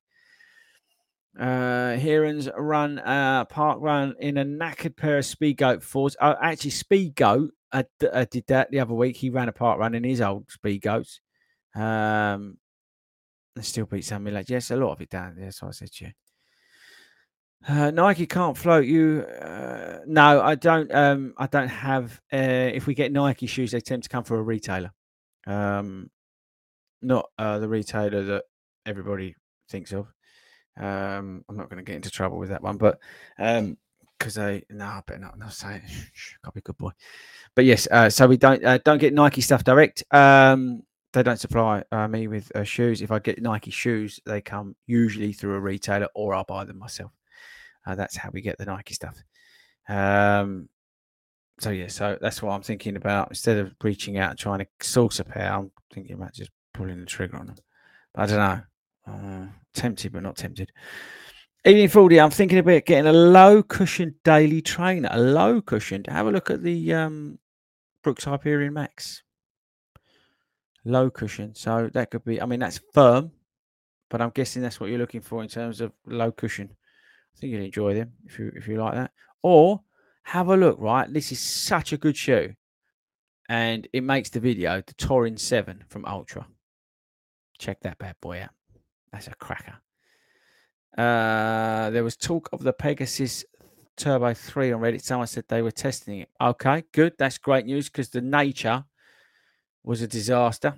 Uh, 1.39 1.97
Heron's 1.97 2.49
run 2.57 2.99
uh, 2.99 3.45
park 3.45 3.77
run 3.79 4.15
in 4.19 4.37
a 4.37 4.45
knackered 4.45 4.95
pair 4.95 5.19
of 5.19 5.25
Speedgoat 5.25 5.83
fours. 5.83 6.15
Oh, 6.21 6.35
actually, 6.41 6.71
Speed 6.71 7.15
Coach 7.15 7.51
uh, 7.71 7.83
uh, 8.11 8.25
did 8.31 8.45
that 8.47 8.71
the 8.71 8.79
other 8.79 8.93
week. 8.93 9.17
He 9.17 9.29
ran 9.29 9.49
a 9.49 9.51
park 9.51 9.79
run 9.79 9.93
in 9.93 10.03
his 10.03 10.21
old 10.21 10.47
Speedgoats. 10.47 11.19
Um, 11.75 12.57
still 13.63 13.85
beat 13.85 14.05
Sammy 14.05 14.31
Like 14.31 14.49
Yes, 14.49 14.71
a 14.71 14.75
lot 14.75 14.91
of 14.91 15.01
it 15.01 15.09
down 15.09 15.35
there. 15.37 15.51
So 15.51 15.67
I 15.67 15.71
said 15.71 15.89
you. 15.99 16.11
Uh, 17.67 17.91
Nike 17.91 18.27
can't 18.27 18.57
float 18.57 18.85
you. 18.85 19.25
Uh, 19.41 19.99
no, 20.05 20.41
I 20.41 20.55
don't. 20.55 20.93
Um, 20.93 21.33
I 21.37 21.47
don't 21.47 21.67
have. 21.67 22.21
Uh, 22.31 22.71
if 22.73 22.87
we 22.87 22.93
get 22.93 23.11
Nike 23.11 23.47
shoes, 23.47 23.71
they 23.71 23.81
tend 23.81 24.03
to 24.03 24.09
come 24.09 24.23
from 24.23 24.37
a 24.37 24.43
retailer, 24.43 24.91
um, 25.45 26.09
not 27.01 27.29
uh, 27.37 27.59
the 27.59 27.67
retailer 27.67 28.23
that 28.23 28.43
everybody 28.85 29.35
thinks 29.69 29.91
of. 29.91 30.07
Um, 30.79 31.43
I'm 31.49 31.57
not 31.57 31.69
going 31.69 31.83
to 31.83 31.89
get 31.89 31.95
into 31.95 32.11
trouble 32.11 32.37
with 32.37 32.49
that 32.49 32.61
one, 32.61 32.77
but 32.77 32.99
um, 33.39 33.77
because 34.17 34.35
they 34.35 34.63
no, 34.69 34.85
I 34.85 35.01
better 35.05 35.19
not. 35.19 35.37
No, 35.37 35.49
say 35.49 35.81
can't 36.43 36.53
be 36.53 36.59
a 36.59 36.61
good 36.61 36.77
boy. 36.77 36.91
But 37.55 37.65
yes, 37.65 37.87
uh, 37.89 38.09
so 38.09 38.27
we 38.27 38.37
don't 38.37 38.63
uh, 38.63 38.77
don't 38.85 38.99
get 38.99 39.13
Nike 39.13 39.41
stuff 39.41 39.63
direct. 39.63 40.03
Um, 40.11 40.83
they 41.17 41.23
don't 41.23 41.39
supply 41.39 41.83
uh, 41.91 42.07
me 42.07 42.27
with 42.27 42.51
uh, 42.55 42.63
shoes. 42.63 43.01
If 43.01 43.09
I 43.09 43.17
get 43.17 43.41
Nike 43.41 43.71
shoes, 43.71 44.19
they 44.27 44.39
come 44.39 44.75
usually 44.85 45.33
through 45.33 45.55
a 45.55 45.59
retailer, 45.59 46.07
or 46.13 46.35
I'll 46.35 46.43
buy 46.43 46.63
them 46.63 46.77
myself. 46.77 47.11
Uh, 47.87 47.95
that's 47.95 48.15
how 48.15 48.29
we 48.31 48.41
get 48.41 48.59
the 48.59 48.65
Nike 48.65 48.93
stuff. 48.93 49.17
Um, 49.89 50.69
so 51.59 51.71
yeah, 51.71 51.87
so 51.87 52.19
that's 52.21 52.43
what 52.43 52.51
I'm 52.51 52.61
thinking 52.61 52.97
about. 52.97 53.29
Instead 53.29 53.57
of 53.57 53.73
reaching 53.81 54.19
out 54.19 54.29
and 54.29 54.37
trying 54.37 54.59
to 54.59 54.67
source 54.79 55.19
a 55.19 55.23
pair, 55.23 55.51
I'm 55.51 55.71
thinking 55.91 56.13
about 56.13 56.33
just 56.33 56.51
pulling 56.75 56.99
the 56.99 57.05
trigger 57.07 57.37
on 57.37 57.47
them. 57.47 57.55
But 58.13 58.21
I 58.21 58.25
don't 58.27 58.37
know. 58.37 58.61
Uh, 59.11 59.47
tempted, 59.73 60.11
but 60.13 60.21
not 60.21 60.37
tempted. 60.37 60.71
Evening 61.65 61.89
Fordy, 61.89 62.19
I'm 62.21 62.29
thinking 62.29 62.59
about 62.59 62.85
getting 62.85 63.07
a 63.07 63.13
low 63.13 63.63
cushion 63.63 64.13
daily 64.23 64.61
trainer, 64.61 65.09
a 65.11 65.19
low 65.19 65.61
cushion. 65.61 66.03
Have 66.07 66.27
a 66.27 66.31
look 66.31 66.51
at 66.51 66.61
the 66.61 66.93
um, 66.93 67.39
Brooks 68.03 68.25
Hyperion 68.25 68.73
Max. 68.73 69.23
Low 70.87 71.09
cushion. 71.09 71.53
So 71.53 71.89
that 71.93 72.11
could 72.11 72.23
be, 72.23 72.41
I 72.41 72.45
mean, 72.45 72.61
that's 72.61 72.79
firm, 72.93 73.31
but 74.09 74.21
I'm 74.21 74.29
guessing 74.29 74.61
that's 74.61 74.79
what 74.79 74.89
you're 74.89 74.99
looking 74.99 75.21
for 75.21 75.41
in 75.41 75.49
terms 75.49 75.81
of 75.81 75.91
low 76.05 76.31
cushion. 76.31 76.69
I 76.71 77.39
think 77.39 77.51
you'll 77.51 77.65
enjoy 77.65 77.93
them 77.93 78.13
if 78.25 78.39
you 78.39 78.51
if 78.55 78.67
you 78.67 78.77
like 78.77 78.93
that. 78.93 79.11
Or 79.43 79.81
have 80.23 80.47
a 80.47 80.55
look, 80.55 80.77
right? 80.79 81.11
This 81.11 81.31
is 81.31 81.39
such 81.39 81.91
a 81.91 81.97
good 81.97 82.15
shoe. 82.15 82.53
And 83.49 83.87
it 83.91 84.01
makes 84.01 84.29
the 84.29 84.39
video, 84.39 84.81
the 84.85 84.93
Torin 84.93 85.37
7 85.37 85.83
from 85.89 86.05
Altra. 86.05 86.47
Check 87.59 87.81
that 87.81 87.97
bad 87.97 88.15
boy 88.21 88.41
out. 88.41 88.49
That's 89.11 89.27
a 89.27 89.35
cracker. 89.35 89.75
Uh, 90.97 91.89
there 91.91 92.03
was 92.03 92.17
talk 92.17 92.49
of 92.53 92.63
the 92.63 92.73
Pegasus 92.73 93.45
Turbo 93.97 94.33
3 94.33 94.71
on 94.71 94.81
Reddit. 94.81 95.01
Someone 95.01 95.27
said 95.27 95.45
they 95.47 95.61
were 95.61 95.71
testing 95.71 96.19
it. 96.19 96.29
Okay, 96.41 96.83
good. 96.93 97.13
That's 97.17 97.37
great 97.37 97.65
news 97.65 97.89
because 97.89 98.09
the 98.09 98.21
nature 98.21 98.85
was 99.83 100.01
a 100.01 100.07
disaster. 100.07 100.73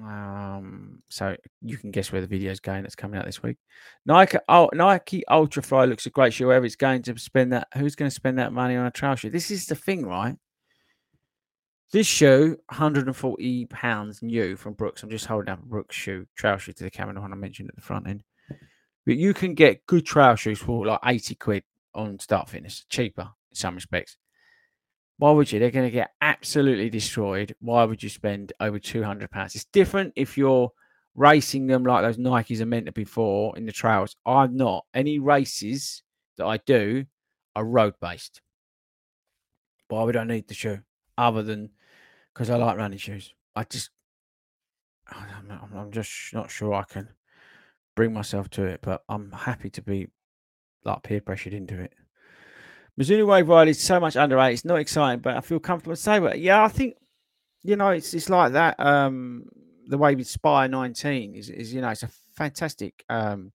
Um, 0.00 1.02
so 1.10 1.36
you 1.60 1.76
can 1.76 1.90
guess 1.90 2.12
where 2.12 2.20
the 2.20 2.26
video 2.26 2.50
is 2.50 2.60
going. 2.60 2.82
That's 2.82 2.94
coming 2.94 3.18
out 3.18 3.26
this 3.26 3.42
week. 3.42 3.58
Nike, 4.06 4.38
oh, 4.48 4.70
Nike 4.72 5.22
Ultrafly 5.28 5.88
looks 5.88 6.06
a 6.06 6.10
great 6.10 6.32
shoe. 6.32 6.46
Whoever 6.46 6.64
it's 6.64 6.76
going 6.76 7.02
to 7.02 7.18
spend 7.18 7.52
that, 7.52 7.68
who's 7.76 7.94
going 7.94 8.10
to 8.10 8.14
spend 8.14 8.38
that 8.38 8.52
money 8.52 8.76
on 8.76 8.86
a 8.86 8.90
trail 8.90 9.14
shoe? 9.16 9.30
This 9.30 9.50
is 9.50 9.66
the 9.66 9.74
thing, 9.74 10.06
right? 10.06 10.36
This 11.92 12.06
shoe, 12.06 12.56
140 12.70 13.66
pounds 13.66 14.22
new 14.22 14.56
from 14.56 14.72
Brooks. 14.72 15.02
I'm 15.02 15.10
just 15.10 15.26
holding 15.26 15.52
up 15.52 15.62
a 15.62 15.66
Brooks 15.66 15.94
shoe, 15.94 16.26
trail 16.36 16.56
shoe 16.56 16.72
to 16.72 16.84
the 16.84 16.90
camera, 16.90 17.14
the 17.14 17.20
one 17.20 17.32
I 17.32 17.36
mentioned 17.36 17.68
at 17.68 17.74
the 17.74 17.82
front 17.82 18.08
end. 18.08 18.22
But 19.04 19.16
you 19.16 19.34
can 19.34 19.52
get 19.52 19.84
good 19.86 20.06
trail 20.06 20.36
shoes 20.36 20.58
for 20.58 20.86
like 20.86 21.00
80 21.04 21.34
quid 21.34 21.64
on 21.94 22.18
Start 22.18 22.48
Fitness, 22.48 22.86
cheaper 22.88 23.28
in 23.50 23.56
some 23.56 23.74
respects. 23.74 24.16
Why 25.22 25.30
would 25.30 25.52
you? 25.52 25.60
They're 25.60 25.70
going 25.70 25.86
to 25.86 25.92
get 25.92 26.14
absolutely 26.20 26.90
destroyed. 26.90 27.54
Why 27.60 27.84
would 27.84 28.02
you 28.02 28.08
spend 28.08 28.52
over 28.58 28.80
two 28.80 29.04
hundred 29.04 29.30
pounds? 29.30 29.54
It's 29.54 29.66
different 29.66 30.12
if 30.16 30.36
you're 30.36 30.72
racing 31.14 31.68
them 31.68 31.84
like 31.84 32.02
those 32.02 32.16
Nikes 32.16 32.60
are 32.60 32.66
meant 32.66 32.86
to 32.86 32.92
be 32.92 33.04
for 33.04 33.56
in 33.56 33.64
the 33.64 33.70
trails. 33.70 34.16
I'm 34.26 34.56
not. 34.56 34.84
Any 34.92 35.20
races 35.20 36.02
that 36.38 36.46
I 36.46 36.56
do 36.56 37.04
are 37.54 37.64
road 37.64 37.94
based. 38.00 38.40
Why 39.86 40.02
would 40.02 40.16
I 40.16 40.24
need 40.24 40.48
the 40.48 40.54
shoe 40.54 40.80
other 41.16 41.44
than 41.44 41.70
because 42.34 42.50
I 42.50 42.56
like 42.56 42.76
running 42.76 42.98
shoes? 42.98 43.32
I 43.54 43.62
just, 43.62 43.90
I'm, 45.06 45.56
I'm 45.72 45.92
just 45.92 46.34
not 46.34 46.50
sure 46.50 46.74
I 46.74 46.82
can 46.82 47.10
bring 47.94 48.12
myself 48.12 48.50
to 48.50 48.64
it, 48.64 48.80
but 48.82 49.04
I'm 49.08 49.30
happy 49.30 49.70
to 49.70 49.82
be 49.82 50.08
like 50.84 51.04
peer 51.04 51.20
pressured 51.20 51.54
into 51.54 51.78
it. 51.78 51.92
Mizuno 53.00 53.26
Wave 53.26 53.48
Ride 53.48 53.68
is 53.68 53.80
so 53.80 53.98
much 53.98 54.16
underrated. 54.16 54.54
It's 54.54 54.64
not 54.64 54.78
exciting, 54.78 55.20
but 55.20 55.36
I 55.36 55.40
feel 55.40 55.58
comfortable 55.58 55.96
to 55.96 56.00
say. 56.00 56.18
But 56.18 56.40
yeah, 56.40 56.62
I 56.62 56.68
think 56.68 56.96
you 57.62 57.76
know 57.76 57.88
it's 57.90 58.12
it's 58.14 58.28
like 58.28 58.52
that. 58.52 58.78
Um, 58.78 59.46
the 59.86 59.98
Wave 59.98 60.18
Inspire 60.18 60.68
19 60.68 61.34
is 61.34 61.48
is 61.48 61.72
you 61.72 61.80
know 61.80 61.88
it's 61.88 62.02
a 62.02 62.10
fantastic 62.34 63.04
um 63.08 63.52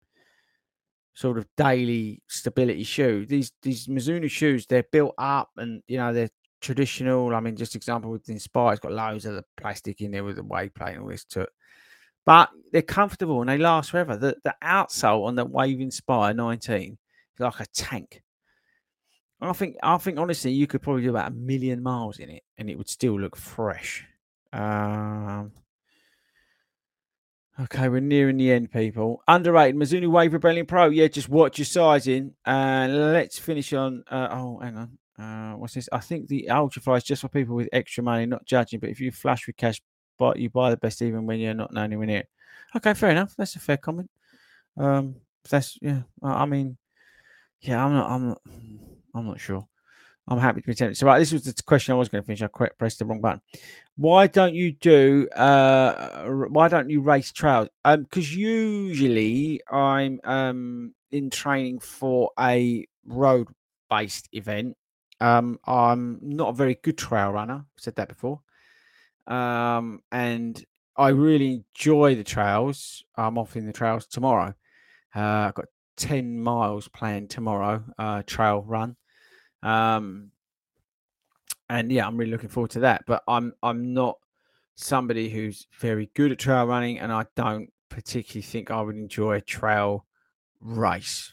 sort 1.14 1.38
of 1.38 1.46
daily 1.56 2.22
stability 2.28 2.84
shoe. 2.84 3.26
These 3.26 3.52
these 3.62 3.86
Mizuno 3.88 4.30
shoes 4.30 4.66
they're 4.66 4.86
built 4.90 5.14
up 5.18 5.50
and 5.56 5.82
you 5.86 5.98
know 5.98 6.12
they're 6.12 6.30
traditional. 6.60 7.34
I 7.34 7.40
mean, 7.40 7.56
just 7.56 7.76
example 7.76 8.10
with 8.10 8.24
the 8.24 8.32
Inspire, 8.32 8.72
it's 8.72 8.80
got 8.80 8.92
loads 8.92 9.24
of 9.24 9.34
the 9.34 9.44
plastic 9.56 10.00
in 10.00 10.10
there 10.10 10.24
with 10.24 10.36
the 10.36 10.42
wave 10.42 10.74
plate 10.74 10.94
and 10.94 11.02
all 11.02 11.08
this 11.08 11.24
to 11.26 11.42
it. 11.42 11.48
But 12.24 12.50
they're 12.72 12.82
comfortable 12.82 13.40
and 13.40 13.48
they 13.48 13.58
last 13.58 13.90
forever. 13.90 14.16
The 14.16 14.36
the 14.44 14.54
outsole 14.62 15.26
on 15.26 15.36
the 15.36 15.44
Wave 15.44 15.80
Inspire 15.80 16.34
19 16.34 16.92
is 16.92 17.40
like 17.40 17.60
a 17.60 17.66
tank. 17.66 18.22
I 19.40 19.52
think 19.52 19.76
I 19.82 19.98
think 19.98 20.18
honestly 20.18 20.52
you 20.52 20.66
could 20.66 20.82
probably 20.82 21.02
do 21.02 21.10
about 21.10 21.30
a 21.30 21.34
million 21.34 21.82
miles 21.82 22.18
in 22.18 22.30
it 22.30 22.42
and 22.56 22.70
it 22.70 22.76
would 22.78 22.88
still 22.88 23.20
look 23.20 23.36
fresh. 23.36 24.06
Um, 24.52 25.52
okay, 27.60 27.88
we're 27.88 28.00
nearing 28.00 28.38
the 28.38 28.52
end, 28.52 28.72
people. 28.72 29.22
Underrated 29.28 29.76
Mizuno 29.76 30.08
Wave 30.08 30.32
Rebellion 30.32 30.66
Pro. 30.66 30.88
Yeah, 30.88 31.08
just 31.08 31.28
watch 31.28 31.58
your 31.58 31.66
sizing 31.66 32.34
and 32.46 33.12
let's 33.12 33.38
finish 33.38 33.72
on. 33.72 34.04
Uh, 34.10 34.28
oh, 34.30 34.58
hang 34.60 34.76
on. 34.78 34.98
Uh, 35.18 35.56
what's 35.56 35.74
this? 35.74 35.88
I 35.92 36.00
think 36.00 36.28
the 36.28 36.48
Ultrafly 36.50 36.98
is 36.98 37.04
just 37.04 37.22
for 37.22 37.28
people 37.28 37.56
with 37.56 37.68
extra 37.72 38.02
money, 38.02 38.26
not 38.26 38.46
judging. 38.46 38.80
But 38.80 38.90
if 38.90 39.00
you 39.00 39.10
flash 39.10 39.46
with 39.46 39.56
cash, 39.56 39.80
but 40.18 40.38
you 40.38 40.50
buy 40.50 40.70
the 40.70 40.76
best 40.76 41.02
even 41.02 41.26
when 41.26 41.40
you're 41.40 41.54
not 41.54 41.76
anywhere 41.76 42.06
near 42.06 42.20
it. 42.20 42.28
Okay, 42.74 42.94
fair 42.94 43.10
enough. 43.10 43.34
That's 43.36 43.56
a 43.56 43.60
fair 43.60 43.76
comment. 43.76 44.10
Um, 44.76 45.16
that's 45.48 45.78
yeah. 45.80 46.02
I 46.22 46.44
mean, 46.46 46.76
yeah, 47.60 47.84
I'm 47.84 47.92
not. 47.92 48.10
I'm 48.10 48.28
not. 48.28 48.42
I'm 49.16 49.26
not 49.26 49.40
sure. 49.40 49.66
I'm 50.28 50.38
happy 50.38 50.60
to 50.60 50.66
be 50.66 50.74
tempted. 50.74 50.96
So, 50.96 51.06
right, 51.06 51.20
this 51.20 51.32
was 51.32 51.44
the 51.44 51.62
question 51.62 51.92
I 51.92 51.98
was 51.98 52.08
going 52.08 52.22
to 52.22 52.26
finish. 52.26 52.42
I 52.42 52.48
pressed 52.78 52.98
the 52.98 53.04
wrong 53.04 53.20
button. 53.20 53.40
Why 53.96 54.26
don't 54.26 54.54
you 54.54 54.72
do? 54.72 55.28
Uh, 55.28 56.24
why 56.48 56.68
don't 56.68 56.90
you 56.90 57.00
race 57.00 57.30
trails? 57.30 57.68
Um, 57.84 58.02
because 58.02 58.34
usually 58.34 59.60
I'm 59.70 60.20
um 60.24 60.94
in 61.12 61.30
training 61.30 61.78
for 61.78 62.30
a 62.38 62.86
road-based 63.06 64.28
event. 64.32 64.76
Um, 65.20 65.60
I'm 65.64 66.18
not 66.22 66.50
a 66.50 66.52
very 66.52 66.74
good 66.82 66.98
trail 66.98 67.30
runner. 67.30 67.64
I've 67.64 67.82
said 67.82 67.96
that 67.96 68.08
before. 68.08 68.40
Um, 69.28 70.00
and 70.10 70.62
I 70.96 71.08
really 71.08 71.64
enjoy 71.74 72.16
the 72.16 72.24
trails. 72.24 73.04
I'm 73.16 73.38
off 73.38 73.56
in 73.56 73.66
the 73.66 73.72
trails 73.72 74.06
tomorrow. 74.06 74.54
Uh, 75.14 75.48
I've 75.48 75.54
got 75.54 75.66
10 75.96 76.40
miles 76.40 76.88
planned 76.88 77.30
tomorrow, 77.30 77.82
uh, 77.98 78.22
trail 78.26 78.62
run. 78.62 78.96
Um, 79.62 80.30
and 81.68 81.90
yeah, 81.90 82.06
I'm 82.06 82.16
really 82.16 82.30
looking 82.30 82.48
forward 82.48 82.70
to 82.72 82.80
that. 82.80 83.04
But 83.06 83.22
I'm 83.26 83.52
I'm 83.62 83.94
not 83.94 84.18
somebody 84.76 85.28
who's 85.28 85.66
very 85.78 86.10
good 86.14 86.32
at 86.32 86.38
trail 86.38 86.66
running, 86.66 86.98
and 86.98 87.12
I 87.12 87.26
don't 87.34 87.72
particularly 87.88 88.42
think 88.42 88.70
I 88.70 88.80
would 88.80 88.96
enjoy 88.96 89.36
a 89.36 89.40
trail 89.40 90.06
race. 90.60 91.32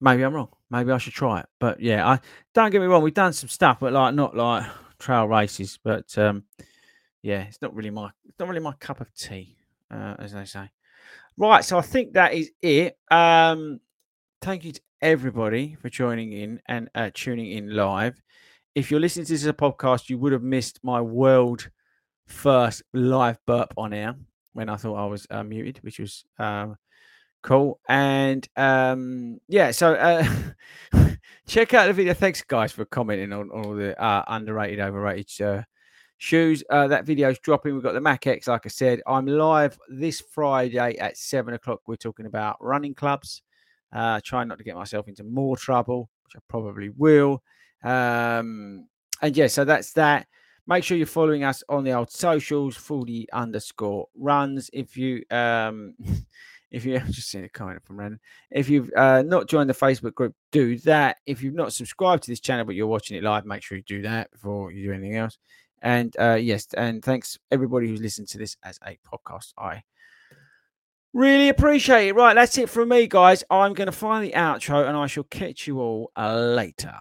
Maybe 0.00 0.22
I'm 0.22 0.34
wrong. 0.34 0.50
Maybe 0.70 0.92
I 0.92 0.98
should 0.98 1.14
try 1.14 1.40
it. 1.40 1.46
But 1.58 1.80
yeah, 1.80 2.06
I 2.06 2.20
don't 2.54 2.70
get 2.70 2.80
me 2.80 2.86
wrong. 2.86 3.02
We've 3.02 3.14
done 3.14 3.32
some 3.32 3.48
stuff, 3.48 3.78
but 3.80 3.92
like 3.92 4.14
not 4.14 4.36
like 4.36 4.64
trail 4.98 5.26
races. 5.26 5.78
But 5.82 6.16
um, 6.18 6.44
yeah, 7.22 7.42
it's 7.42 7.62
not 7.62 7.74
really 7.74 7.90
my 7.90 8.10
it's 8.28 8.38
not 8.38 8.48
really 8.48 8.60
my 8.60 8.74
cup 8.74 9.00
of 9.00 9.12
tea, 9.14 9.56
uh, 9.90 10.14
as 10.18 10.32
they 10.32 10.44
say. 10.44 10.70
Right, 11.38 11.64
so 11.64 11.78
I 11.78 11.82
think 11.82 12.14
that 12.14 12.34
is 12.34 12.50
it. 12.62 12.98
Um, 13.10 13.80
thank 14.40 14.64
you 14.64 14.72
to 14.72 14.80
everybody 15.02 15.76
for 15.80 15.88
joining 15.88 16.32
in 16.32 16.60
and 16.66 16.88
uh, 16.94 17.10
tuning 17.12 17.50
in 17.52 17.74
live. 17.74 18.20
If 18.74 18.90
you're 18.90 19.00
listening 19.00 19.26
to 19.26 19.32
this 19.32 19.42
as 19.42 19.48
a 19.48 19.52
podcast, 19.52 20.08
you 20.08 20.18
would 20.18 20.32
have 20.32 20.42
missed 20.42 20.80
my 20.82 21.00
world 21.00 21.68
first 22.26 22.82
live 22.92 23.38
burp 23.46 23.72
on 23.76 23.92
air 23.92 24.14
when 24.52 24.68
I 24.68 24.76
thought 24.76 24.96
I 24.96 25.06
was 25.06 25.26
uh, 25.30 25.42
muted, 25.42 25.78
which 25.82 25.98
was 25.98 26.24
um, 26.38 26.76
cool. 27.42 27.78
And 27.88 28.46
um, 28.56 29.38
yeah, 29.48 29.70
so 29.70 29.94
uh, 29.94 30.26
check 31.46 31.74
out 31.74 31.86
the 31.86 31.92
video. 31.92 32.14
Thanks, 32.14 32.42
guys, 32.42 32.72
for 32.72 32.84
commenting 32.84 33.32
on, 33.32 33.50
on 33.50 33.64
all 33.64 33.74
the 33.74 34.00
uh, 34.02 34.24
underrated, 34.28 34.80
overrated 34.80 35.40
uh, 35.40 35.62
shoes. 36.18 36.62
Uh, 36.70 36.88
that 36.88 37.04
video 37.04 37.30
is 37.30 37.38
dropping. 37.38 37.74
We've 37.74 37.82
got 37.82 37.92
the 37.92 38.00
Mach 38.00 38.26
X, 38.26 38.48
like 38.48 38.64
I 38.64 38.70
said. 38.70 39.02
I'm 39.06 39.26
live 39.26 39.78
this 39.88 40.20
Friday 40.20 40.96
at 40.98 41.16
seven 41.16 41.54
o'clock. 41.54 41.80
We're 41.86 41.96
talking 41.96 42.26
about 42.26 42.56
running 42.60 42.94
clubs. 42.94 43.42
Uh, 43.92 44.20
trying 44.24 44.48
not 44.48 44.58
to 44.58 44.64
get 44.64 44.74
myself 44.74 45.08
into 45.08 45.24
more 45.24 45.56
trouble, 45.56 46.08
which 46.24 46.36
I 46.36 46.40
probably 46.48 46.90
will. 46.90 47.42
Um, 47.82 48.88
and 49.22 49.36
yeah, 49.36 49.46
so 49.46 49.64
that's 49.64 49.92
that. 49.92 50.26
Make 50.66 50.82
sure 50.82 50.96
you're 50.96 51.06
following 51.06 51.44
us 51.44 51.62
on 51.68 51.84
the 51.84 51.92
old 51.92 52.10
socials, 52.10 52.76
Fordy 52.76 53.28
underscore 53.32 54.08
runs. 54.16 54.68
If 54.72 54.96
you 54.96 55.22
um 55.30 55.94
if 56.70 56.84
you 56.84 56.98
have 56.98 57.10
just 57.10 57.30
seen 57.30 57.44
a 57.44 57.48
comment 57.48 57.84
from 57.84 57.96
Brandon, 57.96 58.20
if 58.50 58.68
you've 58.68 58.90
uh, 58.96 59.22
not 59.22 59.48
joined 59.48 59.70
the 59.70 59.74
Facebook 59.74 60.14
group, 60.14 60.34
do 60.50 60.76
that. 60.78 61.18
If 61.26 61.42
you've 61.42 61.54
not 61.54 61.72
subscribed 61.72 62.24
to 62.24 62.30
this 62.30 62.40
channel 62.40 62.64
but 62.64 62.74
you're 62.74 62.86
watching 62.86 63.16
it 63.16 63.22
live, 63.22 63.46
make 63.46 63.62
sure 63.62 63.78
you 63.78 63.84
do 63.84 64.02
that 64.02 64.30
before 64.32 64.72
you 64.72 64.88
do 64.88 64.92
anything 64.92 65.16
else. 65.16 65.38
And 65.82 66.14
uh, 66.18 66.34
yes, 66.34 66.66
and 66.76 67.04
thanks 67.04 67.38
everybody 67.52 67.86
who's 67.86 68.00
listened 68.00 68.28
to 68.28 68.38
this 68.38 68.56
as 68.64 68.78
a 68.84 68.98
podcast. 69.06 69.52
I 69.56 69.82
Really 71.16 71.48
appreciate 71.48 72.08
it. 72.08 72.14
Right, 72.14 72.34
that's 72.34 72.58
it 72.58 72.68
from 72.68 72.90
me, 72.90 73.06
guys. 73.06 73.42
I'm 73.48 73.72
going 73.72 73.86
to 73.86 73.92
find 73.92 74.22
the 74.22 74.32
outro 74.32 74.86
and 74.86 74.94
I 74.94 75.06
shall 75.06 75.24
catch 75.24 75.66
you 75.66 75.80
all 75.80 76.12
uh, 76.14 76.36
later. 76.36 76.92